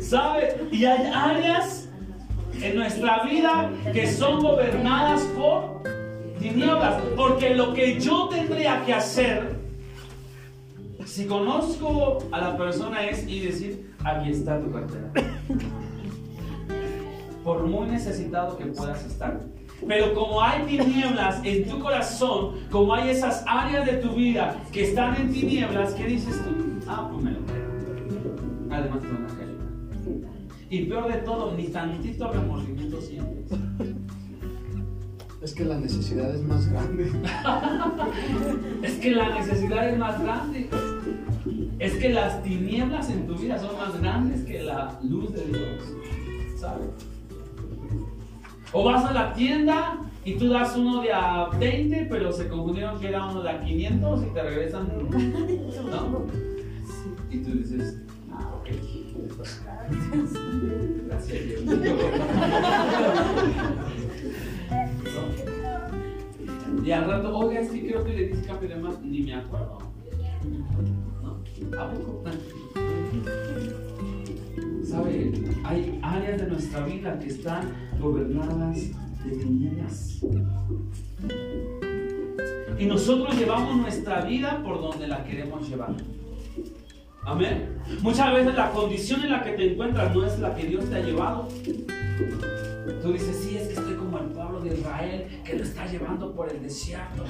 ¿Sabe? 0.00 0.56
Y 0.70 0.84
hay 0.84 1.10
áreas 1.12 1.88
en 2.60 2.76
nuestra 2.76 3.24
vida 3.24 3.70
que 3.92 4.12
son 4.12 4.40
gobernadas 4.40 5.22
por 5.36 5.82
tinieblas. 6.38 7.02
Porque 7.16 7.54
lo 7.54 7.74
que 7.74 7.98
yo 8.00 8.28
tendría 8.28 8.84
que 8.84 8.94
hacer, 8.94 9.56
si 11.04 11.26
conozco 11.26 12.18
a 12.32 12.38
la 12.38 12.56
persona, 12.56 13.06
es 13.06 13.26
y 13.26 13.40
decir, 13.40 13.94
aquí 14.04 14.30
está 14.30 14.60
tu 14.60 14.70
cartera. 14.70 15.10
Por 17.50 17.66
muy 17.66 17.88
necesitado 17.88 18.56
que 18.56 18.66
puedas 18.66 19.04
estar. 19.04 19.40
Pero 19.84 20.14
como 20.14 20.40
hay 20.40 20.64
tinieblas 20.66 21.40
en 21.42 21.68
tu 21.68 21.80
corazón, 21.80 22.54
como 22.70 22.94
hay 22.94 23.10
esas 23.10 23.42
áreas 23.44 23.86
de 23.86 23.94
tu 23.94 24.14
vida 24.14 24.56
que 24.70 24.84
están 24.84 25.16
en 25.16 25.32
tinieblas, 25.32 25.94
¿qué 25.94 26.04
dices 26.04 26.40
tú? 26.44 26.50
Ah, 26.86 27.08
pues 27.10 27.24
me 27.24 27.32
lo 27.32 27.40
creo. 27.40 27.66
Además 28.70 29.00
te 29.00 29.08
van 29.08 29.24
a 29.24 29.28
caer. 29.34 29.48
Y 30.70 30.84
peor 30.84 31.12
de 31.12 31.18
todo, 31.22 31.52
ni 31.56 31.64
tantito 31.66 32.30
remordimiento 32.30 33.00
sientes. 33.00 33.58
Es 35.42 35.52
que 35.52 35.64
la 35.64 35.78
necesidad 35.80 36.32
es 36.32 36.42
más 36.42 36.70
grande. 36.70 37.10
Es 38.84 38.94
que 38.98 39.10
la 39.10 39.28
necesidad 39.40 39.88
es 39.88 39.98
más 39.98 40.22
grande. 40.22 40.70
Es 41.80 41.94
que 41.94 42.10
las 42.10 42.44
tinieblas 42.44 43.10
en 43.10 43.26
tu 43.26 43.34
vida 43.34 43.58
son 43.58 43.76
más 43.76 44.00
grandes 44.00 44.42
que 44.42 44.62
la 44.62 45.00
luz 45.02 45.32
de 45.32 45.46
Dios. 45.46 45.94
¿Sabes? 46.56 47.09
O 48.72 48.84
vas 48.84 49.04
a 49.04 49.12
la 49.12 49.34
tienda 49.34 49.98
y 50.24 50.34
tú 50.34 50.48
das 50.48 50.76
uno 50.76 51.02
de 51.02 51.12
a 51.12 51.48
20, 51.58 52.06
pero 52.08 52.30
se 52.32 52.46
confundieron 52.48 53.00
que 53.00 53.08
era 53.08 53.26
uno 53.26 53.42
de 53.42 53.50
a 53.50 53.60
500 53.60 54.22
y 54.22 54.26
te 54.26 54.42
regresan. 54.42 54.92
¿No? 55.90 56.26
Y 57.30 57.38
tú 57.38 57.50
dices, 57.52 58.00
ah, 58.32 58.54
ok. 58.60 58.68
Gracias, 61.06 61.46
Dios 61.46 61.62
mío. 61.64 61.96
¿No? 66.76 66.86
Y 66.86 66.92
al 66.92 67.06
rato, 67.06 67.36
oiga, 67.36 67.60
es 67.60 67.70
que 67.70 67.86
creo 67.88 68.04
que 68.04 68.12
le 68.12 68.28
dije 68.28 68.46
cambio 68.46 68.68
de 68.68 68.76
más, 68.76 69.00
ni 69.02 69.22
me 69.22 69.34
acuerdo. 69.34 69.78
¿No? 71.22 71.40
¿A 71.78 71.90
poco? 71.90 72.22
Hay 75.64 76.00
áreas 76.02 76.40
de 76.40 76.46
nuestra 76.48 76.84
vida 76.84 77.18
que 77.18 77.28
están 77.28 77.72
gobernadas 78.00 78.76
de 79.24 79.30
tinieblas. 79.36 80.20
Y 82.78 82.86
nosotros 82.86 83.38
llevamos 83.38 83.76
nuestra 83.76 84.22
vida 84.22 84.62
por 84.64 84.80
donde 84.80 85.06
la 85.06 85.22
queremos 85.24 85.68
llevar. 85.68 85.94
Amén. 87.24 87.78
Muchas 88.02 88.32
veces 88.32 88.54
la 88.54 88.70
condición 88.70 89.22
en 89.22 89.30
la 89.30 89.42
que 89.42 89.52
te 89.52 89.72
encuentras 89.72 90.14
no 90.14 90.24
es 90.24 90.38
la 90.38 90.54
que 90.54 90.66
Dios 90.66 90.84
te 90.88 90.96
ha 90.96 91.00
llevado. 91.00 91.48
Tú 93.02 93.12
dices, 93.12 93.36
sí, 93.36 93.56
es 93.56 93.68
que 93.68 93.74
estoy 93.74 93.94
como 93.94 94.18
el 94.18 94.26
pueblo 94.26 94.60
de 94.60 94.76
Israel 94.76 95.26
que 95.44 95.56
lo 95.56 95.64
está 95.64 95.86
llevando 95.86 96.34
por 96.34 96.50
el 96.50 96.62
desierto. 96.62 97.24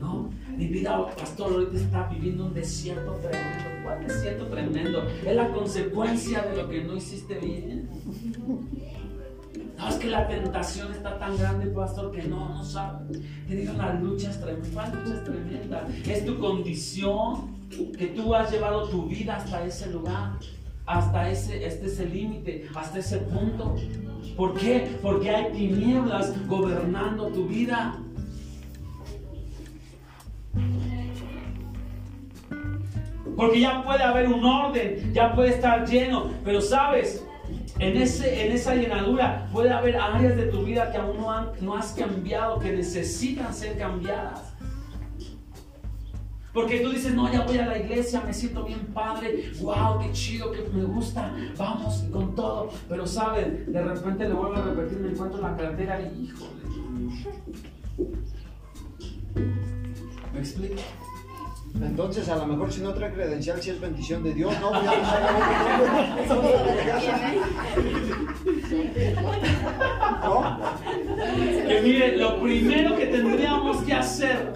No, 0.00 0.30
mi 0.56 0.66
vida, 0.66 1.06
pastor, 1.16 1.52
ahorita 1.52 1.76
está 1.76 2.08
viviendo 2.08 2.46
un 2.46 2.54
desierto 2.54 3.12
tremendo. 3.14 3.64
¿Cuál 3.84 4.06
desierto 4.06 4.46
tremendo? 4.46 5.02
Es 5.24 5.36
la 5.36 5.48
consecuencia 5.50 6.42
de 6.42 6.56
lo 6.56 6.68
que 6.68 6.82
no 6.84 6.96
hiciste 6.96 7.38
bien. 7.38 7.88
No, 9.76 9.88
es 9.88 9.96
que 9.96 10.08
la 10.08 10.26
tentación 10.28 10.92
está 10.92 11.18
tan 11.18 11.36
grande, 11.36 11.66
pastor, 11.66 12.10
que 12.10 12.22
no, 12.24 12.48
no 12.48 12.64
sabe. 12.64 13.18
Te 13.46 13.54
digo, 13.54 13.72
la 13.74 13.94
lucha 13.94 14.30
es 14.30 14.40
tremenda. 14.40 14.68
¿Cuál 14.72 14.92
lucha 14.92 15.14
es 15.14 15.24
tremenda? 15.24 15.88
Es 16.06 16.24
tu 16.24 16.38
condición 16.38 17.63
que 17.98 18.06
tú 18.08 18.34
has 18.34 18.50
llevado 18.50 18.88
tu 18.88 19.06
vida 19.06 19.36
hasta 19.36 19.64
ese 19.64 19.90
lugar, 19.90 20.32
hasta 20.86 21.30
ese, 21.30 21.64
este 21.66 21.86
es 21.86 21.98
el 22.00 22.12
límite, 22.12 22.66
hasta 22.74 22.98
ese 22.98 23.18
punto. 23.18 23.76
¿Por 24.36 24.54
qué? 24.54 24.98
Porque 25.02 25.30
hay 25.30 25.52
tinieblas 25.52 26.32
gobernando 26.46 27.28
tu 27.28 27.46
vida. 27.46 27.98
Porque 33.36 33.60
ya 33.60 33.82
puede 33.82 34.02
haber 34.02 34.28
un 34.28 34.44
orden, 34.44 35.12
ya 35.12 35.34
puede 35.34 35.50
estar 35.50 35.84
lleno, 35.88 36.30
pero 36.44 36.60
sabes, 36.60 37.24
en, 37.80 37.96
ese, 37.96 38.46
en 38.46 38.52
esa 38.52 38.74
llenadura 38.76 39.48
puede 39.52 39.70
haber 39.72 39.96
áreas 39.96 40.36
de 40.36 40.44
tu 40.46 40.62
vida 40.64 40.92
que 40.92 40.98
aún 40.98 41.16
no, 41.18 41.32
han- 41.32 41.48
no 41.60 41.74
has 41.76 41.92
cambiado, 41.92 42.60
que 42.60 42.70
necesitan 42.72 43.52
ser 43.52 43.76
cambiadas. 43.76 44.53
Porque 46.54 46.78
tú 46.78 46.90
dices, 46.90 47.12
no, 47.14 47.30
ya 47.32 47.42
voy 47.42 47.58
a 47.58 47.66
la 47.66 47.78
iglesia, 47.78 48.22
me 48.24 48.32
siento 48.32 48.64
bien 48.64 48.86
padre, 48.94 49.50
wow, 49.60 49.98
qué 49.98 50.12
chido, 50.12 50.52
que 50.52 50.62
me 50.72 50.84
gusta, 50.84 51.34
vamos 51.58 52.04
con 52.12 52.32
todo. 52.36 52.70
Pero 52.88 53.04
sabes, 53.08 53.66
de 53.66 53.82
repente 53.82 54.28
le 54.28 54.34
vuelvo 54.34 54.54
a 54.54 54.62
repetir, 54.62 55.00
me 55.00 55.10
encuentro 55.10 55.38
en 55.38 55.44
la 55.44 55.56
cartera 55.56 56.00
y 56.00 56.26
híjole. 56.26 56.62
¿Me 60.32 60.38
explico? 60.38 60.80
Entonces, 61.82 62.28
a 62.28 62.36
lo 62.36 62.46
mejor 62.46 62.72
si 62.72 62.80
no 62.82 62.94
trae 62.94 63.12
credencial, 63.12 63.60
si 63.60 63.70
es 63.70 63.80
bendición 63.80 64.22
de 64.22 64.32
Dios, 64.32 64.52
no, 64.60 64.72
ya 64.82 64.96
no 64.96 65.04
sabe 65.04 66.50
¿No? 70.22 70.58
Que 71.68 71.80
mire, 71.82 72.16
lo 72.16 72.40
primero 72.40 72.96
que 72.96 73.06
tendríamos 73.06 73.82
que 73.82 73.92
hacer, 73.92 74.52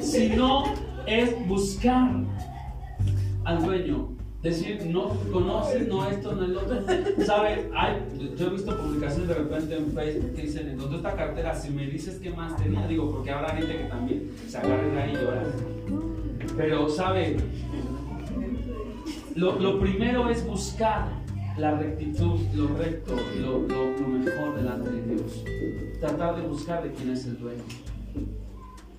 si 0.00 0.30
no, 0.30 0.64
es 1.06 1.46
buscar 1.46 2.10
al 3.44 3.64
dueño. 3.64 4.17
Decir, 4.42 4.86
no 4.86 5.08
conoce, 5.32 5.80
no 5.80 6.06
esto, 6.08 6.32
no 6.32 6.44
el 6.44 6.56
otro. 6.56 6.78
¿Sabe? 7.26 7.68
Hay, 7.74 7.96
yo 8.38 8.46
he 8.46 8.50
visto 8.50 8.76
publicaciones 8.78 9.26
de 9.28 9.34
repente 9.34 9.76
en 9.76 9.90
Facebook 9.92 10.34
que 10.36 10.42
dicen, 10.42 10.68
encontré 10.68 10.96
esta 10.98 11.14
cartera, 11.16 11.54
si 11.56 11.70
me 11.70 11.86
dices 11.86 12.20
qué 12.20 12.30
más 12.30 12.56
tenía, 12.56 12.86
digo, 12.86 13.10
porque 13.10 13.32
habrá 13.32 13.48
gente 13.56 13.76
que 13.76 13.84
también 13.84 14.30
se 14.46 14.56
agarre 14.58 14.90
de 14.90 15.00
ahí 15.02 15.10
y 15.10 15.14
llora. 15.14 15.42
Pero, 16.56 16.88
¿sabe? 16.88 17.36
Lo, 19.34 19.58
lo 19.58 19.80
primero 19.80 20.28
es 20.30 20.46
buscar 20.46 21.08
la 21.56 21.72
rectitud, 21.76 22.38
lo 22.54 22.68
recto, 22.76 23.14
lo, 23.40 23.58
lo- 23.66 23.96
lo 23.98 24.06
mejor 24.08 24.54
delante 24.54 24.90
de 24.90 25.14
Dios. 25.16 25.44
Tratar 25.98 26.36
de 26.40 26.46
buscar 26.46 26.84
de 26.84 26.92
quién 26.92 27.10
es 27.10 27.26
el 27.26 27.38
dueño. 27.40 27.62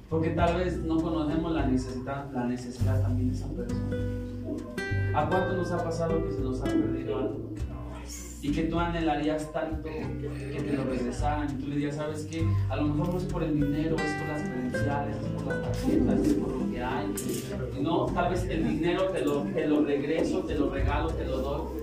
Porque 0.10 0.32
tal 0.32 0.58
vez 0.58 0.78
no 0.80 0.98
conocemos 0.98 1.54
la 1.54 1.66
necesidad, 1.66 2.30
la 2.34 2.46
necesidad 2.46 3.02
también 3.02 3.30
de 3.30 3.36
esa 3.38 3.48
persona. 3.48 3.98
¿A 5.14 5.28
cuánto 5.28 5.56
nos 5.56 5.72
ha 5.72 5.84
pasado 5.84 6.24
que 6.26 6.32
se 6.32 6.42
nos 6.42 6.62
ha 6.62 6.66
perdido 6.66 7.18
algo? 7.18 7.50
Y 8.42 8.52
que 8.52 8.64
tú 8.64 8.80
anhelarías 8.80 9.52
tanto 9.52 9.84
que 9.84 10.62
te 10.66 10.74
lo 10.74 10.86
regresaran. 10.86 11.50
Y 11.52 11.62
tú 11.62 11.68
le 11.68 11.76
dirías, 11.76 11.96
¿sabes 11.96 12.26
qué? 12.26 12.48
A 12.70 12.78
lo 12.78 12.84
mejor 12.84 13.14
no 13.14 13.18
es 13.18 13.26
por 13.26 13.44
el 13.44 13.54
dinero, 13.54 13.96
es 13.98 14.14
por 14.14 14.28
las 14.28 14.42
credenciales, 14.44 15.18
es 15.18 15.28
por 15.28 15.46
las 15.48 15.62
tarjetas, 15.64 16.20
es 16.22 16.34
por 16.36 16.56
lo 16.56 16.72
que 16.72 16.84
hay. 16.84 17.14
No, 17.82 18.06
tal 18.06 18.32
vez 18.32 18.44
el 18.46 18.64
dinero 18.68 19.10
te 19.10 19.26
lo, 19.26 19.42
te 19.42 19.68
lo 19.68 19.84
regreso, 19.84 20.40
te 20.42 20.56
lo 20.56 20.70
regalo, 20.70 21.10
te 21.10 21.26
lo 21.26 21.38
doy. 21.40 21.82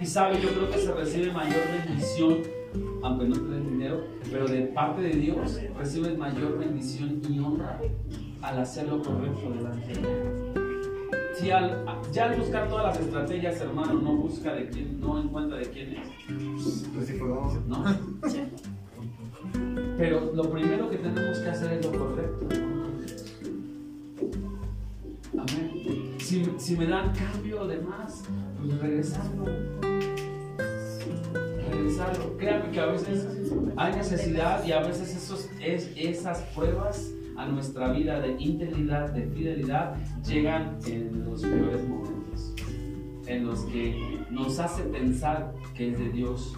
Y 0.00 0.06
sabes, 0.06 0.40
yo 0.42 0.48
creo 0.50 0.70
que 0.70 0.78
se 0.78 0.92
recibe 0.92 1.32
mayor 1.32 1.60
bendición 1.86 2.38
aunque 3.02 3.26
no 3.26 3.34
te 3.34 3.60
dinero, 3.60 4.02
pero 4.30 4.46
de 4.48 4.62
parte 4.62 5.02
de 5.02 5.10
Dios 5.10 5.60
recibes 5.76 6.16
mayor 6.16 6.58
bendición 6.58 7.20
y 7.28 7.38
honra 7.38 7.78
al 8.42 8.58
hacer 8.58 8.88
lo 8.88 9.02
correcto 9.02 9.50
delante 9.50 10.00
de 10.00 10.00
Él. 10.00 10.63
Si 11.34 11.50
al, 11.50 11.84
ya 12.12 12.26
al 12.26 12.38
buscar 12.38 12.68
todas 12.68 12.84
las 12.84 13.00
estrategias, 13.00 13.60
hermano, 13.60 13.94
no 13.94 14.14
busca 14.16 14.54
de 14.54 14.68
quién, 14.68 15.00
no 15.00 15.20
encuentra 15.20 15.58
de 15.58 15.68
quién 15.68 15.96
es. 15.96 16.06
Pues 16.94 17.06
sí, 17.06 17.18
pues, 17.18 17.66
¿no? 17.66 17.84
Pero 19.98 20.32
lo 20.32 20.48
primero 20.50 20.88
que 20.88 20.98
tenemos 20.98 21.38
que 21.38 21.50
hacer 21.50 21.72
es 21.72 21.84
lo 21.84 21.98
correcto. 21.98 22.46
Amén. 25.32 26.14
Si, 26.20 26.44
si 26.58 26.76
me 26.76 26.86
dan 26.86 27.12
cambio 27.12 27.66
de 27.66 27.78
más, 27.78 28.22
pues 28.60 28.80
regresarlo. 28.80 29.46
Regresarlo. 31.70 32.36
Créame 32.38 32.70
que 32.70 32.80
a 32.80 32.86
veces 32.86 33.26
hay 33.76 33.94
necesidad 33.94 34.64
y 34.64 34.72
a 34.72 34.80
veces 34.80 35.14
esos, 35.16 35.50
es, 35.60 35.90
esas 35.96 36.38
pruebas 36.54 37.10
a 37.36 37.46
nuestra 37.46 37.92
vida 37.92 38.20
de 38.20 38.36
integridad, 38.38 39.10
de 39.10 39.26
fidelidad, 39.28 39.96
llegan 40.24 40.78
en 40.86 41.24
los 41.24 41.42
peores 41.42 41.88
momentos. 41.88 42.54
En 43.26 43.46
los 43.46 43.60
que 43.64 44.20
nos 44.30 44.58
hace 44.58 44.82
pensar 44.84 45.54
que 45.74 45.92
es 45.92 45.98
de 45.98 46.10
Dios 46.10 46.54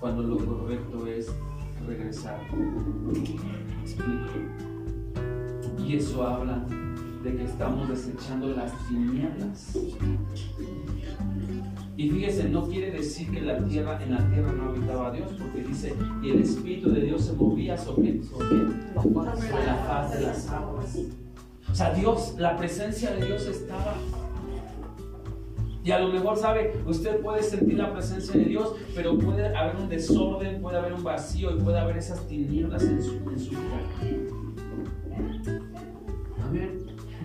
cuando 0.00 0.22
lo 0.22 0.36
correcto 0.38 1.06
es 1.06 1.32
regresar. 1.86 2.40
Explico. 3.82 4.32
Y 5.86 5.96
eso 5.96 6.26
habla 6.26 6.64
de 7.22 7.36
que 7.36 7.44
estamos 7.44 7.88
desechando 7.88 8.48
las 8.48 8.72
tinieblas. 8.88 9.78
Y 11.98 12.08
fíjese, 12.08 12.48
no 12.48 12.68
quiere 12.68 12.92
decir 12.92 13.28
que 13.28 13.40
la 13.40 13.58
tierra, 13.66 14.00
en 14.00 14.14
la 14.14 14.30
tierra 14.30 14.52
no 14.52 14.70
habitaba 14.70 15.10
Dios, 15.10 15.32
porque 15.36 15.64
dice, 15.64 15.92
y 16.22 16.30
el 16.30 16.42
Espíritu 16.42 16.90
de 16.90 17.00
Dios 17.00 17.24
se 17.24 17.32
movía 17.32 17.76
sobre, 17.76 18.22
sobre 18.22 18.68
la 18.94 19.74
faz 19.84 20.14
de 20.14 20.20
las 20.20 20.48
aguas. 20.48 20.96
O 21.68 21.74
sea, 21.74 21.92
Dios, 21.92 22.36
la 22.38 22.56
presencia 22.56 23.10
de 23.10 23.26
Dios 23.26 23.44
estaba 23.46 23.96
y 25.82 25.90
a 25.90 25.98
lo 25.98 26.08
mejor, 26.12 26.36
sabe, 26.36 26.74
usted 26.86 27.20
puede 27.20 27.42
sentir 27.42 27.78
la 27.78 27.92
presencia 27.92 28.38
de 28.38 28.44
Dios, 28.44 28.74
pero 28.94 29.18
puede 29.18 29.56
haber 29.56 29.76
un 29.76 29.88
desorden, 29.88 30.60
puede 30.60 30.78
haber 30.78 30.92
un 30.92 31.02
vacío 31.02 31.50
y 31.50 31.58
puede 31.60 31.80
haber 31.80 31.96
esas 31.96 32.28
tinieblas 32.28 32.84
en 32.84 33.02
su, 33.02 33.14
en 33.28 33.40
su 33.40 33.50
vida. 33.50 33.58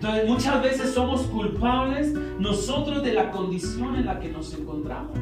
Entonces, 0.04 0.28
muchas 0.28 0.62
veces 0.62 0.92
somos 0.92 1.22
culpables 1.22 2.12
nosotros 2.38 3.02
de 3.02 3.14
la 3.14 3.30
condición 3.30 3.96
en 3.96 4.04
la 4.04 4.20
que 4.20 4.28
nos 4.28 4.52
encontramos. 4.52 5.18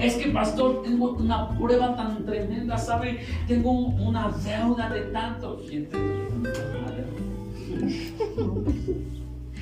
Es 0.00 0.14
que, 0.14 0.30
pastor, 0.30 0.82
tengo 0.84 1.14
una 1.14 1.48
prueba 1.58 1.96
tan 1.96 2.24
tremenda, 2.24 2.78
¿sabe? 2.78 3.26
Tengo 3.48 3.72
una 3.72 4.30
deuda 4.44 4.90
de 4.90 5.00
tanto. 5.06 5.60
¿Quién 5.68 5.88
te 5.88 5.98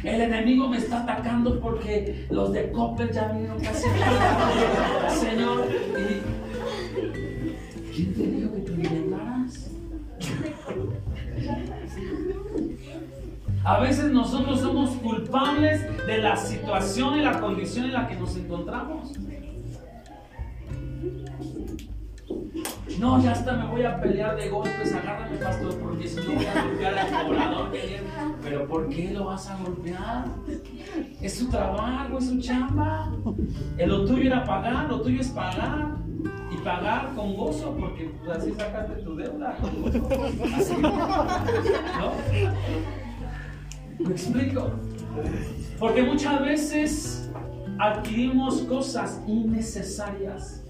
el 0.04 0.20
enemigo 0.20 0.68
me 0.68 0.76
está 0.76 1.00
atacando 1.00 1.58
porque 1.58 2.26
los 2.28 2.52
de 2.52 2.70
Coppel 2.70 3.10
ya 3.12 3.28
vinieron 3.28 3.58
casi. 3.60 3.88
Señor, 5.18 5.66
¿quién 7.94 8.14
te 8.14 8.26
dijo 8.26 8.52
que 8.52 8.60
te 8.60 8.72
inventaras? 8.72 9.70
A 13.66 13.80
veces 13.80 14.12
nosotros 14.12 14.60
somos 14.60 14.90
culpables 14.90 16.06
de 16.06 16.18
la 16.18 16.36
situación 16.36 17.18
y 17.18 17.22
la 17.22 17.40
condición 17.40 17.86
en 17.86 17.94
la 17.94 18.06
que 18.06 18.14
nos 18.14 18.36
encontramos. 18.36 19.12
No, 23.00 23.20
ya 23.20 23.32
hasta 23.32 23.54
me 23.54 23.66
voy 23.66 23.82
a 23.82 24.00
pelear 24.00 24.36
de 24.36 24.50
golpes, 24.50 24.94
agárrame, 24.94 25.38
pastor, 25.38 25.74
porque 25.80 26.06
si 26.06 26.16
no 26.20 26.36
voy 26.36 26.46
a 26.46 26.62
golpear 26.62 26.96
al 26.96 27.70
viene. 27.72 28.02
Pero 28.40 28.68
¿por 28.68 28.88
qué 28.88 29.10
lo 29.10 29.24
vas 29.24 29.48
a 29.48 29.56
golpear? 29.56 30.26
Es 31.20 31.36
su 31.36 31.50
trabajo, 31.50 32.18
es 32.18 32.28
su 32.28 32.38
chamba. 32.40 33.10
Lo 33.84 34.04
tuyo 34.04 34.30
era 34.30 34.44
pagar, 34.44 34.88
lo 34.88 35.00
tuyo 35.00 35.20
es 35.20 35.30
pagar. 35.30 35.96
Y 36.52 36.56
pagar 36.58 37.12
con 37.16 37.34
gozo, 37.34 37.76
porque 37.76 38.12
pues, 38.24 38.38
así 38.38 38.52
sacaste 38.52 39.02
tu 39.02 39.16
deuda. 39.16 39.56
Así, 40.56 40.76
¿no? 40.80 42.12
¿Me 43.98 44.10
explico? 44.10 44.70
Porque 45.78 46.02
muchas 46.02 46.40
veces 46.42 47.30
adquirimos 47.78 48.60
cosas 48.62 49.20
innecesarias 49.26 50.62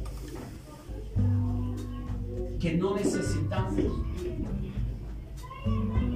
que 2.60 2.74
no 2.74 2.96
necesitamos. 2.96 3.74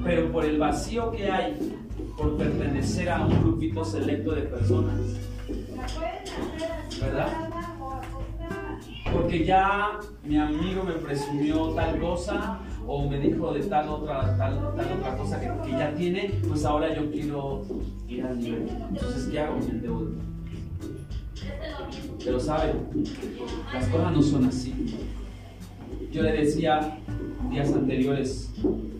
Pero 0.05 0.33
por 0.33 0.45
el 0.45 0.59
vacío 0.59 1.11
que 1.11 1.31
hay, 1.31 1.77
por 2.17 2.37
pertenecer 2.37 3.11
a 3.11 3.27
un 3.27 3.43
grupito 3.43 3.85
selecto 3.85 4.33
de 4.33 4.43
personas, 4.43 5.01
¿verdad? 7.01 7.50
Porque 9.13 9.45
ya 9.45 9.99
mi 10.25 10.39
amigo 10.39 10.85
me 10.85 10.93
presumió 10.95 11.71
tal 11.71 11.99
cosa 11.99 12.59
o 12.87 13.09
me 13.09 13.19
dijo 13.19 13.53
de 13.53 13.61
tal 13.61 13.89
otra, 13.89 14.37
tal, 14.37 14.65
otra 14.65 15.17
cosa 15.17 15.41
que, 15.41 15.51
que, 15.65 15.71
ya 15.73 15.95
tiene, 15.95 16.31
pues 16.49 16.65
ahora 16.65 16.95
yo 16.95 17.11
quiero 17.11 17.63
ir 18.09 18.25
al 18.25 18.39
nivel. 18.39 18.69
Entonces, 18.91 19.29
¿qué 19.31 19.41
hago? 19.41 19.59
Me 19.59 19.67
endeudo. 19.67 20.11
Pero 22.25 22.41
saben, 22.41 22.89
las 23.73 23.87
cosas 23.89 24.13
no 24.13 24.23
son 24.23 24.45
así. 24.45 24.75
Yo 26.13 26.23
le 26.23 26.33
decía 26.33 26.99
días 27.51 27.73
anteriores, 27.73 28.53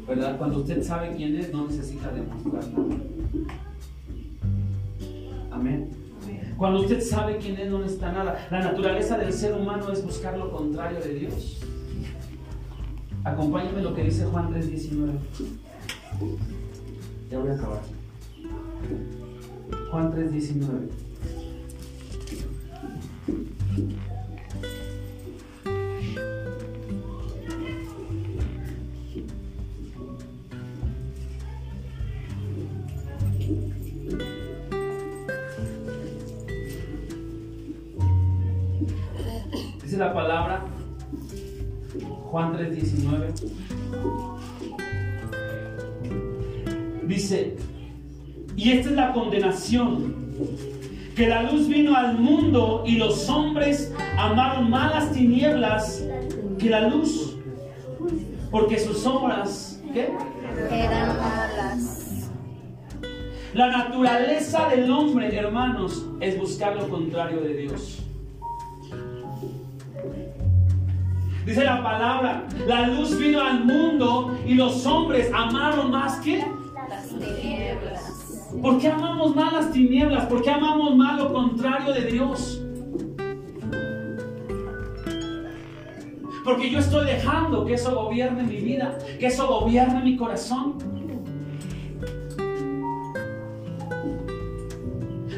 ¿verdad? 0.07 0.39
Cuando 0.39 0.59
usted 0.59 0.83
sabe 0.83 1.15
quién 1.17 1.37
es, 1.37 1.53
no 1.53 1.67
necesita 1.67 2.11
demostrar 2.11 2.65
nada. 2.69 2.97
Amén. 5.51 6.00
Cuando 6.61 6.83
usted 6.83 7.01
sabe 7.01 7.39
quién 7.39 7.57
es, 7.57 7.71
no 7.71 7.79
necesita 7.79 8.13
nada. 8.13 8.47
La 8.51 8.61
naturaleza 8.61 9.17
del 9.17 9.33
ser 9.33 9.55
humano 9.55 9.91
es 9.91 10.05
buscar 10.05 10.37
lo 10.37 10.53
contrario 10.53 11.01
de 11.01 11.15
Dios. 11.15 11.59
Acompáñame 13.25 13.81
lo 13.81 13.95
que 13.95 14.05
dice 14.05 14.27
Juan 14.27 14.53
3:19. 14.53 15.13
Ya 17.31 17.39
voy 17.39 17.49
a 17.49 17.55
acabar. 17.55 17.81
Juan 19.91 20.13
3:19. 20.13 20.91
Juan 42.31 42.53
3:19. 42.53 43.35
Dice, 47.07 47.57
y 48.57 48.71
esta 48.71 48.91
es 48.91 48.95
la 48.95 49.13
condenación, 49.13 50.15
que 51.17 51.27
la 51.27 51.43
luz 51.43 51.67
vino 51.67 51.97
al 51.97 52.19
mundo 52.19 52.85
y 52.87 52.97
los 52.97 53.29
hombres 53.29 53.93
amaron 54.17 54.71
más 54.71 54.95
las 54.95 55.13
tinieblas 55.13 56.05
que 56.59 56.71
la 56.71 56.89
luz, 56.89 57.37
porque 58.53 58.79
sus 58.79 59.05
obras 59.07 59.83
eran 59.93 61.09
malas. 61.19 62.31
La 63.55 63.67
naturaleza 63.67 64.69
del 64.69 64.89
hombre, 64.89 65.35
hermanos, 65.35 66.07
es 66.21 66.39
buscar 66.39 66.77
lo 66.77 66.89
contrario 66.89 67.41
de 67.41 67.57
Dios. 67.57 68.00
Dice 71.45 71.65
la 71.65 71.83
palabra, 71.83 72.45
la 72.67 72.89
luz 72.89 73.19
vino 73.19 73.41
al 73.41 73.65
mundo 73.65 74.39
y 74.47 74.55
los 74.55 74.85
hombres 74.85 75.31
amaron 75.33 75.91
más 75.91 76.21
que 76.21 76.45
las 76.89 77.09
tinieblas. 77.09 78.49
¿Por 78.61 78.79
qué 78.79 78.89
amamos 78.89 79.35
más 79.35 79.53
las 79.53 79.73
tinieblas? 79.73 80.27
¿Por 80.27 80.43
qué 80.43 80.51
amamos 80.51 80.97
más 80.97 81.19
lo 81.19 81.33
contrario 81.33 81.95
de 81.95 82.05
Dios? 82.11 82.63
Porque 86.45 86.71
yo 86.71 86.79
estoy 86.79 87.07
dejando 87.07 87.65
que 87.65 87.75
eso 87.75 87.95
gobierne 87.95 88.43
mi 88.43 88.57
vida, 88.57 88.99
que 89.19 89.27
eso 89.27 89.47
gobierne 89.47 90.03
mi 90.03 90.17
corazón. 90.17 90.75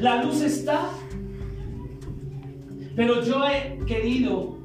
La 0.00 0.22
luz 0.22 0.42
está, 0.42 0.88
pero 2.96 3.22
yo 3.22 3.46
he 3.46 3.78
querido 3.86 4.56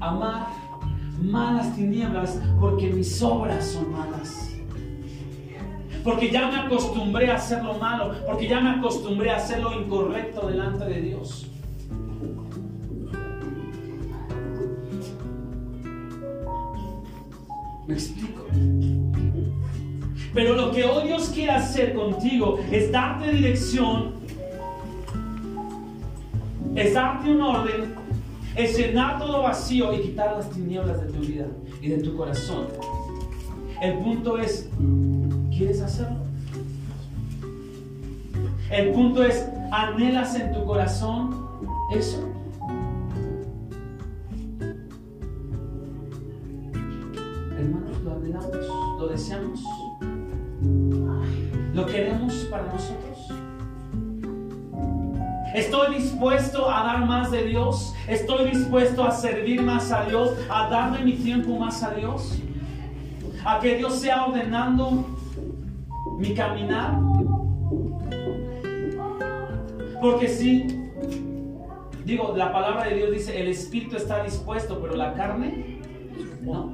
amar 0.00 0.61
malas 1.20 1.74
tinieblas 1.74 2.40
porque 2.60 2.88
mis 2.88 3.22
obras 3.22 3.66
son 3.66 3.92
malas. 3.92 4.50
Porque 6.04 6.30
ya 6.30 6.50
me 6.50 6.56
acostumbré 6.56 7.30
a 7.30 7.36
hacer 7.36 7.62
lo 7.62 7.74
malo, 7.74 8.14
porque 8.26 8.48
ya 8.48 8.60
me 8.60 8.70
acostumbré 8.70 9.30
a 9.30 9.36
hacer 9.36 9.60
lo 9.60 9.72
incorrecto 9.80 10.48
delante 10.48 10.84
de 10.84 11.00
Dios. 11.00 11.48
¿Me 17.86 17.94
explico? 17.94 18.46
Pero 20.34 20.54
lo 20.54 20.72
que 20.72 20.84
hoy 20.84 21.08
Dios 21.08 21.30
quiere 21.30 21.52
hacer 21.52 21.94
contigo 21.94 22.58
es 22.70 22.90
darte 22.90 23.32
dirección, 23.32 24.14
es 26.74 26.94
darte 26.94 27.30
un 27.30 27.42
orden, 27.42 27.94
es 28.56 28.76
llenar 28.76 29.18
todo 29.18 29.42
vacío 29.42 29.92
y 29.94 30.02
quitar 30.02 30.36
las 30.36 30.50
tinieblas 30.50 31.00
de 31.00 31.12
tu 31.12 31.20
vida 31.20 31.46
y 31.80 31.88
de 31.88 31.98
tu 31.98 32.16
corazón. 32.16 32.66
El 33.80 33.98
punto 33.98 34.38
es, 34.38 34.68
¿quieres 35.50 35.80
hacerlo? 35.80 36.18
El 38.70 38.92
punto 38.92 39.22
es, 39.22 39.48
¿anhelas 39.70 40.34
en 40.34 40.52
tu 40.52 40.64
corazón 40.64 41.48
eso? 41.94 42.28
Hermanos, 47.58 48.00
lo 48.02 48.12
anhelamos, 48.12 49.00
lo 49.00 49.08
deseamos, 49.08 49.60
lo 51.74 51.86
queremos 51.86 52.34
para 52.50 52.64
nosotros. 52.64 53.12
Estoy 55.54 55.96
dispuesto 55.96 56.70
a 56.70 56.82
dar 56.84 57.06
más 57.06 57.30
de 57.30 57.44
Dios. 57.44 57.91
Estoy 58.08 58.50
dispuesto 58.50 59.04
a 59.04 59.12
servir 59.12 59.62
más 59.62 59.92
a 59.92 60.04
Dios, 60.04 60.36
a 60.50 60.68
darle 60.68 61.04
mi 61.04 61.12
tiempo 61.12 61.56
más 61.56 61.82
a 61.82 61.94
Dios. 61.94 62.40
A 63.44 63.60
que 63.60 63.76
Dios 63.76 64.00
sea 64.00 64.26
ordenando 64.26 65.06
mi 66.18 66.34
caminar. 66.34 66.98
Porque 70.00 70.26
si, 70.26 70.66
digo, 72.04 72.34
la 72.36 72.52
palabra 72.52 72.86
de 72.86 72.96
Dios 72.96 73.12
dice, 73.12 73.40
el 73.40 73.48
espíritu 73.48 73.96
está 73.96 74.22
dispuesto, 74.24 74.80
pero 74.80 74.96
la 74.96 75.14
carne 75.14 75.78
no. 76.40 76.72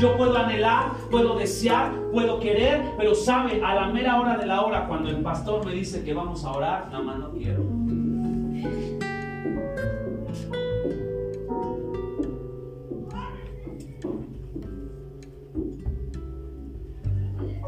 Yo 0.00 0.16
puedo 0.16 0.36
anhelar, 0.36 0.92
puedo 1.10 1.38
desear, 1.38 1.92
puedo 2.12 2.40
querer, 2.40 2.82
pero 2.96 3.14
sabe, 3.14 3.62
a 3.62 3.74
la 3.74 3.88
mera 3.88 4.18
hora 4.18 4.38
de 4.38 4.46
la 4.46 4.62
hora, 4.62 4.88
cuando 4.88 5.10
el 5.10 5.18
pastor 5.18 5.64
me 5.66 5.72
dice 5.72 6.02
que 6.02 6.14
vamos 6.14 6.44
a 6.44 6.52
orar, 6.52 6.88
nada 6.90 7.04
más 7.04 7.18
no 7.18 7.30
quiero. 7.32 7.62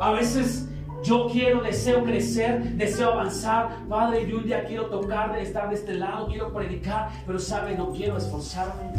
A 0.01 0.13
veces 0.13 0.69
yo 1.05 1.29
quiero, 1.31 1.63
deseo 1.63 2.03
crecer, 2.03 2.77
deseo 2.77 3.13
avanzar. 3.13 3.87
Padre, 3.89 4.29
yo 4.29 4.39
un 4.39 4.45
día 4.45 4.65
quiero 4.65 4.87
tocar, 4.87 5.39
estar 5.39 5.69
de 5.69 5.75
este 5.75 5.95
lado, 5.95 6.27
quiero 6.29 6.53
predicar, 6.53 7.11
pero 7.27 7.39
sabe, 7.39 7.77
no 7.77 7.91
quiero 7.91 8.17
esforzarme. 8.17 8.93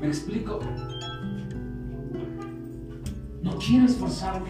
¿Me 0.00 0.06
explico? 0.06 0.58
No 3.42 3.58
quiero 3.58 3.86
esforzarme. 3.86 4.48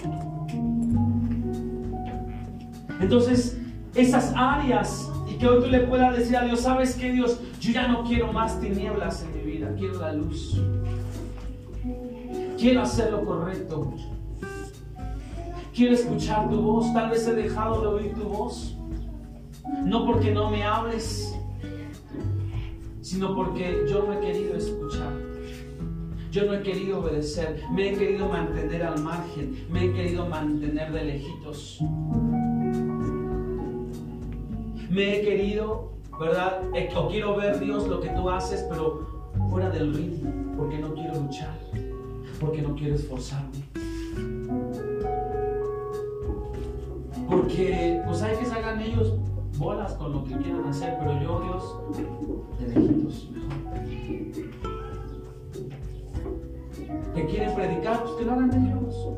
Entonces, 3.00 3.58
esas 3.94 4.32
áreas 4.36 5.10
y 5.28 5.34
que 5.34 5.46
hoy 5.46 5.64
tú 5.64 5.70
le 5.70 5.80
puedas 5.80 6.16
decir 6.16 6.36
a 6.36 6.44
Dios, 6.44 6.60
¿sabes 6.60 6.94
qué 6.94 7.12
Dios? 7.12 7.40
Yo 7.60 7.72
ya 7.72 7.88
no 7.88 8.04
quiero 8.04 8.32
más 8.32 8.60
tinieblas 8.60 9.22
en 9.24 9.36
mi 9.36 9.52
vida, 9.52 9.74
quiero 9.76 9.98
la 9.98 10.12
luz. 10.12 10.58
Quiero 12.62 12.82
hacer 12.82 13.10
lo 13.10 13.24
correcto. 13.24 13.92
Quiero 15.74 15.94
escuchar 15.94 16.48
tu 16.48 16.62
voz. 16.62 16.94
Tal 16.94 17.10
vez 17.10 17.26
he 17.26 17.34
dejado 17.34 17.80
de 17.80 17.86
oír 17.88 18.14
tu 18.14 18.22
voz. 18.22 18.76
No 19.84 20.06
porque 20.06 20.30
no 20.30 20.48
me 20.48 20.62
hables, 20.62 21.36
sino 23.00 23.34
porque 23.34 23.84
yo 23.90 24.04
no 24.04 24.12
he 24.12 24.20
querido 24.20 24.54
escuchar. 24.54 25.12
Yo 26.30 26.44
no 26.44 26.54
he 26.54 26.62
querido 26.62 27.00
obedecer, 27.00 27.64
me 27.72 27.90
he 27.90 27.98
querido 27.98 28.28
mantener 28.28 28.84
al 28.84 29.02
margen, 29.02 29.66
me 29.68 29.86
he 29.86 29.92
querido 29.92 30.26
mantener 30.26 30.92
de 30.92 31.04
lejitos. 31.04 31.80
Me 34.88 35.16
he 35.16 35.22
querido, 35.22 35.94
¿verdad? 36.20 36.62
O 36.96 37.08
quiero 37.08 37.34
ver 37.36 37.58
Dios 37.58 37.88
lo 37.88 38.00
que 38.00 38.10
tú 38.10 38.30
haces, 38.30 38.64
pero 38.70 39.32
fuera 39.50 39.68
del 39.68 39.92
ritmo, 39.92 40.32
porque 40.56 40.78
no 40.78 40.94
quiero 40.94 41.20
luchar, 41.20 41.58
porque 42.42 42.60
no 42.60 42.74
quiero 42.74 42.96
esforzarme. 42.96 43.62
Porque 47.28 48.02
pues 48.04 48.22
hay 48.22 48.36
que 48.36 48.44
salgan 48.44 48.80
ellos 48.80 49.14
bolas 49.56 49.94
con 49.94 50.12
lo 50.12 50.24
que 50.24 50.36
quieran 50.36 50.66
hacer, 50.66 50.96
pero 50.98 51.22
yo 51.22 51.40
Dios 51.40 52.58
de 52.58 52.68
lejitos 52.68 53.30
mejor 53.30 53.52
que 57.14 57.26
quieren 57.26 57.54
predicar, 57.54 58.02
pues 58.02 58.14
que 58.14 58.24
lo 58.24 58.32
hagan 58.32 58.66
ellos. 58.66 59.08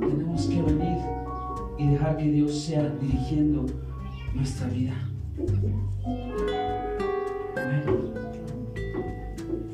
Tenemos 0.00 0.46
que 0.46 0.62
venir 0.62 0.98
y 1.78 1.86
dejar 1.88 2.16
que 2.16 2.24
Dios 2.24 2.58
sea 2.58 2.88
dirigiendo 3.00 3.66
nuestra 4.34 4.66
vida. 4.68 4.94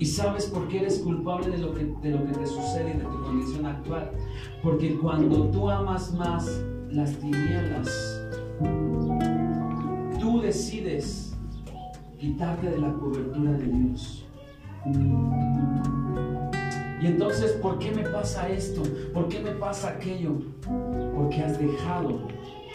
¿Y 0.05 0.07
sabes 0.07 0.45
por 0.45 0.69
qué 0.69 0.81
eres 0.81 0.99
culpable 0.99 1.49
de 1.49 1.57
lo, 1.57 1.73
que, 1.73 1.87
de 2.03 2.11
lo 2.11 2.27
que 2.27 2.33
te 2.33 2.47
sucede 2.47 2.91
y 2.91 2.99
de 2.99 3.05
tu 3.05 3.23
condición 3.23 3.65
actual? 3.65 4.11
Porque 4.63 4.99
cuando 4.99 5.49
tú 5.49 5.71
amas 5.71 6.13
más 6.13 6.47
las 6.91 7.17
tinieblas, 7.17 8.21
tú 10.21 10.43
decides 10.43 11.35
quitarte 12.19 12.69
de 12.69 12.79
la 12.83 12.93
cobertura 12.93 13.53
de 13.53 13.65
Dios. 13.65 14.27
Y 17.01 17.07
entonces, 17.07 17.53
¿por 17.53 17.79
qué 17.79 17.91
me 17.91 18.03
pasa 18.03 18.47
esto? 18.51 18.83
¿Por 19.15 19.29
qué 19.29 19.41
me 19.41 19.53
pasa 19.53 19.89
aquello? 19.89 20.35
Porque 21.15 21.41
has 21.41 21.59
dejado 21.59 22.29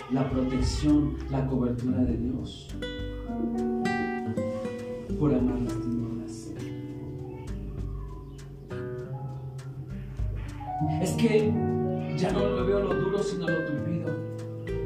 la 0.10 0.28
protección, 0.32 1.14
la 1.30 1.46
cobertura 1.46 2.00
de 2.00 2.18
Dios. 2.18 2.70
Por 5.20 5.36
amar 5.36 5.60
las 5.60 5.89
Es 11.02 11.12
que 11.12 11.52
ya 12.18 12.32
no 12.32 12.40
lo 12.40 12.66
veo 12.66 12.80
lo 12.80 12.96
duro, 12.96 13.24
sino 13.24 13.48
lo 13.48 13.66
tupido. 13.66 14.16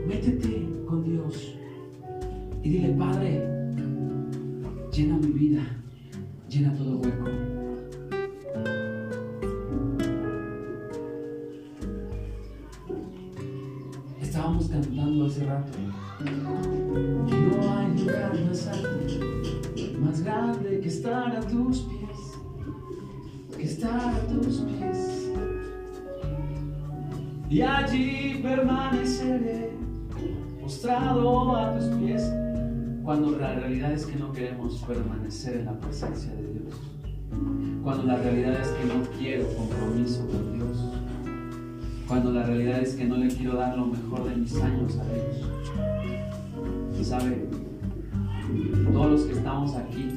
Métete 0.07 0.67
con 0.87 1.03
Dios 1.03 1.55
y 2.61 2.69
dile, 2.69 2.89
Padre, 2.93 3.47
llena 4.91 5.17
mi 5.17 5.31
vida 5.31 5.83
llena 6.53 6.71
todo 6.75 6.97
hueco. 6.97 7.29
Estábamos 14.21 14.67
cantando 14.67 15.25
hace 15.25 15.45
rato 15.45 15.71
no 16.19 17.77
hay 17.77 17.97
lugar 17.97 18.39
más 18.47 18.67
alto, 18.67 18.89
más 19.99 20.21
grande 20.21 20.79
que 20.79 20.87
estar 20.87 21.35
a 21.35 21.41
tus 21.41 21.79
pies, 21.81 23.57
que 23.57 23.63
estar 23.63 24.13
a 24.13 24.27
tus 24.27 24.61
pies. 24.61 24.92
Y 27.53 27.61
allí 27.61 28.39
permaneceré 28.41 29.69
postrado 30.59 31.55
a 31.55 31.77
tus 31.77 31.85
pies 31.99 32.33
cuando 33.03 33.37
la 33.37 33.53
realidad 33.53 33.91
es 33.91 34.07
que 34.07 34.15
no 34.15 34.33
queremos 34.33 34.83
permanecer 34.87 35.57
en 35.57 35.65
la 35.65 35.79
presencia 35.79 36.33
de 36.33 36.51
Dios. 36.51 36.73
Cuando 37.83 38.05
la 38.05 38.15
realidad 38.15 38.59
es 38.59 38.69
que 38.69 38.85
no 38.85 39.03
quiero 39.19 39.47
compromiso 39.55 40.25
con 40.29 40.53
Dios. 40.55 40.79
Cuando 42.07 42.31
la 42.31 42.41
realidad 42.41 42.79
es 42.79 42.95
que 42.95 43.05
no 43.05 43.17
le 43.17 43.27
quiero 43.27 43.55
dar 43.55 43.77
lo 43.77 43.85
mejor 43.85 44.27
de 44.27 44.35
mis 44.35 44.59
años 44.59 44.97
a 44.97 45.03
Dios. 45.13 47.07
¿Sabe? 47.07 47.49
Todos 48.91 49.11
los 49.11 49.21
que 49.25 49.33
estamos 49.33 49.75
aquí, 49.75 50.09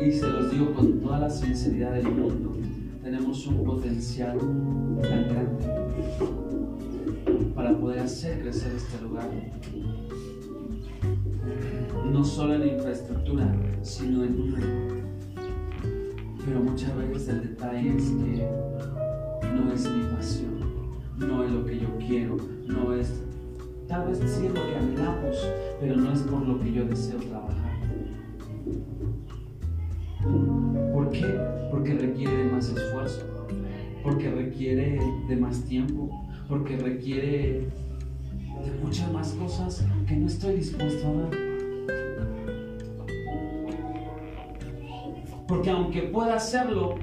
y 0.00 0.10
se 0.10 0.26
los 0.26 0.50
digo 0.50 0.72
con 0.72 1.00
toda 1.00 1.18
la 1.18 1.28
sinceridad 1.28 1.92
del 1.92 2.10
mundo, 2.10 2.56
tenemos 3.02 3.46
un 3.46 3.64
potencial 3.64 4.38
tan 5.02 5.28
grande 5.28 5.66
para 7.54 7.76
poder 7.78 8.00
hacer 8.00 8.40
crecer 8.40 8.72
este 8.74 9.02
lugar 9.02 9.28
no 12.10 12.24
solo 12.24 12.54
en 12.54 12.74
infraestructura, 12.74 13.54
sino 13.82 14.24
en 14.24 14.40
una. 14.40 14.60
Pero 16.44 16.60
muchas 16.60 16.96
veces 16.96 17.28
el 17.28 17.42
detalle 17.42 17.96
es 17.96 18.04
que 18.10 18.48
no 19.54 19.72
es 19.72 19.90
mi 19.90 20.02
pasión, 20.14 20.60
no 21.18 21.44
es 21.44 21.50
lo 21.52 21.64
que 21.64 21.78
yo 21.78 21.88
quiero, 21.98 22.36
no 22.66 22.94
es, 22.94 23.22
tal 23.86 24.08
vez 24.08 24.18
sí 24.18 24.46
es 24.46 24.54
lo 24.54 24.66
que 24.66 24.76
anhelamos, 24.76 25.36
pero 25.80 25.96
no 25.96 26.12
es 26.12 26.20
por 26.20 26.42
lo 26.42 26.58
que 26.58 26.72
yo 26.72 26.84
deseo 26.84 27.18
trabajar. 27.18 27.69
¿Por 30.22 31.10
qué? 31.10 31.24
Porque 31.70 31.94
requiere 31.94 32.36
de 32.36 32.44
más 32.44 32.68
esfuerzo, 32.68 33.26
porque 34.02 34.30
requiere 34.30 35.00
de 35.28 35.36
más 35.36 35.62
tiempo, 35.64 36.10
porque 36.48 36.76
requiere 36.76 37.68
de 38.64 38.72
muchas 38.82 39.10
más 39.12 39.32
cosas 39.32 39.86
que 40.06 40.16
no 40.16 40.26
estoy 40.26 40.56
dispuesto 40.56 41.08
a 41.08 41.12
dar. 41.12 41.30
Porque 45.46 45.70
aunque 45.70 46.02
pueda 46.02 46.36
hacerlo, 46.36 46.96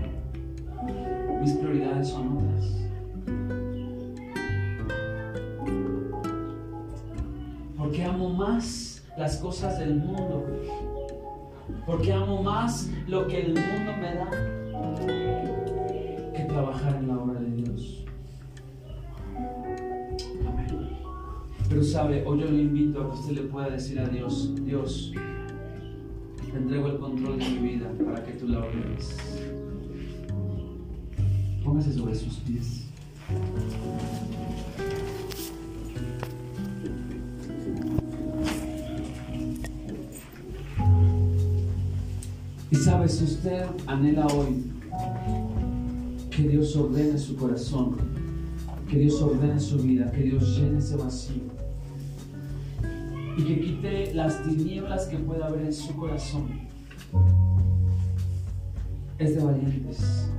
mis 1.42 1.52
prioridades 1.54 2.10
son 2.10 2.38
otras. 2.38 2.78
Porque 7.78 8.04
amo 8.04 8.30
más 8.30 9.04
las 9.18 9.38
cosas 9.38 9.80
del 9.80 9.96
mundo. 9.96 10.46
Porque 11.88 12.12
amo 12.12 12.44
más 12.44 12.92
lo 13.08 13.26
que 13.28 13.40
el 13.40 13.54
mundo 13.54 13.94
me 13.98 14.14
da 14.14 14.30
que 16.36 16.44
trabajar 16.44 16.98
en 16.98 17.08
la 17.08 17.18
obra 17.18 17.40
de 17.40 17.50
Dios. 17.50 18.04
Amén. 20.46 20.90
Pero 21.70 21.82
sabe, 21.82 22.26
hoy 22.26 22.42
yo 22.42 22.52
le 22.52 22.64
invito 22.64 23.02
a 23.02 23.10
que 23.10 23.16
usted 23.18 23.32
le 23.36 23.42
pueda 23.44 23.70
decir 23.70 24.02
a 24.02 24.08
Dios, 24.10 24.54
Dios, 24.66 25.14
te 26.52 26.58
entrego 26.58 26.88
el 26.88 26.98
control 26.98 27.40
de 27.40 27.50
mi 27.52 27.70
vida 27.70 27.90
para 28.06 28.22
que 28.22 28.34
tú 28.34 28.50
la 28.50 28.60
ordenes. 28.60 29.18
Póngase 31.64 31.94
sobre 31.94 32.16
sus 32.16 32.36
pies. 32.40 32.86
Y 42.88 42.90
sabe, 42.90 43.10
si 43.10 43.26
usted 43.26 43.66
anhela 43.86 44.28
hoy 44.28 44.72
que 46.32 46.44
Dios 46.44 46.74
ordene 46.78 47.18
su 47.18 47.36
corazón, 47.36 47.98
que 48.90 48.98
Dios 48.98 49.22
ordene 49.22 49.60
su 49.60 49.78
vida, 49.80 50.10
que 50.10 50.22
Dios 50.22 50.58
llene 50.58 50.80
ese 50.80 50.96
vacío 50.96 51.44
y 53.38 53.44
que 53.44 53.60
quite 53.60 54.14
las 54.14 54.42
tinieblas 54.42 55.08
que 55.08 55.18
pueda 55.18 55.48
haber 55.48 55.66
en 55.66 55.74
su 55.74 55.94
corazón, 55.98 56.48
es 59.20 59.36
de 59.36 59.44
valientes. 59.44 60.30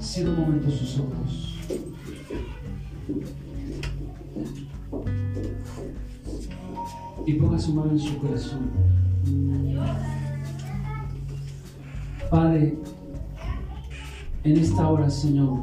Cierra 0.00 0.30
un 0.30 0.40
momento 0.40 0.70
sus 0.72 0.98
ojos. 0.98 1.60
Y 7.26 7.34
ponga 7.34 7.58
su 7.58 7.74
mano 7.74 7.92
en 7.92 7.98
su 7.98 8.18
corazón. 8.18 8.70
Padre, 12.30 12.74
en 14.42 14.58
esta 14.58 14.88
hora, 14.88 15.08
Señor, 15.08 15.58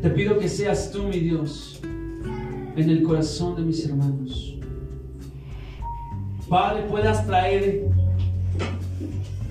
te 0.00 0.10
pido 0.10 0.38
que 0.38 0.48
seas 0.48 0.90
tú, 0.90 1.02
mi 1.04 1.18
Dios, 1.20 1.80
en 1.84 2.88
el 2.88 3.02
corazón 3.02 3.56
de 3.56 3.62
mis 3.62 3.84
hermanos. 3.84 4.56
Padre, 6.48 6.82
puedas 6.88 7.26
traer 7.26 7.86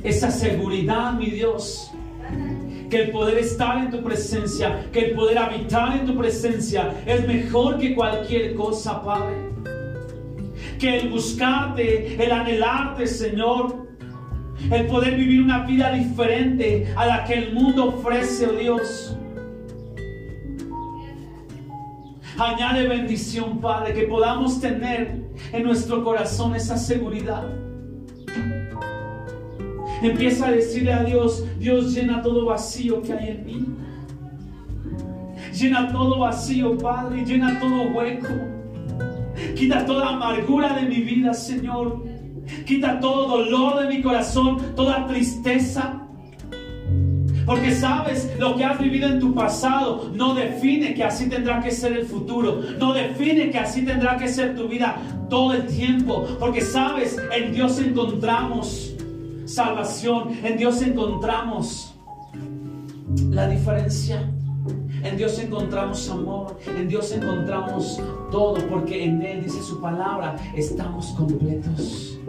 esa 0.04 0.32
seguridad, 0.32 1.14
mi 1.14 1.30
Dios, 1.30 1.92
que 2.90 3.04
el 3.04 3.12
poder 3.12 3.38
estar 3.38 3.86
en 3.86 3.92
tu 3.92 4.02
presencia, 4.04 4.90
que 4.92 5.00
el 5.00 5.16
poder 5.16 5.38
habitar 5.38 6.00
en 6.00 6.06
tu 6.06 6.18
presencia 6.18 7.04
es 7.06 7.28
mejor 7.28 7.78
que 7.78 7.94
cualquier 7.94 8.56
cosa, 8.56 9.04
Padre. 9.04 9.36
Que 10.80 11.00
el 11.00 11.10
buscarte, 11.10 12.24
el 12.24 12.32
anhelarte, 12.32 13.06
Señor, 13.06 13.90
el 14.72 14.88
poder 14.88 15.16
vivir 15.16 15.42
una 15.42 15.66
vida 15.66 15.92
diferente 15.92 16.92
a 16.96 17.06
la 17.06 17.26
que 17.26 17.34
el 17.34 17.54
mundo 17.54 17.88
ofrece, 17.88 18.48
oh 18.48 18.54
Dios. 18.54 19.18
Añade 22.38 22.88
bendición, 22.88 23.60
Padre, 23.60 23.94
que 23.94 24.04
podamos 24.04 24.62
tener 24.62 25.30
en 25.52 25.64
nuestro 25.64 26.02
corazón 26.02 26.56
esa 26.56 26.78
seguridad. 26.78 27.44
Empieza 30.02 30.48
a 30.48 30.52
decirle 30.52 30.94
a 30.94 31.04
Dios, 31.04 31.46
Dios 31.60 31.94
llena 31.94 32.22
todo 32.22 32.46
vacío 32.46 33.02
que 33.02 33.12
hay 33.12 33.30
en 33.32 33.46
mí. 33.46 33.66
Llena 35.54 35.92
todo 35.92 36.20
vacío, 36.20 36.78
Padre, 36.78 37.26
llena 37.26 37.60
todo 37.60 37.94
hueco. 37.94 38.59
Quita 39.60 39.86
toda 39.86 40.08
amargura 40.08 40.74
de 40.74 40.84
mi 40.84 41.02
vida, 41.02 41.34
Señor. 41.34 42.02
Quita 42.66 42.98
todo 43.02 43.28
dolor 43.28 43.82
de 43.82 43.94
mi 43.94 44.02
corazón, 44.02 44.74
toda 44.74 45.06
tristeza. 45.06 46.02
Porque 47.46 47.76
sabes, 47.76 48.32
lo 48.40 48.56
que 48.56 48.64
has 48.64 48.80
vivido 48.80 49.10
en 49.10 49.20
tu 49.20 49.36
pasado 49.36 50.12
no 50.16 50.34
define 50.34 50.94
que 50.94 51.04
así 51.04 51.28
tendrá 51.28 51.60
que 51.60 51.72
ser 51.72 51.92
el 51.92 52.06
futuro. 52.06 52.62
No 52.80 52.94
define 52.94 53.52
que 53.52 53.60
así 53.60 53.84
tendrá 53.84 54.16
que 54.16 54.30
ser 54.30 54.56
tu 54.56 54.70
vida 54.70 54.96
todo 55.30 55.52
el 55.52 55.68
tiempo. 55.68 56.26
Porque 56.40 56.62
sabes, 56.62 57.18
en 57.36 57.52
Dios 57.52 57.82
encontramos 57.82 58.94
salvación. 59.44 60.40
En 60.42 60.56
Dios 60.56 60.82
encontramos 60.82 61.94
la 63.30 63.50
diferencia. 63.50 64.26
En 65.04 65.16
Dios 65.16 65.40
encontramos 65.40 66.10
amor, 66.10 66.58
en 66.68 66.88
Dios 66.88 67.12
encontramos 67.14 68.02
todo, 68.32 68.56
porque 68.68 69.06
en 69.06 69.22
Él, 69.22 69.44
dice 69.44 69.62
su 69.64 69.80
palabra, 69.80 70.36
estamos 70.56 71.08
completos. 71.18 72.20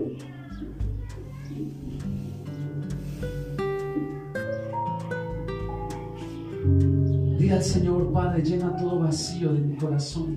Dile 7.38 7.54
al 7.54 7.62
Señor, 7.64 8.12
Padre, 8.12 8.42
llena 8.42 8.76
todo 8.76 9.00
vacío 9.00 9.52
de 9.52 9.60
mi 9.60 9.76
corazón. 9.76 10.36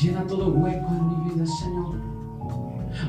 Llena 0.00 0.26
todo 0.26 0.48
hueco 0.48 0.88
en 0.88 1.08
mi 1.08 1.30
vida, 1.30 1.46
Señor. 1.46 1.94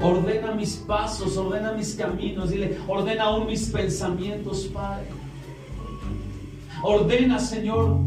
Ordena 0.02 0.54
mis 0.54 0.76
pasos, 0.78 1.36
ordena 1.36 1.74
mis 1.74 1.96
caminos. 1.96 2.50
Dile, 2.50 2.78
ordena 2.88 3.24
aún 3.24 3.48
mis 3.48 3.70
pensamientos, 3.70 4.70
Padre. 4.74 5.21
Ordena, 6.84 7.40
Señor, 7.40 7.98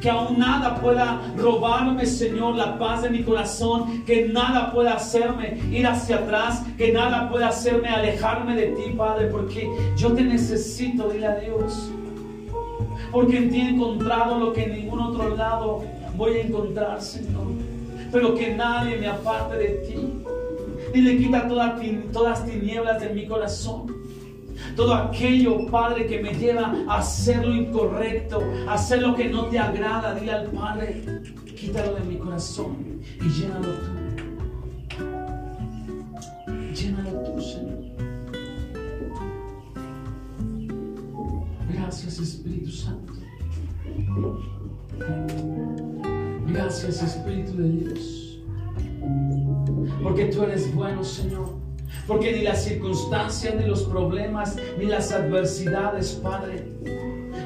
que 0.00 0.10
aún 0.10 0.38
nada 0.38 0.80
pueda 0.80 1.20
robarme, 1.36 2.06
Señor, 2.06 2.54
la 2.54 2.78
paz 2.78 3.02
de 3.02 3.10
mi 3.10 3.22
corazón, 3.22 4.04
que 4.04 4.28
nada 4.28 4.72
pueda 4.72 4.94
hacerme 4.94 5.58
ir 5.72 5.86
hacia 5.86 6.16
atrás, 6.16 6.62
que 6.76 6.92
nada 6.92 7.28
pueda 7.28 7.48
hacerme 7.48 7.88
alejarme 7.88 8.54
de 8.54 8.68
ti, 8.68 8.92
Padre, 8.96 9.26
porque 9.26 9.68
yo 9.96 10.12
te 10.12 10.22
necesito, 10.22 11.08
dile 11.08 11.26
a 11.26 11.34
Dios. 11.36 11.90
Porque 13.10 13.38
en 13.38 13.50
ti 13.50 13.60
he 13.60 13.68
encontrado 13.70 14.38
lo 14.38 14.52
que 14.52 14.64
en 14.64 14.72
ningún 14.72 15.00
otro 15.00 15.34
lado 15.34 15.82
voy 16.16 16.36
a 16.36 16.42
encontrar, 16.42 17.00
Señor. 17.00 17.46
Pero 18.12 18.34
que 18.34 18.54
nadie 18.54 18.96
me 18.98 19.08
aparte 19.08 19.56
de 19.56 19.68
ti. 19.86 20.22
Dile, 20.92 21.18
quita 21.18 21.48
todas, 21.48 21.80
todas 22.12 22.46
tinieblas 22.46 23.00
de 23.00 23.10
mi 23.10 23.26
corazón. 23.26 23.97
Todo 24.78 24.94
aquello, 24.94 25.66
Padre, 25.66 26.06
que 26.06 26.22
me 26.22 26.32
lleva 26.32 26.72
a 26.86 26.98
hacer 26.98 27.44
lo 27.44 27.52
incorrecto, 27.52 28.40
a 28.68 28.74
hacer 28.74 29.02
lo 29.02 29.12
que 29.12 29.28
no 29.28 29.46
te 29.46 29.58
agrada, 29.58 30.14
dile 30.14 30.30
al 30.30 30.46
Padre, 30.52 31.02
quítalo 31.56 31.96
de 31.96 32.02
mi 32.02 32.16
corazón 32.16 32.76
y 33.20 33.28
llénalo 33.28 33.66
tú. 33.74 33.90
Llénalo 36.72 37.22
tú, 37.24 37.40
Señor. 37.40 37.78
Gracias, 41.72 42.20
Espíritu 42.20 42.70
Santo. 42.70 43.14
Gracias, 46.46 47.02
Espíritu 47.02 47.56
de 47.56 47.68
Dios. 47.68 48.40
Porque 50.04 50.26
tú 50.26 50.44
eres 50.44 50.72
bueno, 50.72 51.02
Señor. 51.02 51.67
Porque 52.08 52.32
ni 52.32 52.40
las 52.40 52.64
circunstancias, 52.64 53.54
ni 53.54 53.66
los 53.66 53.82
problemas, 53.82 54.56
ni 54.78 54.86
las 54.86 55.12
adversidades, 55.12 56.12
Padre, 56.22 56.66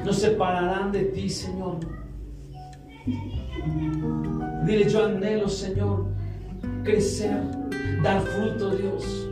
nos 0.05 0.19
separarán 0.19 0.93
de 0.93 1.03
ti, 1.03 1.29
Señor. 1.29 1.79
Dile, 4.65 4.89
yo 4.89 5.05
anhelo, 5.05 5.49
Señor, 5.49 6.05
crecer, 6.85 7.41
dar 8.01 8.21
fruto, 8.21 8.69
Dios. 8.69 9.29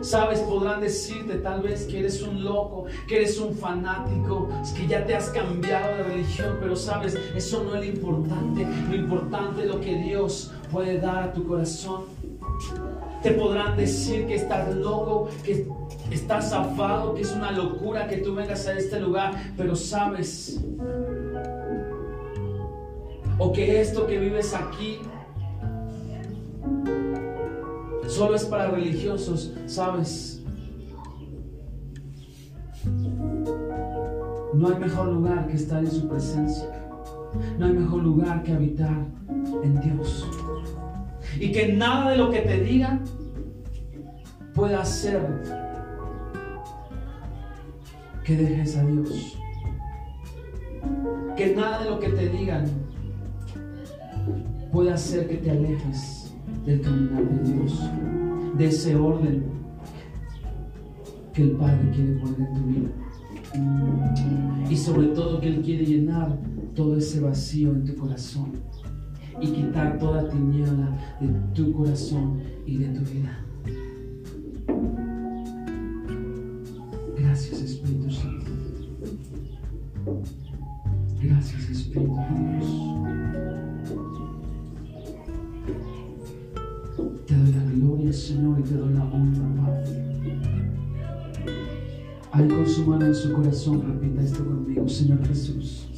Sabes, 0.00 0.38
podrán 0.40 0.80
decirte 0.80 1.36
tal 1.36 1.62
vez 1.62 1.86
que 1.86 2.00
eres 2.00 2.22
un 2.22 2.44
loco, 2.44 2.84
que 3.08 3.16
eres 3.16 3.40
un 3.40 3.56
fanático, 3.56 4.48
que 4.76 4.86
ya 4.86 5.04
te 5.04 5.16
has 5.16 5.30
cambiado 5.30 5.96
de 5.96 6.02
religión, 6.04 6.58
pero 6.60 6.76
sabes, 6.76 7.18
eso 7.34 7.64
no 7.64 7.74
es 7.74 7.80
lo 7.80 7.96
importante. 7.96 8.64
Lo 8.90 8.94
importante 8.94 9.62
es 9.62 9.68
lo 9.68 9.80
que 9.80 9.96
Dios 9.96 10.52
puede 10.70 11.00
dar 11.00 11.24
a 11.24 11.32
tu 11.32 11.44
corazón. 11.48 12.04
Te 13.24 13.30
podrán 13.30 13.74
decir 13.74 14.26
que 14.26 14.34
estás 14.34 14.74
loco, 14.76 15.30
que 15.42 15.66
estás 16.10 16.50
zafado, 16.50 17.14
que 17.14 17.22
es 17.22 17.32
una 17.32 17.52
locura 17.52 18.06
que 18.06 18.18
tú 18.18 18.34
vengas 18.34 18.66
a 18.66 18.74
este 18.74 19.00
lugar, 19.00 19.32
pero 19.56 19.74
sabes, 19.74 20.62
o 23.38 23.50
que 23.50 23.80
esto 23.80 24.06
que 24.06 24.18
vives 24.18 24.52
aquí 24.52 24.98
solo 28.08 28.36
es 28.36 28.44
para 28.44 28.70
religiosos, 28.70 29.54
sabes. 29.64 30.42
No 34.52 34.68
hay 34.68 34.78
mejor 34.78 35.08
lugar 35.08 35.46
que 35.46 35.54
estar 35.54 35.82
en 35.82 35.90
su 35.90 36.06
presencia. 36.08 36.68
No 37.58 37.64
hay 37.64 37.72
mejor 37.72 38.02
lugar 38.02 38.42
que 38.42 38.52
habitar 38.52 39.06
en 39.62 39.80
Dios. 39.80 40.28
Y 41.40 41.50
que 41.52 41.72
nada 41.72 42.10
de 42.10 42.18
lo 42.18 42.30
que 42.30 42.40
te 42.40 42.60
digan 42.60 43.02
pueda 44.54 44.82
hacer 44.82 45.20
que 48.24 48.36
dejes 48.36 48.76
a 48.76 48.84
Dios. 48.84 49.38
Que 51.36 51.54
nada 51.54 51.82
de 51.82 51.90
lo 51.90 51.98
que 51.98 52.08
te 52.10 52.28
digan 52.28 52.64
pueda 54.72 54.94
hacer 54.94 55.28
que 55.28 55.36
te 55.36 55.50
alejes 55.50 56.34
del 56.64 56.80
caminar 56.80 57.24
de 57.28 57.52
Dios, 57.52 57.90
de 58.56 58.66
ese 58.66 58.96
orden 58.96 59.44
que 61.32 61.42
el 61.42 61.50
Padre 61.52 61.90
quiere 61.92 62.12
poner 62.14 62.40
en 62.40 62.54
tu 62.54 62.62
vida. 62.66 62.88
Y 64.70 64.76
sobre 64.76 65.08
todo 65.08 65.40
que 65.40 65.48
Él 65.48 65.62
quiere 65.62 65.84
llenar 65.84 66.38
todo 66.74 66.96
ese 66.96 67.20
vacío 67.20 67.70
en 67.72 67.84
tu 67.84 67.94
corazón 67.96 68.52
y 69.40 69.48
quitar 69.48 69.98
toda 69.98 70.28
tiniebla 70.28 70.96
de 71.20 71.28
tu 71.54 71.72
corazón 71.72 72.40
y 72.66 72.78
de 72.78 72.88
tu 72.88 73.00
vida. 73.12 73.43
Gracias 77.34 77.62
Espíritu 77.62 78.12
Santo. 78.12 78.46
Gracias 81.20 81.68
Espíritu 81.68 82.14
de 82.14 82.38
Dios. 82.52 82.68
Te 87.26 87.34
doy 87.34 87.52
la 87.52 87.64
gloria 87.72 88.12
Señor 88.12 88.60
y 88.60 88.62
te 88.62 88.74
doy 88.74 88.94
la 88.94 89.04
honra 89.06 89.66
Padre. 89.66 90.04
Ahí 92.30 92.46
con 92.46 92.68
su 92.68 92.86
mano 92.86 93.06
en 93.06 93.14
su 93.16 93.32
corazón, 93.32 93.82
repita 93.84 94.22
esto 94.22 94.44
conmigo, 94.44 94.88
Señor 94.88 95.26
Jesús. 95.26 95.88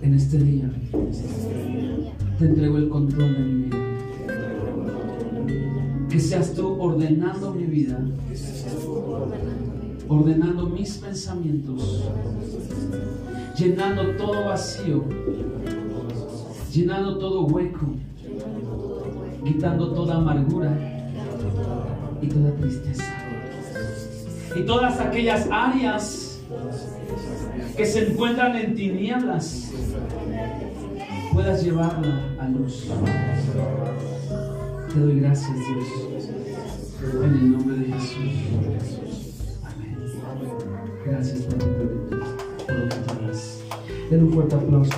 En 0.00 0.14
este 0.14 0.38
día 0.38 0.70
te 2.38 2.44
entrego 2.44 2.78
el 2.78 2.88
control 2.88 3.32
de 3.34 3.40
mi. 3.40 3.59
Que 6.10 6.18
seas 6.18 6.54
tú 6.54 6.80
ordenando 6.80 7.52
mi 7.52 7.64
vida, 7.64 7.98
ordenando 10.08 10.66
mis 10.66 10.98
pensamientos, 10.98 12.04
llenando 13.56 14.16
todo 14.16 14.46
vacío, 14.46 15.04
llenando 16.72 17.18
todo 17.18 17.46
hueco, 17.46 17.86
quitando 19.44 19.92
toda 19.92 20.16
amargura 20.16 20.76
y 22.20 22.26
toda 22.26 22.50
tristeza 22.56 23.04
y 24.56 24.62
todas 24.62 24.98
aquellas 24.98 25.48
áreas 25.50 26.40
que 27.76 27.86
se 27.86 28.10
encuentran 28.10 28.56
en 28.56 28.74
tinieblas 28.74 29.70
puedas 31.32 31.62
llevarla 31.62 32.20
a 32.38 32.48
luz. 32.48 32.90
Te 34.92 34.98
doy 34.98 35.20
gracias, 35.20 35.54
Dios, 35.54 36.18
en 37.22 37.34
el 37.34 37.52
nombre 37.52 37.76
de 37.76 37.92
Jesús. 37.92 38.32
Amén. 39.62 39.96
Gracias, 41.06 41.42
por 41.42 41.58
por 41.58 42.74
lo 42.74 42.88
que 42.88 42.96
Denle 44.10 44.24
un 44.24 44.32
fuerte 44.32 44.56
aplauso. 44.56 44.90